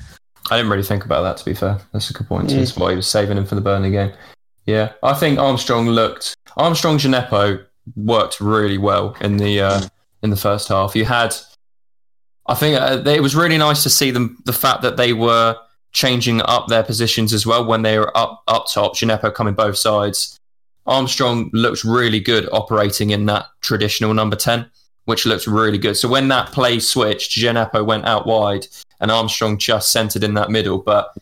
I 0.50 0.56
didn't 0.56 0.70
really 0.72 0.82
think 0.82 1.04
about 1.04 1.22
that, 1.22 1.36
to 1.38 1.44
be 1.44 1.54
fair. 1.54 1.78
That's 1.92 2.10
a 2.10 2.12
good 2.12 2.26
point. 2.28 2.48
Mm. 2.50 2.56
That's 2.58 2.76
why 2.76 2.90
he 2.90 2.96
was 2.96 3.06
saving 3.06 3.36
him 3.36 3.46
for 3.46 3.54
the 3.54 3.60
Burnley 3.60 3.90
game. 3.90 4.12
Yeah, 4.66 4.92
I 5.02 5.14
think 5.14 5.38
Armstrong 5.38 5.86
looked. 5.86 6.36
Armstrong 6.56 6.98
Djenepo 6.98 7.64
worked 7.94 8.40
really 8.40 8.78
well 8.78 9.16
in 9.20 9.36
the 9.36 9.60
uh, 9.60 9.82
in 10.22 10.30
the 10.30 10.36
first 10.36 10.68
half. 10.68 10.96
You 10.96 11.04
had, 11.04 11.36
I 12.46 12.54
think 12.54 12.80
uh, 12.80 13.02
it 13.08 13.22
was 13.22 13.36
really 13.36 13.58
nice 13.58 13.84
to 13.84 13.90
see 13.90 14.10
them. 14.10 14.42
The 14.44 14.52
fact 14.52 14.82
that 14.82 14.96
they 14.96 15.12
were 15.12 15.56
changing 15.92 16.42
up 16.42 16.66
their 16.66 16.82
positions 16.82 17.32
as 17.32 17.46
well 17.46 17.64
when 17.64 17.82
they 17.82 17.96
were 17.98 18.14
up 18.16 18.42
up 18.48 18.66
top. 18.72 18.96
Djenepo 18.96 19.32
coming 19.32 19.54
both 19.54 19.78
sides. 19.78 20.36
Armstrong 20.84 21.50
looked 21.52 21.84
really 21.84 22.20
good 22.20 22.48
operating 22.52 23.10
in 23.10 23.26
that 23.26 23.46
traditional 23.60 24.14
number 24.14 24.36
ten, 24.36 24.68
which 25.04 25.26
looked 25.26 25.46
really 25.46 25.78
good. 25.78 25.96
So 25.96 26.08
when 26.08 26.28
that 26.28 26.50
play 26.52 26.80
switched, 26.80 27.38
Djenepo 27.38 27.86
went 27.86 28.04
out 28.04 28.26
wide 28.26 28.66
and 29.00 29.10
Armstrong 29.10 29.58
just 29.58 29.92
centered 29.92 30.24
in 30.24 30.34
that 30.34 30.50
middle. 30.50 30.78
But 30.78 31.12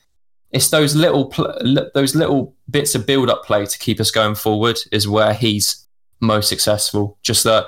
it's 0.54 0.70
those 0.70 0.94
little 0.94 1.26
pl- 1.26 1.90
those 1.94 2.14
little 2.14 2.54
bits 2.70 2.94
of 2.94 3.06
build 3.06 3.28
up 3.28 3.44
play 3.44 3.66
to 3.66 3.78
keep 3.78 4.00
us 4.00 4.12
going 4.12 4.36
forward 4.36 4.78
is 4.92 5.08
where 5.08 5.34
he's 5.34 5.84
most 6.20 6.48
successful. 6.48 7.18
Just 7.22 7.42
that 7.42 7.66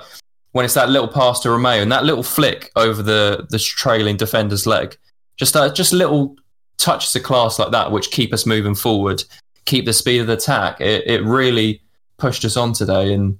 when 0.53 0.63
it's 0.63 0.73
that 0.73 0.89
little 0.89 1.09
pass 1.09 1.41
to 1.41 1.49
Romeu 1.49 1.81
and 1.81 1.91
that 1.91 2.05
little 2.05 2.23
flick 2.23 2.71
over 2.77 3.03
the 3.03 3.45
the 3.49 3.59
trailing 3.59 4.15
defender's 4.15 4.65
leg, 4.65 4.97
just 5.35 5.53
that 5.53 5.75
just 5.75 5.91
little 5.91 6.37
touches 6.77 7.13
of 7.13 7.23
class 7.23 7.59
like 7.59 7.71
that 7.71 7.91
which 7.91 8.09
keep 8.11 8.33
us 8.33 8.45
moving 8.45 8.73
forward, 8.73 9.21
keep 9.65 9.83
the 9.83 9.91
speed 9.91 10.21
of 10.21 10.27
the 10.27 10.33
attack. 10.33 10.79
It, 10.79 11.05
it 11.07 11.23
really 11.25 11.81
pushed 12.17 12.45
us 12.45 12.55
on 12.55 12.71
today, 12.71 13.13
and 13.13 13.37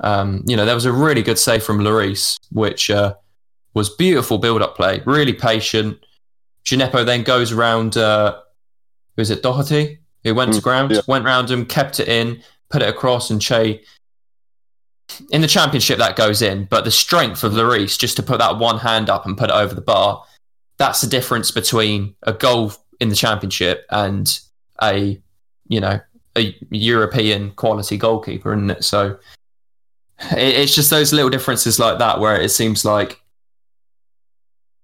um, 0.00 0.44
you 0.46 0.56
know 0.56 0.64
there 0.64 0.74
was 0.74 0.86
a 0.86 0.92
really 0.92 1.22
good 1.22 1.38
save 1.38 1.62
from 1.62 1.80
Lloris, 1.80 2.38
which 2.52 2.88
uh, 2.88 3.14
was 3.74 3.94
beautiful 3.96 4.38
build 4.38 4.62
up 4.62 4.76
play, 4.76 5.02
really 5.04 5.34
patient. 5.34 5.98
Djenepo 6.64 7.04
then 7.04 7.22
goes 7.22 7.52
around. 7.52 7.98
Uh, 7.98 8.40
who 9.18 9.22
is 9.22 9.30
it? 9.30 9.42
Doherty, 9.42 9.98
who 10.22 10.32
went 10.32 10.52
to 10.52 10.60
Mm, 10.60 10.62
ground, 10.62 10.90
yeah. 10.92 11.00
went 11.08 11.24
round 11.24 11.50
him, 11.50 11.66
kept 11.66 11.98
it 11.98 12.06
in, 12.06 12.40
put 12.70 12.82
it 12.82 12.88
across, 12.88 13.30
and 13.30 13.42
Che. 13.42 13.82
In 15.30 15.40
the 15.40 15.48
championship, 15.48 15.98
that 15.98 16.14
goes 16.14 16.40
in, 16.40 16.66
but 16.66 16.84
the 16.84 16.92
strength 16.92 17.42
of 17.42 17.52
Lloris 17.52 17.98
just 17.98 18.14
to 18.16 18.22
put 18.22 18.38
that 18.38 18.58
one 18.58 18.78
hand 18.78 19.10
up 19.10 19.26
and 19.26 19.36
put 19.36 19.50
it 19.50 19.56
over 19.56 19.74
the 19.74 19.80
bar, 19.80 20.24
that's 20.76 21.00
the 21.00 21.08
difference 21.08 21.50
between 21.50 22.14
a 22.22 22.32
goal 22.32 22.72
in 23.00 23.08
the 23.08 23.16
championship 23.16 23.84
and 23.90 24.38
a, 24.80 25.20
you 25.66 25.80
know, 25.80 25.98
a 26.36 26.56
European 26.70 27.50
quality 27.50 27.96
goalkeeper, 27.96 28.54
isn't 28.54 28.70
it? 28.70 28.84
So 28.84 29.18
it's 30.30 30.76
just 30.76 30.90
those 30.90 31.12
little 31.12 31.30
differences 31.30 31.80
like 31.80 31.98
that 31.98 32.20
where 32.20 32.40
it 32.40 32.50
seems 32.50 32.84
like 32.84 33.20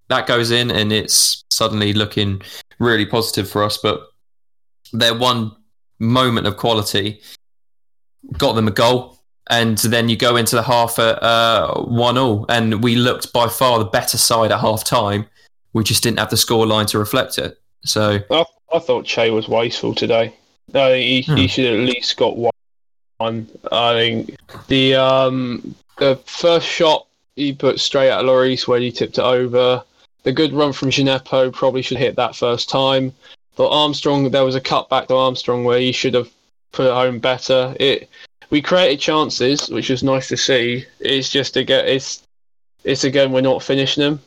that 0.09 0.27
goes 0.27 0.51
in 0.51 0.73
and 0.73 0.91
it's 0.91 1.45
suddenly 1.53 1.93
looking 1.93 2.43
really 2.81 3.07
positive 3.07 3.49
for 3.49 3.63
us. 3.63 3.79
But 3.79 4.09
their 4.95 5.15
one 5.15 5.55
moment 5.99 6.47
of 6.47 6.57
quality 6.57 7.21
got 8.39 8.55
them 8.55 8.69
a 8.69 8.71
goal. 8.71 9.19
And 9.51 9.77
then 9.77 10.09
you 10.09 10.17
go 10.17 10.37
into 10.37 10.57
the 10.57 10.63
half 10.63 10.99
at 10.99 11.23
uh, 11.23 11.83
1 11.83 12.15
0, 12.15 12.47
and 12.49 12.83
we 12.83 12.97
looked 12.97 13.31
by 13.35 13.47
far 13.49 13.79
the 13.79 13.85
better 13.85 14.17
side 14.17 14.51
at 14.51 14.61
half 14.61 14.85
time. 14.85 15.27
We 15.75 15.85
just 15.85 16.03
didn't 16.03 16.19
have 16.19 16.31
the 16.31 16.39
score 16.39 16.67
line 16.67 16.87
to 16.87 16.99
reflect 16.99 17.37
it. 17.37 17.61
So, 17.85 18.21
I, 18.31 18.45
I 18.73 18.79
thought 18.79 19.05
Che 19.05 19.31
was 19.31 19.47
wasteful 19.47 19.95
today. 19.95 20.33
Think 20.73 20.97
he, 20.97 21.23
Hmm. 21.23 21.37
he 21.37 21.47
should 21.47 21.67
at 21.67 21.87
least 21.87 22.17
got 22.17 22.39
one. 22.39 22.53
I 23.21 23.93
think 23.93 24.37
the 24.69 24.95
um 24.95 25.75
the 25.99 26.17
first 26.27 26.67
shot 26.67 27.07
he 27.37 27.53
put 27.53 27.79
straight 27.81 28.11
at 28.11 28.25
Lloris 28.25 28.67
where 28.67 28.81
he 28.81 28.91
tipped 28.91 29.19
it 29.19 29.25
over. 29.25 29.83
The 30.23 30.33
good 30.33 30.55
run 30.55 30.73
from 30.73 30.89
Djenepo 30.91 31.53
probably 31.53 31.83
should 31.83 31.99
hit 31.99 32.17
that 32.17 32.35
first 32.35 32.71
time. 32.71 33.13
But 33.57 33.69
Armstrong, 33.69 34.31
there 34.31 34.45
was 34.45 34.55
a 34.55 34.61
cut 34.61 34.89
back 34.89 35.09
to 35.09 35.17
Armstrong 35.17 35.65
where 35.65 35.79
he 35.79 35.93
should 35.93 36.15
have 36.15 36.31
put 36.73 36.87
it 36.87 36.93
home 36.93 37.19
better. 37.19 37.75
It 37.79 38.09
we 38.51 38.61
created 38.61 39.01
chances, 39.01 39.69
which 39.69 39.91
was 39.91 40.03
nice 40.03 40.29
to 40.29 40.37
see. 40.37 40.85
It's 41.01 41.31
just 41.31 41.57
again, 41.57 41.87
it's 41.87 42.23
it's 42.85 43.05
again 43.05 43.33
we're 43.33 43.41
not 43.41 43.63
finishing 43.63 44.03
them. 44.03 44.21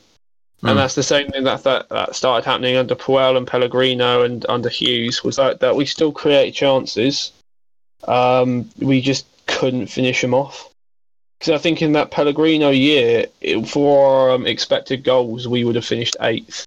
Hmm. 0.61 0.69
And 0.69 0.79
that's 0.79 0.95
the 0.95 1.03
same 1.03 1.29
thing 1.29 1.43
that, 1.43 1.63
that 1.63 1.89
that 1.89 2.15
started 2.15 2.45
happening 2.45 2.77
under 2.77 2.95
Puel 2.95 3.37
and 3.37 3.45
Pellegrino 3.45 4.23
and 4.23 4.45
under 4.49 4.69
Hughes 4.69 5.23
was 5.23 5.35
that, 5.35 5.59
that 5.59 5.75
we 5.75 5.85
still 5.85 6.11
create 6.11 6.53
chances. 6.53 7.31
Um, 8.07 8.69
we 8.79 9.01
just 9.01 9.25
couldn't 9.45 9.87
finish 9.87 10.21
them 10.21 10.33
off. 10.33 10.69
Because 11.39 11.53
I 11.53 11.61
think 11.61 11.81
in 11.81 11.91
that 11.91 12.09
Pellegrino 12.09 12.71
year, 12.71 13.27
it, 13.41 13.67
for 13.67 14.31
um, 14.31 14.47
expected 14.47 15.03
goals, 15.03 15.47
we 15.47 15.63
would 15.63 15.75
have 15.75 15.85
finished 15.85 16.17
eighth. 16.21 16.65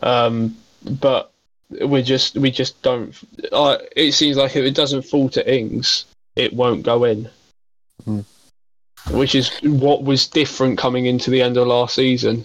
Um, 0.00 0.56
but 0.82 1.32
we 1.80 2.02
just 2.02 2.36
we 2.36 2.50
just 2.50 2.80
don't. 2.82 3.14
Uh, 3.52 3.78
it 3.94 4.12
seems 4.12 4.36
like 4.36 4.56
if 4.56 4.64
it 4.64 4.74
doesn't 4.74 5.02
fall 5.02 5.28
to 5.30 5.54
Ings, 5.54 6.06
it 6.36 6.52
won't 6.52 6.82
go 6.82 7.04
in. 7.04 7.28
Hmm. 8.04 8.20
Which 9.10 9.34
is 9.34 9.50
what 9.62 10.04
was 10.04 10.26
different 10.26 10.78
coming 10.78 11.06
into 11.06 11.30
the 11.30 11.42
end 11.42 11.56
of 11.56 11.66
last 11.66 11.94
season. 11.94 12.44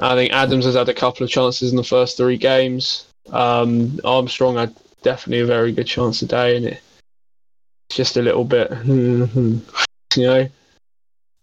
I 0.00 0.14
think 0.14 0.32
Adams 0.32 0.64
has 0.64 0.74
had 0.74 0.88
a 0.88 0.94
couple 0.94 1.24
of 1.24 1.30
chances 1.30 1.70
in 1.70 1.76
the 1.76 1.84
first 1.84 2.16
three 2.16 2.36
games. 2.36 3.06
Um, 3.30 4.00
Armstrong 4.04 4.56
had 4.56 4.74
definitely 5.02 5.40
a 5.40 5.46
very 5.46 5.72
good 5.72 5.86
chance 5.86 6.18
today, 6.18 6.56
and 6.56 6.66
it 6.66 6.82
it's 7.88 7.96
just 7.96 8.16
a 8.16 8.22
little 8.22 8.44
bit, 8.44 8.70
you 8.86 9.62
know. 10.16 10.48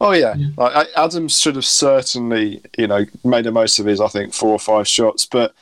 Oh 0.03 0.11
yeah, 0.13 0.33
Yeah. 0.35 0.47
Like, 0.57 0.87
Adams 0.97 1.39
should 1.39 1.55
have 1.55 1.65
certainly, 1.65 2.61
you 2.77 2.87
know, 2.87 3.05
made 3.23 3.45
the 3.45 3.51
most 3.51 3.77
of 3.79 3.85
his, 3.85 4.01
I 4.01 4.07
think, 4.07 4.33
four 4.33 4.49
or 4.49 4.59
five 4.59 4.87
shots. 4.87 5.27
But 5.27 5.53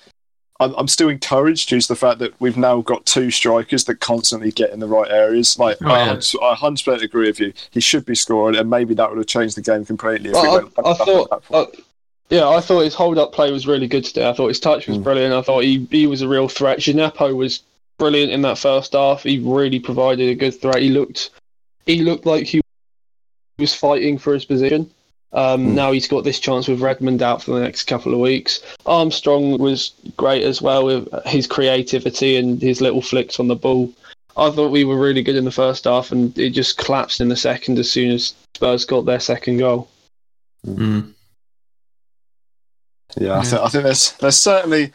I'm, 0.61 0.73
I'm 0.77 0.87
still 0.87 1.09
encouraged 1.09 1.67
due 1.69 1.81
to 1.81 1.87
the 1.89 1.95
fact 1.95 2.19
that 2.19 2.39
we've 2.39 2.55
now 2.57 2.79
got 2.81 3.05
two 3.05 3.31
strikers 3.31 3.83
that 3.83 3.95
constantly 3.99 4.51
get 4.51 4.71
in 4.71 4.79
the 4.79 4.87
right 4.87 5.11
areas. 5.11 5.59
Like 5.59 5.77
Oh, 5.81 5.87
I, 5.87 6.05
yeah. 6.05 6.13
100 6.13 6.35
I 6.41 6.55
100% 6.55 7.01
agree 7.03 7.27
with 7.27 7.39
you. 7.41 7.53
He 7.71 7.81
should 7.81 8.05
be 8.05 8.15
scoring, 8.15 8.55
and 8.55 8.69
maybe 8.69 8.93
that 8.93 9.09
would 9.09 9.17
have 9.17 9.27
changed 9.27 9.57
the 9.57 9.61
game 9.61 9.83
completely. 9.85 10.29
If 10.29 10.35
we 10.41 10.47
I, 10.47 10.53
went 10.55 10.71
I, 10.77 10.89
I 10.89 10.93
thought, 10.93 11.27
at 11.31 11.53
uh, 11.53 11.65
yeah, 12.29 12.47
I 12.47 12.61
thought 12.61 12.81
his 12.81 12.95
hold-up 12.95 13.33
play 13.33 13.51
was 13.51 13.67
really 13.67 13.87
good 13.87 14.05
today. 14.05 14.29
I 14.29 14.33
thought 14.33 14.47
his 14.47 14.59
touch 14.61 14.87
was 14.87 14.97
Mm. 14.99 15.03
brilliant. 15.03 15.33
I 15.33 15.41
thought 15.41 15.63
he, 15.65 15.85
he 15.91 16.07
was 16.07 16.21
a 16.21 16.29
real 16.29 16.47
threat. 16.47 16.79
Djenepo 16.79 17.35
was 17.35 17.61
brilliant 17.97 18.31
in 18.31 18.41
that 18.43 18.57
first 18.57 18.93
half. 18.93 19.23
He 19.23 19.39
really 19.39 19.79
provided 19.79 20.29
a 20.29 20.35
good 20.35 20.59
threat. 20.61 20.81
He 20.81 20.89
looked 20.89 21.31
he 21.85 22.03
looked 22.03 22.25
like 22.25 22.45
he 22.45 22.61
was 23.59 23.75
fighting 23.75 24.17
for 24.17 24.33
his 24.33 24.45
position. 24.45 24.89
Um, 25.31 25.67
Mm. 25.67 25.73
Now 25.73 25.91
he's 25.91 26.07
got 26.07 26.23
this 26.23 26.39
chance 26.39 26.67
with 26.67 26.81
Redmond 26.81 27.21
out 27.21 27.43
for 27.43 27.51
the 27.51 27.59
next 27.59 27.83
couple 27.83 28.13
of 28.13 28.19
weeks. 28.19 28.61
Armstrong 28.87 29.59
was 29.59 29.91
great 30.17 30.43
as 30.43 30.59
well 30.61 30.85
with 30.85 31.07
his 31.27 31.45
creativity 31.45 32.35
and 32.37 32.59
his 32.59 32.81
little 32.81 33.01
flicks 33.01 33.39
on 33.39 33.47
the 33.47 33.55
ball. 33.55 33.91
I 34.37 34.49
thought 34.49 34.71
we 34.71 34.85
were 34.85 34.97
really 34.97 35.21
good 35.21 35.35
in 35.35 35.45
the 35.45 35.51
first 35.51 35.83
half, 35.83 36.11
and 36.11 36.35
it 36.37 36.51
just 36.51 36.77
collapsed 36.77 37.21
in 37.21 37.29
the 37.29 37.35
second 37.35 37.77
as 37.77 37.91
soon 37.91 38.11
as 38.11 38.33
Spurs 38.55 38.85
got 38.85 39.05
their 39.05 39.19
second 39.19 39.57
goal. 39.59 39.87
Mm. 40.65 41.13
Yeah, 43.17 43.33
I, 43.33 43.35
Yeah. 43.37 43.43
think 43.43 43.61
I 43.61 43.67
think 43.69 43.83
there's 43.83 44.11
there's 44.13 44.37
certainly 44.37 44.87
po- 44.87 44.93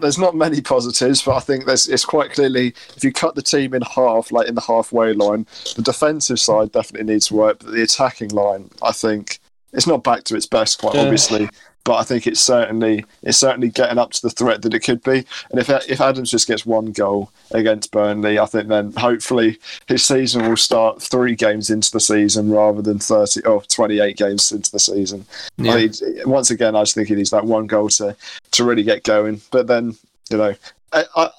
there's 0.00 0.18
not 0.18 0.34
many 0.34 0.60
positives, 0.60 1.22
but 1.22 1.36
I 1.36 1.40
think 1.40 1.66
there's 1.66 1.88
it's 1.88 2.04
quite 2.04 2.32
clearly 2.32 2.74
if 2.96 3.04
you 3.04 3.12
cut 3.12 3.34
the 3.34 3.42
team 3.42 3.74
in 3.74 3.82
half, 3.82 4.32
like 4.32 4.48
in 4.48 4.54
the 4.54 4.60
halfway 4.60 5.12
line, 5.12 5.46
the 5.74 5.82
defensive 5.82 6.40
side 6.40 6.72
definitely 6.72 7.12
needs 7.12 7.30
work, 7.30 7.58
but 7.58 7.72
the 7.72 7.82
attacking 7.82 8.30
line, 8.30 8.70
I 8.82 8.92
think, 8.92 9.38
it's 9.72 9.86
not 9.86 10.02
back 10.02 10.24
to 10.24 10.36
its 10.36 10.46
best, 10.46 10.78
quite 10.78 10.94
Yeah. 10.94 11.02
obviously. 11.02 11.50
But 11.86 11.98
I 11.98 12.02
think 12.02 12.26
it's 12.26 12.40
certainly 12.40 13.04
it's 13.22 13.38
certainly 13.38 13.68
getting 13.68 13.96
up 13.96 14.10
to 14.10 14.22
the 14.22 14.30
threat 14.30 14.62
that 14.62 14.74
it 14.74 14.80
could 14.80 15.04
be. 15.04 15.24
And 15.50 15.60
if 15.60 15.70
if 15.70 16.00
Adams 16.00 16.32
just 16.32 16.48
gets 16.48 16.66
one 16.66 16.90
goal 16.90 17.30
against 17.52 17.92
Burnley, 17.92 18.40
I 18.40 18.46
think 18.46 18.66
then 18.66 18.92
hopefully 18.96 19.60
his 19.86 20.04
season 20.04 20.48
will 20.48 20.56
start 20.56 21.00
three 21.00 21.36
games 21.36 21.70
into 21.70 21.92
the 21.92 22.00
season 22.00 22.50
rather 22.50 22.82
than 22.82 22.98
30 22.98 23.42
or 23.44 23.62
28 23.62 24.16
games 24.16 24.50
into 24.50 24.72
the 24.72 24.80
season. 24.80 25.24
Yeah. 25.58 25.74
I 25.74 25.76
need, 25.76 25.96
once 26.24 26.50
again, 26.50 26.74
I 26.74 26.82
just 26.82 26.96
think 26.96 27.06
he 27.06 27.14
needs 27.14 27.30
that 27.30 27.44
one 27.44 27.68
goal 27.68 27.88
to, 27.90 28.16
to 28.50 28.64
really 28.64 28.82
get 28.82 29.04
going. 29.04 29.40
But 29.52 29.68
then, 29.68 29.94
you 30.28 30.38
know, 30.38 30.54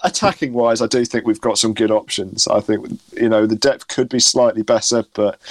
attacking 0.06 0.54
wise, 0.54 0.82
I 0.82 0.88
do 0.88 1.04
think 1.04 1.28
we've 1.28 1.42
got 1.42 1.58
some 1.58 1.74
good 1.74 1.92
options. 1.92 2.48
I 2.48 2.62
think, 2.62 2.88
you 3.14 3.28
know, 3.28 3.46
the 3.46 3.58
depth 3.58 3.90
could 3.90 4.08
be 4.08 4.20
slightly 4.20 4.62
better, 4.62 5.04
but 5.14 5.42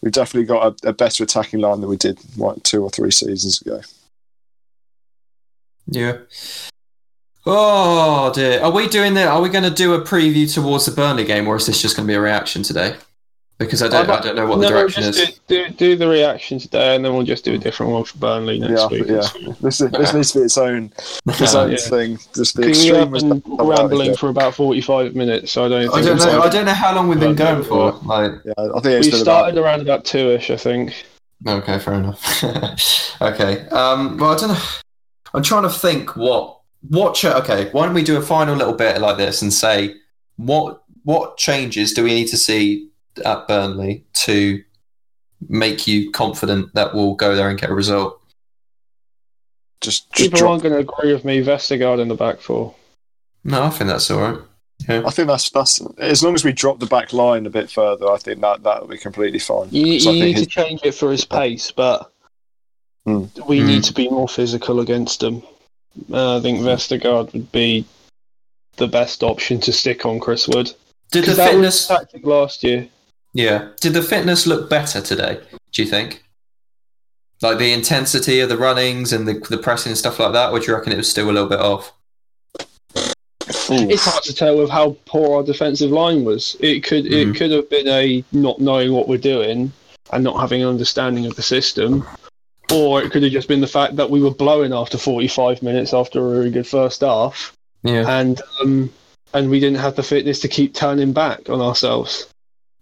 we've 0.00 0.12
definitely 0.12 0.46
got 0.46 0.82
a, 0.84 0.88
a 0.88 0.92
better 0.94 1.24
attacking 1.24 1.60
line 1.60 1.82
than 1.82 1.90
we 1.90 1.98
did, 1.98 2.18
like 2.38 2.62
two 2.62 2.82
or 2.82 2.88
three 2.88 3.10
seasons 3.10 3.60
ago. 3.60 3.82
Yeah. 5.90 6.18
Oh 7.46 8.30
dear. 8.34 8.60
Are 8.62 8.70
we 8.70 8.88
doing 8.88 9.14
that? 9.14 9.28
Are 9.28 9.40
we 9.40 9.48
going 9.48 9.64
to 9.64 9.70
do 9.70 9.94
a 9.94 10.00
preview 10.02 10.52
towards 10.52 10.86
the 10.86 10.92
Burnley 10.92 11.24
game, 11.24 11.48
or 11.48 11.56
is 11.56 11.66
this 11.66 11.80
just 11.80 11.96
going 11.96 12.06
to 12.06 12.10
be 12.10 12.14
a 12.16 12.20
reaction 12.20 12.62
today? 12.62 12.96
Because 13.58 13.82
I 13.82 13.88
don't, 13.88 14.08
I 14.08 14.20
don't 14.20 14.36
know 14.36 14.46
what 14.46 14.56
the 14.60 14.68
no, 14.68 14.68
direction 14.68 15.02
just 15.02 15.18
is. 15.18 15.40
Do, 15.48 15.66
do, 15.66 15.70
do 15.74 15.96
the 15.96 16.06
reaction 16.06 16.60
today, 16.60 16.94
and 16.94 17.04
then 17.04 17.12
we'll 17.12 17.24
just 17.24 17.44
do 17.44 17.54
a 17.54 17.58
different 17.58 17.90
one 17.90 18.04
for 18.04 18.16
Burnley 18.18 18.60
next 18.60 18.70
Yeah, 18.82 18.86
week. 18.86 19.06
yeah. 19.08 19.52
This, 19.60 19.80
is, 19.80 19.90
this 19.90 20.14
needs 20.14 20.30
to 20.32 20.38
be 20.38 20.44
its 20.44 20.58
own, 20.58 20.92
its 21.26 21.54
own 21.56 21.70
Yeah. 21.72 21.76
thing. 21.78 22.18
Just 22.36 22.54
the 22.54 22.62
Because 22.62 22.78
we 22.84 22.90
extreme 22.90 22.94
have 23.00 23.10
was 23.10 23.24
been 23.24 23.42
rambling 23.58 24.14
for 24.14 24.28
about 24.28 24.54
45 24.54 25.16
minutes, 25.16 25.50
so 25.50 25.64
I 25.64 25.68
don't 25.70 25.80
think 25.90 25.94
I 25.94 26.02
don't 26.02 26.18
know. 26.18 26.38
like- 26.38 26.46
I 26.46 26.48
don't 26.50 26.66
know 26.66 26.72
how 26.74 26.94
long 26.94 27.08
we've 27.08 27.18
been 27.18 27.34
going 27.34 27.64
for. 27.64 27.92
Like, 28.04 28.30
Yeah, 28.44 28.52
I 28.58 28.80
think 28.80 29.04
it's 29.04 29.12
We 29.12 29.18
started 29.18 29.58
about, 29.58 29.64
around 29.68 29.80
about 29.80 30.04
two-ish, 30.04 30.50
I 30.50 30.56
think. 30.56 30.94
okay, 31.44 31.80
fair 31.80 31.94
enough. 31.94 32.44
okay. 33.22 33.66
Um. 33.70 34.18
Well, 34.18 34.34
I 34.34 34.36
don't 34.36 34.50
know. 34.50 34.60
I'm 35.34 35.42
trying 35.42 35.64
to 35.64 35.70
think 35.70 36.16
what 36.16 36.60
what. 36.88 37.14
Cha- 37.14 37.38
okay. 37.38 37.70
Why 37.70 37.86
don't 37.86 37.94
we 37.94 38.02
do 38.02 38.16
a 38.16 38.22
final 38.22 38.54
little 38.56 38.74
bit 38.74 39.00
like 39.00 39.16
this 39.16 39.42
and 39.42 39.52
say 39.52 39.94
what 40.36 40.82
what 41.04 41.36
changes 41.36 41.92
do 41.92 42.04
we 42.04 42.14
need 42.14 42.28
to 42.28 42.36
see 42.36 42.88
at 43.24 43.48
Burnley 43.48 44.04
to 44.12 44.62
make 45.48 45.86
you 45.86 46.10
confident 46.10 46.74
that 46.74 46.94
we'll 46.94 47.14
go 47.14 47.34
there 47.34 47.48
and 47.48 47.58
get 47.58 47.70
a 47.70 47.74
result? 47.74 48.18
just, 49.80 50.10
just 50.12 50.30
People 50.30 50.38
drop 50.38 50.50
aren't 50.50 50.62
going 50.62 50.74
to 50.74 50.80
agree 50.80 51.12
with 51.12 51.24
me. 51.24 51.42
Vestergaard 51.42 52.00
in 52.00 52.08
the 52.08 52.14
back 52.14 52.40
four. 52.40 52.74
No, 53.44 53.62
I 53.62 53.70
think 53.70 53.88
that's 53.88 54.10
all 54.10 54.20
right. 54.20 54.38
I 54.88 55.10
think 55.10 55.26
that's 55.26 55.50
that's 55.50 55.80
as 55.98 56.22
long 56.22 56.34
as 56.34 56.44
we 56.44 56.52
drop 56.52 56.78
the 56.78 56.86
back 56.86 57.12
line 57.12 57.46
a 57.46 57.50
bit 57.50 57.68
further, 57.68 58.08
I 58.10 58.16
think 58.16 58.40
that 58.42 58.62
that 58.62 58.80
will 58.80 58.88
be 58.88 58.96
completely 58.96 59.40
fine. 59.40 59.68
You, 59.72 59.86
you 59.86 60.00
think 60.00 60.24
need 60.24 60.36
to 60.36 60.46
change 60.46 60.82
it 60.84 60.92
for 60.92 61.10
his 61.10 61.24
pace, 61.24 61.72
but 61.72 62.12
Hmm. 63.08 63.24
we 63.48 63.60
Hmm. 63.60 63.66
need 63.66 63.84
to 63.84 63.92
be 63.94 64.08
more 64.08 64.28
physical 64.28 64.80
against 64.80 65.20
them. 65.20 65.42
Uh, 66.12 66.36
I 66.36 66.40
think 66.40 66.60
Vestergaard 66.60 67.32
would 67.32 67.50
be 67.52 67.84
the 68.76 68.86
best 68.86 69.22
option 69.22 69.60
to 69.60 69.72
stick 69.72 70.04
on 70.06 70.20
Chris 70.20 70.46
Wood. 70.46 70.66
Did 71.10 71.22
the 71.24 71.32
Because 71.32 71.36
that 71.38 71.44
was 71.46 71.52
fitness? 71.54 71.86
tactic 71.86 72.26
last 72.26 72.62
year. 72.62 72.88
Yeah. 73.32 73.68
Did 73.80 73.94
the 73.94 74.02
fitness 74.02 74.46
look 74.46 74.68
better 74.70 75.00
today? 75.00 75.38
Do 75.72 75.82
you 75.82 75.88
think? 75.88 76.22
Like 77.40 77.58
the 77.58 77.72
intensity 77.72 78.40
of 78.40 78.48
the 78.48 78.56
runnings 78.58 79.12
and 79.12 79.26
the 79.26 79.34
the 79.48 79.58
pressing 79.58 79.90
and 79.90 79.98
stuff 79.98 80.18
like 80.18 80.32
that, 80.32 80.50
or 80.52 80.58
do 80.60 80.66
you 80.66 80.74
reckon 80.74 80.92
it 80.92 80.96
was 80.96 81.08
still 81.10 81.30
a 81.30 81.32
little 81.32 81.48
bit 81.48 81.60
off? 81.60 81.92
It's 83.70 84.04
hard 84.04 84.24
to 84.24 84.34
tell 84.34 84.56
with 84.58 84.70
how 84.70 84.96
poor 85.06 85.36
our 85.36 85.42
defensive 85.42 85.90
line 85.90 86.24
was. 86.24 86.56
It 86.60 86.82
could 86.84 87.04
Mhm. 87.04 87.12
it 87.34 87.36
could 87.36 87.50
have 87.52 87.70
been 87.70 87.88
a 87.88 88.24
not 88.32 88.60
knowing 88.60 88.92
what 88.92 89.08
we're 89.08 89.18
doing 89.18 89.72
and 90.12 90.24
not 90.24 90.40
having 90.40 90.62
an 90.62 90.68
understanding 90.68 91.26
of 91.26 91.36
the 91.36 91.42
system, 91.42 92.06
or 92.72 93.02
it 93.02 93.10
could 93.10 93.22
have 93.22 93.32
just 93.32 93.48
been 93.48 93.60
the 93.60 93.66
fact 93.66 93.96
that 93.96 94.10
we 94.10 94.20
were 94.20 94.30
blowing 94.30 94.72
after 94.72 94.98
45 94.98 95.62
minutes 95.62 95.94
after 95.94 96.20
a 96.20 96.38
really 96.38 96.50
good 96.50 96.66
first 96.66 97.00
half, 97.00 97.52
Yeah. 97.82 98.04
and 98.20 98.40
um, 98.60 98.90
and 99.34 99.50
we 99.50 99.60
didn't 99.60 99.78
have 99.78 99.96
the 99.96 100.02
fitness 100.02 100.40
to 100.40 100.48
keep 100.48 100.74
turning 100.74 101.12
back 101.12 101.48
on 101.50 101.60
ourselves. 101.60 102.26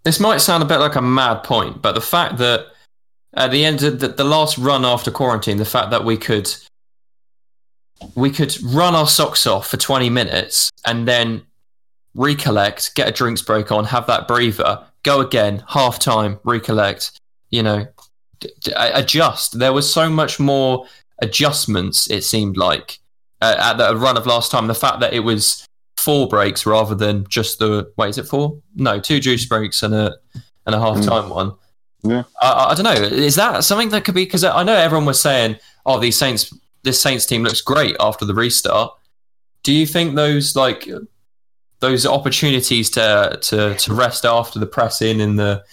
This 0.04 0.20
might 0.20 0.38
sound 0.38 0.62
a 0.62 0.66
bit 0.66 0.78
like 0.78 0.94
a 0.94 1.02
mad 1.02 1.42
point, 1.42 1.82
but 1.82 1.92
the 1.96 2.00
fact 2.00 2.38
that 2.38 2.66
at 3.34 3.50
the 3.50 3.64
end 3.64 3.82
of 3.82 3.98
the, 4.00 4.08
the 4.08 4.24
last 4.24 4.56
run 4.56 4.84
after 4.84 5.10
quarantine, 5.10 5.56
the 5.56 5.64
fact 5.64 5.90
that 5.90 6.04
we 6.04 6.16
could 6.16 6.52
we 8.14 8.30
could 8.30 8.56
run 8.62 8.94
our 8.94 9.08
socks 9.08 9.46
off 9.46 9.68
for 9.68 9.76
20 9.78 10.10
minutes 10.10 10.70
and 10.86 11.08
then 11.08 11.42
recollect, 12.14 12.94
get 12.94 13.08
a 13.08 13.12
drinks 13.12 13.42
break 13.42 13.72
on, 13.72 13.84
have 13.84 14.06
that 14.06 14.28
breather, 14.28 14.84
go 15.02 15.20
again, 15.20 15.64
half 15.68 15.98
time, 15.98 16.38
recollect, 16.44 17.18
you 17.50 17.62
know, 17.62 17.86
adjust. 18.76 19.58
There 19.58 19.72
was 19.72 19.92
so 19.92 20.08
much 20.08 20.38
more 20.38 20.86
adjustments, 21.18 22.10
it 22.10 22.22
seemed 22.22 22.56
like, 22.56 22.98
uh, 23.40 23.56
at 23.58 23.74
the 23.74 23.96
run 23.96 24.16
of 24.16 24.26
last 24.26 24.50
time. 24.50 24.66
The 24.66 24.74
fact 24.74 25.00
that 25.00 25.12
it 25.12 25.20
was 25.20 25.66
four 25.96 26.28
breaks 26.28 26.66
rather 26.66 26.94
than 26.94 27.26
just 27.28 27.58
the, 27.58 27.92
wait, 27.96 28.10
is 28.10 28.18
it 28.18 28.26
four? 28.26 28.60
No, 28.74 29.00
two 29.00 29.20
juice 29.20 29.46
breaks 29.46 29.82
and 29.82 29.94
a, 29.94 30.16
and 30.66 30.74
a 30.74 30.80
half 30.80 31.02
time 31.04 31.28
one. 31.30 31.54
Yeah. 32.02 32.24
I, 32.40 32.70
I 32.70 32.74
don't 32.74 32.84
know. 32.84 32.92
Is 32.92 33.34
that 33.36 33.64
something 33.64 33.88
that 33.90 34.04
could 34.04 34.14
be? 34.14 34.24
Because 34.24 34.44
I 34.44 34.62
know 34.62 34.74
everyone 34.74 35.06
was 35.06 35.20
saying, 35.20 35.56
"Oh, 35.84 35.98
these 35.98 36.16
Saints, 36.16 36.52
this 36.82 37.00
Saints 37.00 37.26
team 37.26 37.42
looks 37.42 37.60
great 37.60 37.96
after 37.98 38.24
the 38.24 38.34
restart." 38.34 38.92
Do 39.62 39.72
you 39.72 39.86
think 39.86 40.14
those 40.14 40.54
like 40.54 40.88
those 41.80 42.06
opportunities 42.06 42.90
to 42.90 43.38
to 43.42 43.74
to 43.74 43.94
rest 43.94 44.24
after 44.24 44.58
the 44.58 44.66
press 44.66 45.02
in 45.02 45.20
and 45.20 45.38
the 45.38 45.64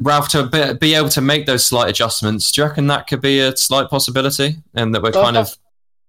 Ralph 0.00 0.28
to 0.30 0.46
be, 0.46 0.72
be 0.74 0.94
able 0.94 1.08
to 1.10 1.20
make 1.20 1.46
those 1.46 1.64
slight 1.64 1.88
adjustments? 1.88 2.50
Do 2.52 2.60
you 2.60 2.66
reckon 2.68 2.86
that 2.88 3.06
could 3.06 3.20
be 3.20 3.40
a 3.40 3.56
slight 3.56 3.88
possibility, 3.88 4.56
and 4.74 4.94
that 4.94 5.02
we're 5.02 5.12
kind 5.12 5.36
of 5.36 5.56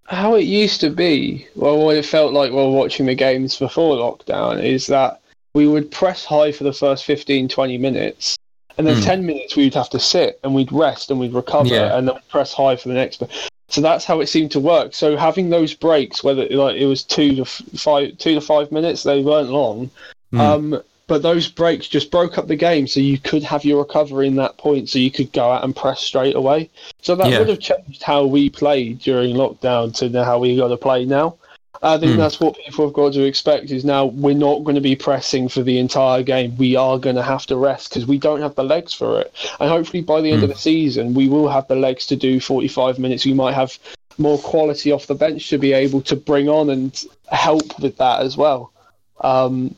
How 0.05 0.36
it 0.36 0.41
used 0.43 0.82
to 0.82 0.89
be, 0.89 1.47
well, 1.55 1.77
what 1.77 1.95
it 1.95 2.05
felt 2.05 2.34
like 2.34 2.51
while 2.51 2.71
watching 2.71 3.05
the 3.05 3.15
games 3.15 3.55
before 3.57 3.95
lockdown 3.95 4.61
is 4.61 4.88
that 4.88 5.21
we 5.53 5.67
would 5.67 5.89
press 5.91 6.25
high 6.25 6.51
for 6.51 6.65
the 6.65 6.73
first 6.73 7.05
15, 7.05 7.47
20 7.47 7.77
minutes, 7.77 8.36
and 8.77 8.86
then 8.86 8.97
Hmm. 8.97 9.03
10 9.03 9.25
minutes 9.25 9.55
we'd 9.55 9.73
have 9.73 9.89
to 9.91 9.99
sit 9.99 10.39
and 10.43 10.53
we'd 10.53 10.71
rest 10.71 11.11
and 11.11 11.19
we'd 11.19 11.34
recover, 11.34 11.69
Yeah. 11.73 11.97
and 11.97 12.07
then 12.07 12.15
we'd 12.15 12.27
press 12.29 12.51
high 12.53 12.75
for 12.75 12.89
the 12.89 12.93
next 12.95 13.21
bit. 13.21 13.29
So 13.69 13.79
that's 13.79 14.03
how 14.03 14.19
it 14.19 14.27
seemed 14.27 14.51
to 14.51 14.59
work. 14.59 14.93
So 14.93 15.15
having 15.15 15.49
those 15.49 15.73
breaks, 15.73 16.25
whether 16.25 16.45
like 16.49 16.75
it 16.75 16.88
was 16.88 17.03
two 17.03 17.36
to 17.38 17.41
f- 17.43 17.61
five, 17.77 18.17
two 18.17 18.34
to 18.36 18.41
five 18.41 18.69
minutes, 18.69 19.03
they 19.03 19.21
weren't 19.21 19.49
long. 19.49 19.89
Hmm. 20.32 20.41
Um, 20.41 20.82
but 21.12 21.22
those 21.22 21.49
breaks 21.49 21.89
just 21.89 22.09
broke 22.09 22.38
up 22.38 22.47
the 22.47 22.55
game, 22.55 22.88
so 22.88 23.01
you 23.01 23.18
could 23.18 23.43
have 23.43 23.66
your 23.66 23.80
recovery 23.80 24.28
in 24.28 24.38
that 24.38 24.55
point, 24.55 24.88
so 24.88 24.97
you 24.97 25.12
could 25.12 25.30
go 25.34 25.51
out 25.51 25.62
and 25.62 25.76
press 25.76 25.99
straight 25.99 26.38
away. 26.38 26.70
So 27.01 27.16
that 27.16 27.30
Yeah. 27.30 27.39
would 27.39 27.49
have 27.49 27.59
changed 27.59 28.01
how 28.01 28.26
we 28.26 28.49
played 28.49 28.99
during 28.99 29.36
lockdown 29.36 29.93
to 29.97 30.24
how 30.24 30.39
we 30.39 30.55
got 30.55 30.70
to 30.70 30.78
play 30.78 31.03
now. 31.03 31.36
I 31.84 31.97
think 31.97 32.14
Hmm. 32.14 32.20
that's 32.20 32.39
what 32.39 32.55
people 32.66 32.86
have 32.86 32.93
got 32.93 33.12
to 33.12 33.26
expect. 33.26 33.72
Is 33.72 33.84
now 33.84 34.05
we're 34.05 34.36
not 34.47 34.64
going 34.64 34.76
to 34.76 34.88
be 34.89 34.95
pressing 34.95 35.49
for 35.49 35.64
the 35.64 35.80
entire 35.80 36.24
game. 36.24 36.55
We 36.57 36.78
are 36.78 36.97
going 36.97 37.18
to 37.18 37.24
have 37.24 37.45
to 37.47 37.57
rest 37.57 37.89
because 37.89 38.07
we 38.07 38.18
don't 38.18 38.39
have 38.39 38.55
the 38.55 38.64
legs 38.64 38.93
for 38.93 39.20
it. 39.20 39.34
And 39.59 39.70
hopefully 39.70 40.03
by 40.03 40.22
the 40.22 40.32
end 40.32 40.43
Hmm. 40.43 40.43
of 40.45 40.51
the 40.51 40.62
season, 40.72 41.14
we 41.14 41.28
will 41.28 41.49
have 41.49 41.68
the 41.68 41.76
legs 41.76 42.05
to 42.07 42.16
do 42.16 42.39
45 42.39 42.99
minutes. 42.99 43.26
We 43.26 43.34
might 43.34 43.55
have 43.55 43.78
more 44.18 44.38
quality 44.38 44.93
off 44.93 45.07
the 45.07 45.16
bench 45.16 45.49
to 45.49 45.57
be 45.57 45.74
able 45.74 45.99
to 46.03 46.16
bring 46.16 46.47
on 46.47 46.70
and 46.70 47.03
help 47.30 47.82
with 47.82 47.97
that 47.97 48.22
as 48.22 48.38
well. 48.38 48.72
Um, 49.20 49.76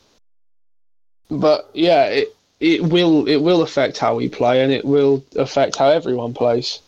but 1.30 1.69
yeah, 1.74 2.05
it 2.05 2.36
it 2.59 2.84
will 2.84 3.28
it 3.28 3.38
will 3.38 3.61
affect 3.61 3.97
how 3.97 4.15
we 4.15 4.30
play, 4.30 4.63
and 4.63 4.71
it 4.71 4.86
will 4.86 5.24
affect 5.36 5.78
how 5.78 5.89
everyone 5.89 6.34
plays. 6.34 6.82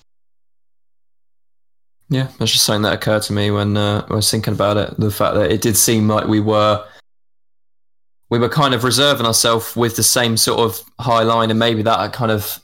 Yeah, 2.09 2.27
that's 2.37 2.51
just 2.51 2.65
something 2.65 2.83
that 2.83 2.93
occurred 2.93 3.23
to 3.23 3.33
me 3.33 3.49
when 3.49 3.75
uh, 3.77 4.05
I 4.09 4.13
was 4.13 4.29
thinking 4.29 4.53
about 4.53 4.77
it. 4.77 4.99
The 4.99 5.11
fact 5.11 5.35
that 5.35 5.51
it 5.51 5.61
did 5.61 5.75
seem 5.75 6.07
like 6.07 6.27
we 6.27 6.39
were 6.39 6.85
we 8.29 8.39
were 8.39 8.49
kind 8.49 8.73
of 8.73 8.83
reserving 8.83 9.25
ourselves 9.25 9.75
with 9.75 9.95
the 9.95 10.03
same 10.03 10.37
sort 10.37 10.59
of 10.59 10.81
high 10.99 11.23
line, 11.23 11.49
and 11.49 11.59
maybe 11.59 11.81
that 11.81 12.13
kind 12.13 12.31
of 12.31 12.59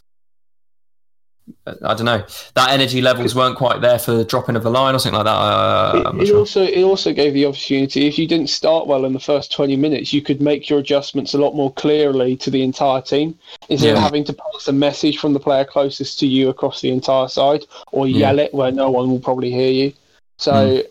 I 1.65 1.93
don't 1.93 2.05
know 2.05 2.23
that 2.55 2.71
energy 2.71 3.01
levels 3.01 3.35
weren't 3.35 3.57
quite 3.57 3.81
there 3.81 3.99
for 3.99 4.11
the 4.13 4.25
dropping 4.25 4.55
of 4.55 4.63
the 4.63 4.69
line 4.69 4.95
or 4.95 4.99
something 4.99 5.17
like 5.17 5.25
that. 5.25 5.31
Uh, 5.31 6.11
It, 6.15 6.21
it 6.23 6.27
sure. 6.27 6.39
also 6.39 6.63
it 6.63 6.83
also 6.83 7.13
gave 7.13 7.33
the 7.33 7.45
opportunity 7.45 8.07
if 8.07 8.17
you 8.19 8.27
didn't 8.27 8.49
start 8.49 8.87
well 8.87 9.05
in 9.05 9.13
the 9.13 9.19
first 9.19 9.51
twenty 9.51 9.75
minutes, 9.75 10.13
you 10.13 10.21
could 10.21 10.41
make 10.41 10.69
your 10.69 10.79
adjustments 10.79 11.33
a 11.33 11.37
lot 11.37 11.55
more 11.55 11.71
clearly 11.73 12.35
to 12.37 12.49
the 12.49 12.63
entire 12.63 13.01
team 13.01 13.37
instead 13.69 13.95
of 13.95 13.99
having 14.01 14.23
to 14.25 14.33
pass 14.33 14.67
a 14.67 14.73
message 14.73 15.17
from 15.19 15.33
the 15.33 15.39
player 15.39 15.65
closest 15.65 16.19
to 16.19 16.27
you 16.27 16.49
across 16.49 16.81
the 16.81 16.89
entire 16.89 17.27
side 17.27 17.65
or 17.91 18.07
Yeah. 18.07 18.17
yell 18.31 18.39
it 18.39 18.53
where 18.53 18.71
no 18.71 18.89
one 18.89 19.09
will 19.09 19.19
probably 19.19 19.51
hear 19.51 19.71
you. 19.71 19.93
So 20.37 20.83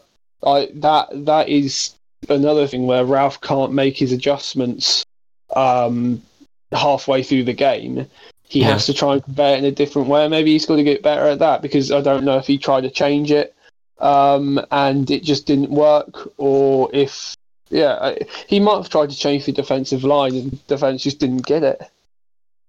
I 0.45 0.69
that 0.75 1.09
that 1.27 1.49
is 1.49 1.95
another 2.29 2.67
thing 2.67 2.87
where 2.87 3.05
Ralph 3.05 3.41
can't 3.41 3.73
make 3.73 3.97
his 3.97 4.13
adjustments 4.13 5.05
um, 5.57 6.23
halfway 6.73 7.23
through 7.23 7.45
the 7.45 7.53
game. 7.53 8.07
He 8.51 8.61
Yeah. 8.61 8.73
has 8.73 8.87
to 8.87 8.93
try 8.93 9.13
and 9.15 9.23
convey 9.25 9.55
it 9.55 9.59
in 9.61 9.65
a 9.65 9.71
different 9.71 10.09
way. 10.09 10.27
Maybe 10.27 10.51
he's 10.53 10.67
got 10.67 10.77
to 10.77 10.83
get 10.83 11.05
better 11.05 11.27
at 11.27 11.39
that 11.39 11.63
because 11.63 11.93
I 11.93 12.01
don't 12.01 12.25
know 12.25 12.37
if 12.37 12.47
he 12.49 12.59
tried 12.59 12.81
to 12.83 12.91
change 12.91 13.31
it 13.31 13.55
um, 14.01 14.61
and 14.73 15.09
it 15.09 15.23
just 15.23 15.47
didn't 15.47 15.71
work, 15.71 16.33
or 16.37 16.91
if 16.93 17.37
yeah, 17.71 17.97
I- 18.01 18.19
he 18.49 18.59
might 18.59 18.77
have 18.79 18.89
tried 18.89 19.11
to 19.11 19.17
change 19.17 19.45
the 19.45 19.53
defensive 19.53 20.03
line 20.03 20.35
and 20.35 20.67
defense 20.67 21.03
just 21.03 21.21
didn't 21.21 21.47
get 21.47 21.63
it. 21.63 21.81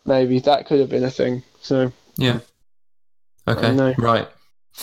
Maybe 0.06 0.40
that 0.42 0.68
could 0.68 0.80
have 0.80 0.90
been 0.90 1.04
a 1.04 1.10
thing. 1.10 1.42
So 1.62 1.92
yeah, 2.18 2.40
Okay, 3.48 3.74
know. 3.74 3.96
right. 3.98 4.28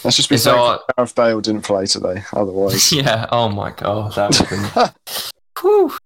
Let's 0.04 0.16
just 0.16 0.28
be 0.28 0.34
Is 0.34 0.44
thankful 0.44 0.64
our- 0.66 0.80
Gareth 0.96 1.14
Bale 1.14 1.40
didn't 1.40 1.62
play 1.62 1.86
today. 1.86 2.24
Otherwise, 2.32 2.92
Yeah. 2.92 3.26
Oh 3.30 3.48
my 3.48 3.70
god, 3.70 4.14
that 4.16 4.30
would 4.30 4.48
have 4.48 4.74
been. 4.74 5.14
Whew. 5.60 5.96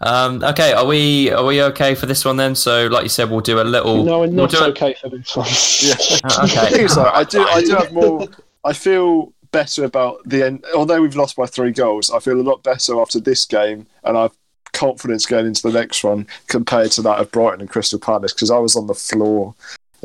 Um, 0.00 0.44
okay, 0.44 0.72
are 0.72 0.84
we 0.86 1.30
are 1.30 1.44
we 1.44 1.62
okay 1.62 1.94
for 1.94 2.06
this 2.06 2.24
one 2.24 2.36
then? 2.36 2.54
So, 2.54 2.86
like 2.88 3.02
you 3.04 3.08
said, 3.08 3.30
we'll 3.30 3.40
do 3.40 3.60
a 3.60 3.62
little. 3.64 4.04
no, 4.04 4.20
we're 4.20 4.26
we'll 4.26 4.32
not 4.46 4.50
do 4.50 4.58
a- 4.58 4.68
okay 4.68 4.94
for 5.00 5.08
this 5.08 5.34
one. 5.36 5.46
yeah. 5.82 6.18
Uh, 6.24 6.44
okay. 6.44 6.70
The 6.70 6.76
thing 6.76 6.84
is, 6.84 6.98
I 6.98 7.24
do, 7.24 7.42
I 7.42 7.62
do 7.62 7.74
have 7.76 7.92
more. 7.92 8.26
I 8.64 8.72
feel 8.72 9.32
better 9.52 9.84
about 9.84 10.18
the 10.26 10.44
end. 10.44 10.64
Although 10.74 11.00
we've 11.00 11.16
lost 11.16 11.36
by 11.36 11.46
three 11.46 11.70
goals, 11.72 12.10
I 12.10 12.18
feel 12.18 12.38
a 12.38 12.42
lot 12.42 12.62
better 12.62 13.00
after 13.00 13.20
this 13.20 13.44
game, 13.46 13.86
and 14.04 14.18
I've 14.18 14.32
confidence 14.72 15.24
going 15.24 15.46
into 15.46 15.62
the 15.62 15.72
next 15.72 16.04
one 16.04 16.26
compared 16.48 16.90
to 16.92 17.00
that 17.00 17.18
of 17.18 17.30
Brighton 17.32 17.62
and 17.62 17.70
Crystal 17.70 17.98
Palace 17.98 18.34
because 18.34 18.50
I 18.50 18.58
was 18.58 18.76
on 18.76 18.86
the 18.88 18.94
floor 18.94 19.54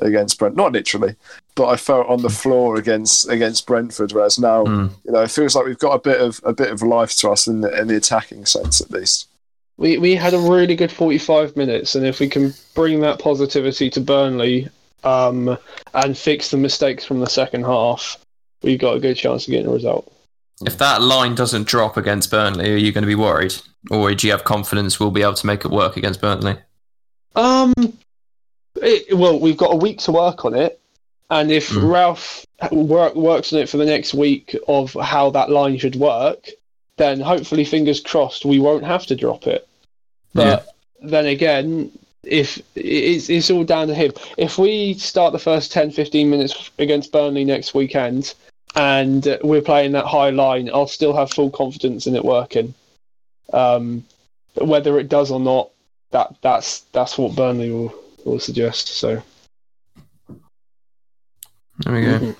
against 0.02 0.39
Brent. 0.39 0.56
Not 0.56 0.72
literally, 0.72 1.16
but 1.56 1.68
I 1.68 1.76
felt 1.76 2.08
on 2.08 2.22
the 2.22 2.30
floor 2.30 2.78
against 2.78 3.28
against 3.28 3.68
Brentford. 3.68 4.14
Whereas 4.14 4.39
now, 4.39 4.64
Hmm. 4.66 4.88
you 5.04 5.12
know, 5.12 5.22
it 5.24 5.32
feels 5.32 5.54
like 5.56 5.66
we've 5.66 5.78
got 5.78 5.92
a 5.96 6.00
bit 6.00 6.22
of 6.22 6.39
a 6.46 6.54
bit 6.54 6.72
of 6.72 6.82
life 6.82 7.14
to 7.18 7.30
us 7.32 7.46
in 7.48 7.60
the, 7.60 7.78
in 7.82 7.88
the 7.89 7.98
attacking 7.98 8.46
sense, 8.46 8.80
at 8.80 8.89
least. 8.92 9.28
We 9.82 9.98
we 9.98 10.14
had 10.14 10.36
a 10.36 10.38
really 10.38 10.76
good 10.76 10.92
45 10.92 11.58
minutes, 11.58 11.96
and 11.96 12.06
if 12.06 12.20
we 12.20 12.30
can 12.30 12.54
bring 12.76 13.00
that 13.00 13.18
positivity 13.18 13.90
to 13.90 14.00
Burnley 14.00 14.70
um, 15.04 15.58
and 15.96 16.16
fix 16.16 16.52
the 16.52 16.58
mistakes 16.58 17.04
from 17.04 17.20
the 17.20 17.26
second 17.26 17.64
half, 17.64 18.24
we've 18.62 18.80
got 18.80 18.96
a 18.96 19.00
good 19.00 19.16
chance 19.16 19.48
of 19.48 19.52
getting 19.52 19.66
a 19.66 19.74
result. 19.74 20.14
If 20.64 20.78
that 20.78 21.02
line 21.02 21.34
doesn't 21.34 21.66
drop 21.66 21.98
against 21.98 22.30
Burnley, 22.30 22.72
are 22.72 22.78
you 22.78 22.92
going 22.92 23.02
to 23.02 23.08
be 23.08 23.16
worried, 23.16 23.56
or 23.90 24.14
do 24.14 24.28
you 24.28 24.34
have 24.34 24.44
confidence 24.44 25.00
we'll 25.00 25.10
be 25.10 25.24
able 25.24 25.34
to 25.34 25.48
make 25.48 25.66
it 25.66 25.72
work 25.72 25.98
against 25.98 26.22
Burnley? 26.22 26.58
Um, 27.36 27.74
it, 28.76 29.18
well, 29.18 29.40
we've 29.40 29.58
got 29.58 29.74
a 29.74 29.78
week 29.78 29.98
to 30.02 30.12
work 30.12 30.46
on 30.46 30.54
it, 30.54 30.80
and 31.32 31.52
if 31.52 31.72
Mm. 31.72 31.92
Ralph 31.92 32.46
work, 32.72 33.16
works 33.16 33.52
on 33.52 33.58
it 33.58 33.68
for 33.68 33.78
the 33.78 33.86
next 33.86 34.14
week 34.14 34.56
of 34.68 34.94
how 34.94 35.32
that 35.32 35.50
line 35.50 35.80
should 35.80 35.96
work, 35.96 36.52
then 36.98 37.20
hopefully, 37.20 37.66
fingers 37.66 38.00
crossed, 38.00 38.46
we 38.46 38.60
won't 38.60 38.84
have 38.84 39.08
to 39.08 39.16
drop 39.16 39.48
it. 39.48 39.68
But 40.34 40.68
then 41.02 41.26
again, 41.26 41.92
if 42.24 42.62
it's, 42.76 43.30
it's 43.30 43.50
all 43.50 43.64
down 43.64 43.88
to 43.88 43.96
him. 43.96 44.12
If 44.38 44.58
we 44.58 44.94
start 44.96 45.34
the 45.34 45.40
first 45.40 45.72
10, 45.72 45.92
15 45.92 46.30
minutes 46.30 46.72
against 46.78 47.12
Burnley 47.12 47.44
next 47.44 47.74
weekend 47.74 48.34
and 48.76 49.38
we're 49.44 49.62
playing 49.62 49.92
that 49.94 50.06
high 50.06 50.30
line, 50.30 50.70
I'll 50.74 50.88
still 50.88 51.14
have 51.14 51.32
full 51.32 51.50
confidence 51.50 52.08
in 52.08 52.16
it 52.16 52.24
working. 52.24 52.74
Um, 53.54 54.06
whether 54.56 55.00
it 55.00 55.10
does 55.10 55.32
or 55.32 55.40
not, 55.40 55.72
that 56.12 56.36
that's 56.42 56.82
that's 56.92 57.18
what 57.18 57.36
Burnley 57.36 57.72
will, 57.72 57.94
will 58.26 58.40
suggest. 58.40 58.90
So 58.90 59.22
There 61.80 61.94
we 61.94 62.02
go. 62.02 62.36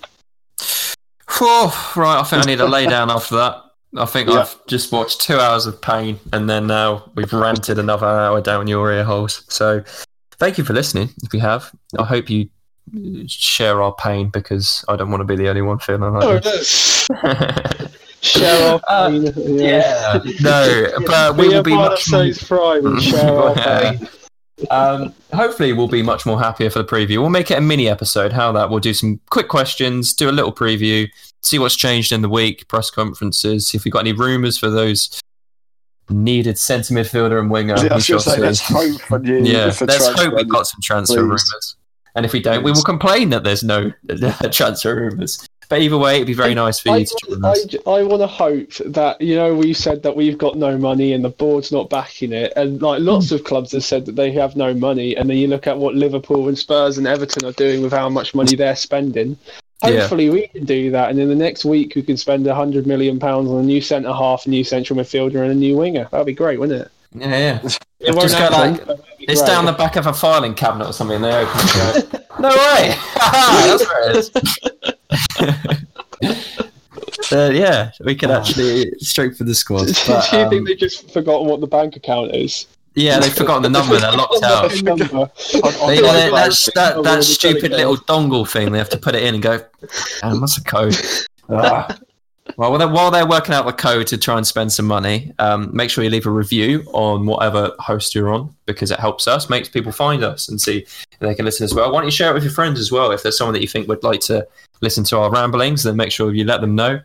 Whew, 1.38 1.72
right, 1.96 2.20
I 2.20 2.24
think 2.24 2.44
I 2.44 2.46
need 2.46 2.60
a 2.60 2.68
lay 2.68 2.86
down 2.86 3.10
after 3.10 3.36
that. 3.36 3.70
I 3.98 4.06
think 4.06 4.30
Yeah. 4.30 4.39
I've 4.42 4.66
just 4.68 4.92
watched 4.92 5.22
two 5.22 5.38
hours 5.39 5.66
of 5.66 5.82
pain, 5.82 6.20
and 6.32 6.50
then 6.50 6.68
now 6.68 7.10
we've 7.16 7.32
ranted 7.34 7.78
another 7.80 8.06
hour 8.08 8.39
down 8.42 8.68
your 8.68 8.92
ear 8.92 9.04
holes. 9.04 9.44
So, 9.50 9.84
thank 10.39 10.58
you 10.58 10.64
for 10.64 10.74
listening. 10.74 11.10
If 11.24 11.34
you 11.34 11.39
have, 11.42 11.72
I 12.00 12.04
hope 12.06 12.30
you 12.30 12.48
share 13.28 13.82
our 13.82 13.94
pain 13.94 14.30
because 14.30 14.84
I 14.88 14.96
don't 14.96 15.12
want 15.12 15.22
to 15.22 15.26
be 15.26 15.36
the 15.36 15.50
only 15.50 15.62
one 15.62 15.80
feeling 15.80 16.14
like 16.14 16.44
this. 16.44 17.08
share 18.22 18.72
our 18.74 18.82
Uh, 18.88 19.10
pain. 19.10 19.34
yeah, 19.60 20.20
no, 20.42 20.88
but 21.08 21.36
we 21.38 21.48
will 21.50 21.64
be 21.64 21.72
part 21.72 21.92
of 21.94 21.98
much 22.00 22.12
more, 22.12 22.22
Saints 22.24 22.44
Pride 22.44 22.84
and 22.84 23.02
share 23.04 23.38
our 23.39 23.56
Yeah. 23.56 23.92
pain. 23.94 24.08
um, 24.70 25.14
hopefully 25.34 25.74
we'll 25.74 25.88
be 25.88 26.04
much 26.04 26.26
more 26.26 26.39
happier 26.39 26.70
for 26.70 26.80
the 26.80 26.86
preview. 26.88 27.18
We'll 27.20 27.30
make 27.30 27.50
it 27.52 27.58
a 27.58 27.62
mini 27.62 27.89
episode. 27.89 28.32
How 28.32 28.52
that? 28.54 28.70
We'll 28.70 28.80
do 28.80 28.94
some 28.94 29.20
quick 29.32 29.48
questions, 29.48 30.14
do 30.14 30.30
a 30.30 30.32
little 30.32 30.54
preview, 30.54 31.10
see 31.42 31.60
what's 31.60 31.76
changed 31.76 32.12
in 32.12 32.22
the 32.22 32.30
week, 32.30 32.68
press 32.68 32.89
conferences, 32.89 33.68
see 33.68 33.78
if 33.78 33.86
we've 33.86 33.92
got 33.92 34.00
any 34.00 34.14
rumours 34.14 34.58
for 34.58 34.70
those 34.70 35.22
needed 36.10 36.58
centre 36.58 36.94
midfielder 36.94 37.39
and 37.39 37.50
winger. 37.50 37.76
Yeah, 37.78 37.94
I 37.94 37.96
was 37.96 38.06
shall 38.06 38.20
going 38.20 38.24
to 38.24 38.32
say, 38.32 38.42
let's 38.42 38.60
hope 38.60 39.02
for 39.02 39.24
you. 39.26 39.44
Yeah, 39.44 39.74
let's 39.82 40.08
hope 40.08 40.34
we've 40.36 40.50
got 40.50 40.68
some 40.68 40.82
transfer 40.82 41.22
rumours. 41.22 41.76
And 42.16 42.26
if 42.26 42.34
we 42.34 42.42
don't, 42.42 42.64
we 42.64 42.72
will 42.72 42.84
complain 42.84 43.30
that 43.30 43.44
there's 43.44 43.64
no 43.64 43.92
transfer 44.52 44.96
rumours. 44.96 45.48
But 45.70 45.80
either 45.80 45.98
way, 45.98 46.16
it'd 46.16 46.28
be 46.28 46.34
very 46.34 46.54
nice 46.54 46.82
for 46.82 46.89
I, 46.89 46.98
you 46.98 47.06
to 47.06 47.18
join 47.26 47.46
us. 47.46 47.76
I, 47.88 48.04
want 48.04 48.22
to 48.22 48.28
hope 48.28 48.74
that 48.88 49.22
you 49.22 49.38
know 49.38 49.56
we 49.56 49.74
said 49.74 50.04
that 50.04 50.18
we've 50.18 50.38
got 50.38 50.58
no 50.58 50.78
money 50.78 51.14
and 51.14 51.24
the 51.24 51.30
board's 51.30 51.72
not 51.72 51.89
backing 51.89 52.34
it, 52.34 52.52
and 52.58 52.82
like 52.82 53.00
lots 53.00 53.32
of 53.32 53.46
clubs 53.46 53.72
have 53.72 53.86
said 53.86 54.06
that 54.08 54.18
they 54.18 54.34
have 54.34 54.58
no 54.58 54.74
money, 54.74 55.16
and 55.16 55.30
then 55.30 55.38
you 55.38 55.48
look 55.48 55.68
at 55.68 55.78
what 55.78 55.96
Liverpool 55.96 56.50
and 56.50 56.60
Spurs 56.60 56.98
and 56.98 57.08
Everton 57.08 57.46
are 57.46 57.54
doing 57.54 57.82
with 57.82 57.94
how 57.94 58.10
much 58.10 58.36
money 58.36 58.54
they're 58.54 58.76
spending. 58.76 59.38
Yeah. 59.84 60.01
Hopefully 60.01 60.29
we 60.29 60.47
can 60.47 60.65
do 60.65 60.91
that, 60.91 61.09
and 61.09 61.19
in 61.19 61.27
the 61.27 61.36
next 61.36 61.65
week 61.65 61.93
we 61.95 62.03
can 62.03 62.15
spend 62.17 62.45
a 62.47 62.53
hundred 62.53 62.86
million 62.86 63.19
pounds 63.19 63.49
on 63.49 63.57
a 63.59 63.63
new 63.63 63.82
centre 63.82 64.13
half, 64.13 64.45
a 64.45 64.49
new 64.49 64.63
central 64.63 64.99
midfielder, 64.99 65.41
and 65.41 65.51
a 65.51 65.55
new 65.55 65.75
winger. 65.75 66.07
That'd 66.11 66.27
be 66.27 66.34
great, 66.34 66.59
wouldn't 66.59 66.82
it? 66.84 66.91
Yeah, 67.13 67.27
yeah. 67.29 67.59
It 67.99 68.13
Just 68.13 68.38
go 68.38 68.47
like- 68.51 68.86
but 68.86 68.97
that'd 68.97 69.17
be 69.17 69.25
It's 69.25 69.41
great. 69.41 69.47
down 69.47 69.65
the 69.65 69.73
back 69.73 69.95
of 69.95 70.05
a 70.07 70.13
filing 70.13 70.53
cabinet 70.53 70.88
or 70.88 70.93
something. 70.93 71.21
They 71.21 71.34
open 71.34 71.59
it. 71.61 72.13
and 72.13 72.41
no 72.41 72.49
way! 72.49 72.95
That's 73.15 73.88
where 73.88 74.09
it 74.11 74.15
is. 74.17 74.32
Uh, 77.34 77.49
yeah, 77.53 77.91
we 78.03 78.13
can 78.13 78.29
actually 78.29 78.91
straight 78.99 79.38
for 79.38 79.45
the 79.45 79.55
squad. 79.55 79.88
But, 80.07 80.27
Do 80.29 80.38
you 80.38 80.43
um, 80.43 80.49
think 80.49 80.67
they 80.67 80.75
just 80.75 81.11
forgotten 81.13 81.47
what 81.47 81.61
the 81.61 81.67
bank 81.67 81.95
account 81.95 82.36
is? 82.36 82.67
Yeah, 82.94 83.20
they've 83.20 83.34
forgotten 83.34 83.64
the 83.64 83.70
number. 83.70 83.98
They're 83.98 84.12
locked 84.12 84.44
out. 84.44 84.84
Number. 84.84 85.04
On- 85.16 85.22
on 85.22 85.88
They, 85.88 85.98
the 85.98 86.02
they, 86.02 86.30
that's, 86.32 86.70
that, 86.74 87.02
that 87.04 87.24
stupid 87.24 87.72
credit 87.72 87.78
little 87.78 87.98
dongle 87.98 88.48
thing. 88.50 88.72
They 88.72 88.78
have 88.78 88.89
to 88.89 88.98
put 88.98 89.16
it 89.16 89.24
in 89.24 89.36
and 89.36 89.44
go. 89.44 89.60
"Damn, 90.22 90.42
what's 90.42 90.56
the 90.58 90.64
code? 90.64 90.96
Ah. 91.54 91.98
Well, 92.58 92.70
while 92.72 92.80
they're, 92.80 92.88
while 92.88 93.12
they're 93.12 93.28
working 93.28 93.54
out 93.54 93.66
the 93.66 93.74
code 93.74 94.08
to 94.08 94.18
try 94.18 94.38
and 94.38 94.48
spend 94.48 94.72
some 94.72 94.86
money, 94.86 95.34
um, 95.39 95.70
make 95.76 95.89
sure 95.89 96.02
you 96.04 96.10
leave 96.10 96.26
a 96.26 96.32
review 96.32 96.84
on 96.94 97.26
whatever 97.26 97.74
host 97.80 98.16
you're 98.16 98.34
on 98.34 98.56
because 98.66 98.89
it 98.89 99.00
helps 99.00 99.28
us, 99.28 99.50
makes 99.50 99.68
people 99.68 99.92
find 99.92 100.24
us 100.24 100.48
and 100.48 100.60
see 100.62 100.80
if 100.80 101.20
they 101.20 101.36
can 101.36 101.44
listen 101.46 101.66
as 101.66 101.74
well. 101.74 101.92
Why 101.92 102.00
don't 102.00 102.06
you 102.08 102.12
share 102.12 102.32
it 102.32 102.34
with 102.34 102.44
your 102.44 102.54
friends 102.54 102.80
as 102.80 102.89
well? 102.92 103.12
If 103.12 103.22
there's 103.24 103.38
someone 103.38 103.54
that 103.54 103.62
you 103.62 103.68
think 103.68 103.88
would 103.89 104.04
like 104.04 104.22
to 104.22 104.48
listen 104.82 105.04
to 105.06 105.18
our 105.20 105.30
ramblings, 105.30 105.84
then 105.84 105.96
make 105.98 106.12
sure 106.12 106.34
you 106.34 106.46
let 106.46 106.62
them 106.62 106.74
know. 106.74 107.00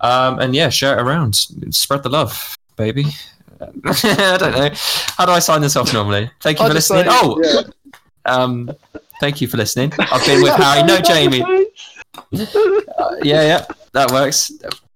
Um, 0.00 0.38
and 0.38 0.54
yeah, 0.54 0.70
share 0.70 0.98
it 0.98 1.02
around. 1.02 1.34
Spread 1.70 2.02
the 2.02 2.08
love, 2.08 2.56
baby. 2.76 3.04
I 3.84 4.36
don't 4.38 4.52
know. 4.52 4.70
How 4.74 5.26
do 5.26 5.32
I 5.32 5.38
sign 5.38 5.60
this 5.60 5.76
off 5.76 5.92
normally? 5.92 6.30
Thank 6.40 6.58
you 6.58 6.64
I'd 6.64 6.68
for 6.68 6.74
listening. 6.74 7.04
say, 7.04 7.10
oh, 7.10 7.40
yeah. 7.42 8.32
um, 8.32 8.70
thank 9.20 9.40
you 9.40 9.48
for 9.48 9.56
listening. 9.56 9.92
I've 9.98 10.24
been 10.24 10.42
with 10.42 10.54
Harry. 10.54 10.86
No, 10.86 11.00
Jamie. 11.00 11.44
Uh, 12.32 13.16
yeah, 13.22 13.42
yeah, 13.42 13.64
that 13.92 14.10
works. 14.10 14.50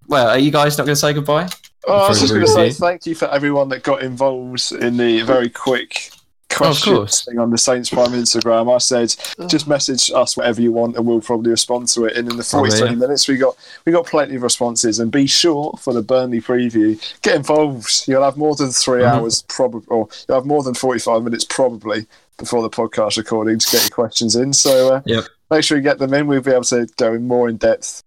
Well, 0.07 0.27
are 0.27 0.37
you 0.37 0.51
guys 0.51 0.77
not 0.77 0.83
going 0.85 0.95
to 0.95 0.99
say 0.99 1.13
goodbye? 1.13 1.47
Oh, 1.87 1.93
I 1.93 2.09
was 2.09 2.19
just 2.19 2.33
going 2.33 2.45
to 2.45 2.51
say 2.51 2.71
thank 2.71 3.05
you 3.05 3.15
for 3.15 3.29
everyone 3.29 3.69
that 3.69 3.83
got 3.83 4.03
involved 4.03 4.71
in 4.73 4.97
the 4.97 5.21
very 5.21 5.49
quick 5.49 6.11
question 6.55 6.95
course. 6.95 7.25
thing 7.25 7.39
on 7.39 7.49
the 7.49 7.57
Saints 7.57 7.89
Prime 7.89 8.11
Instagram. 8.11 8.73
I 8.73 8.77
said 8.79 9.15
just 9.49 9.67
message 9.67 10.11
us 10.11 10.35
whatever 10.37 10.61
you 10.61 10.71
want, 10.71 10.95
and 10.97 11.05
we'll 11.05 11.21
probably 11.21 11.51
respond 11.51 11.87
to 11.89 12.05
it. 12.05 12.15
And 12.17 12.29
in 12.31 12.37
the 12.37 12.43
40 12.43 12.69
Probably, 12.69 12.79
20 12.79 12.93
yeah. 12.93 12.99
minutes, 12.99 13.27
we 13.27 13.37
got 13.37 13.55
we 13.85 13.91
got 13.91 14.05
plenty 14.05 14.35
of 14.35 14.41
responses. 14.43 14.99
And 14.99 15.11
be 15.11 15.27
sure 15.27 15.73
for 15.79 15.93
the 15.93 16.01
Burnley 16.01 16.41
preview, 16.41 16.99
get 17.21 17.35
involved. 17.35 18.03
You'll 18.07 18.23
have 18.23 18.37
more 18.37 18.55
than 18.55 18.71
3 18.71 19.01
Mhm. 19.01 19.07
hours, 19.07 19.43
probably, 19.47 19.83
or 19.87 20.07
you'll 20.27 20.37
have 20.37 20.45
more 20.45 20.63
than 20.63 20.73
forty 20.73 20.99
five 20.99 21.23
minutes 21.23 21.45
probably 21.47 22.07
before 22.37 22.61
the 22.61 22.69
podcast 22.69 23.17
recording 23.17 23.57
to 23.59 23.67
get 23.71 23.81
your 23.83 23.89
questions 23.91 24.35
in. 24.35 24.51
So 24.53 24.95
uh, 24.95 25.01
Yep. 25.05 25.23
make 25.51 25.63
sure 25.63 25.77
you 25.77 25.83
get 25.83 25.99
them 25.99 26.13
in. 26.13 26.27
We'll 26.27 26.41
be 26.41 26.51
able 26.51 26.63
to 26.65 26.85
go 26.97 27.13
in 27.13 27.27
more 27.27 27.47
in 27.49 27.57
depth 27.57 28.01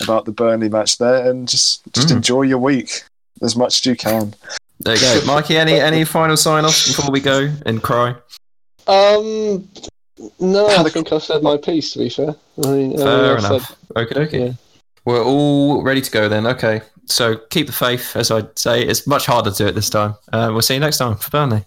about 0.00 0.24
the 0.24 0.32
Burnley 0.32 0.68
match 0.68 0.98
there, 0.98 1.28
and 1.30 1.48
just 1.48 1.80
just 1.92 2.08
Mhm. 2.08 2.16
enjoy 2.16 2.42
your 2.42 2.58
week 2.58 3.04
as 3.42 3.54
much 3.56 3.80
as 3.80 3.86
you 3.86 3.96
can. 3.96 4.34
There 4.80 4.94
you 4.94 5.00
go, 5.00 5.26
Mikey. 5.26 5.56
Any 5.56 5.74
any 5.74 6.04
final 6.04 6.36
sign 6.36 6.64
offs 6.64 6.88
before 6.88 7.10
we 7.10 7.20
go 7.20 7.52
and 7.66 7.82
cry? 7.82 8.10
Um, 8.86 9.68
no, 10.40 10.66
I 10.68 10.82
think 10.90 11.12
I've 11.12 11.22
said 11.22 11.42
my 11.42 11.56
piece. 11.56 11.92
To 11.92 11.98
be 12.00 12.08
fair, 12.08 12.34
I 12.64 12.68
mean, 12.68 12.96
Fair 12.96 13.36
I've 13.36 13.44
enough. 13.44 13.76
Okay, 13.96 14.20
okay. 14.20 14.46
Yeah. 14.46 14.52
We're 15.04 15.24
all 15.24 15.82
ready 15.82 16.00
to 16.00 16.10
go 16.10 16.28
then. 16.28 16.46
Okay, 16.46 16.82
so 17.06 17.36
keep 17.50 17.66
the 17.66 17.72
faith, 17.72 18.14
as 18.14 18.30
I'd 18.30 18.58
say. 18.58 18.82
It's 18.82 19.06
much 19.06 19.26
harder 19.26 19.50
to 19.50 19.56
do 19.56 19.66
it 19.66 19.74
this 19.74 19.90
time. 19.90 20.14
Uh, 20.32 20.50
we'll 20.52 20.62
see 20.62 20.74
you 20.74 20.80
next 20.80 20.98
time 20.98 21.16
for 21.16 21.30
Burnley. 21.30 21.64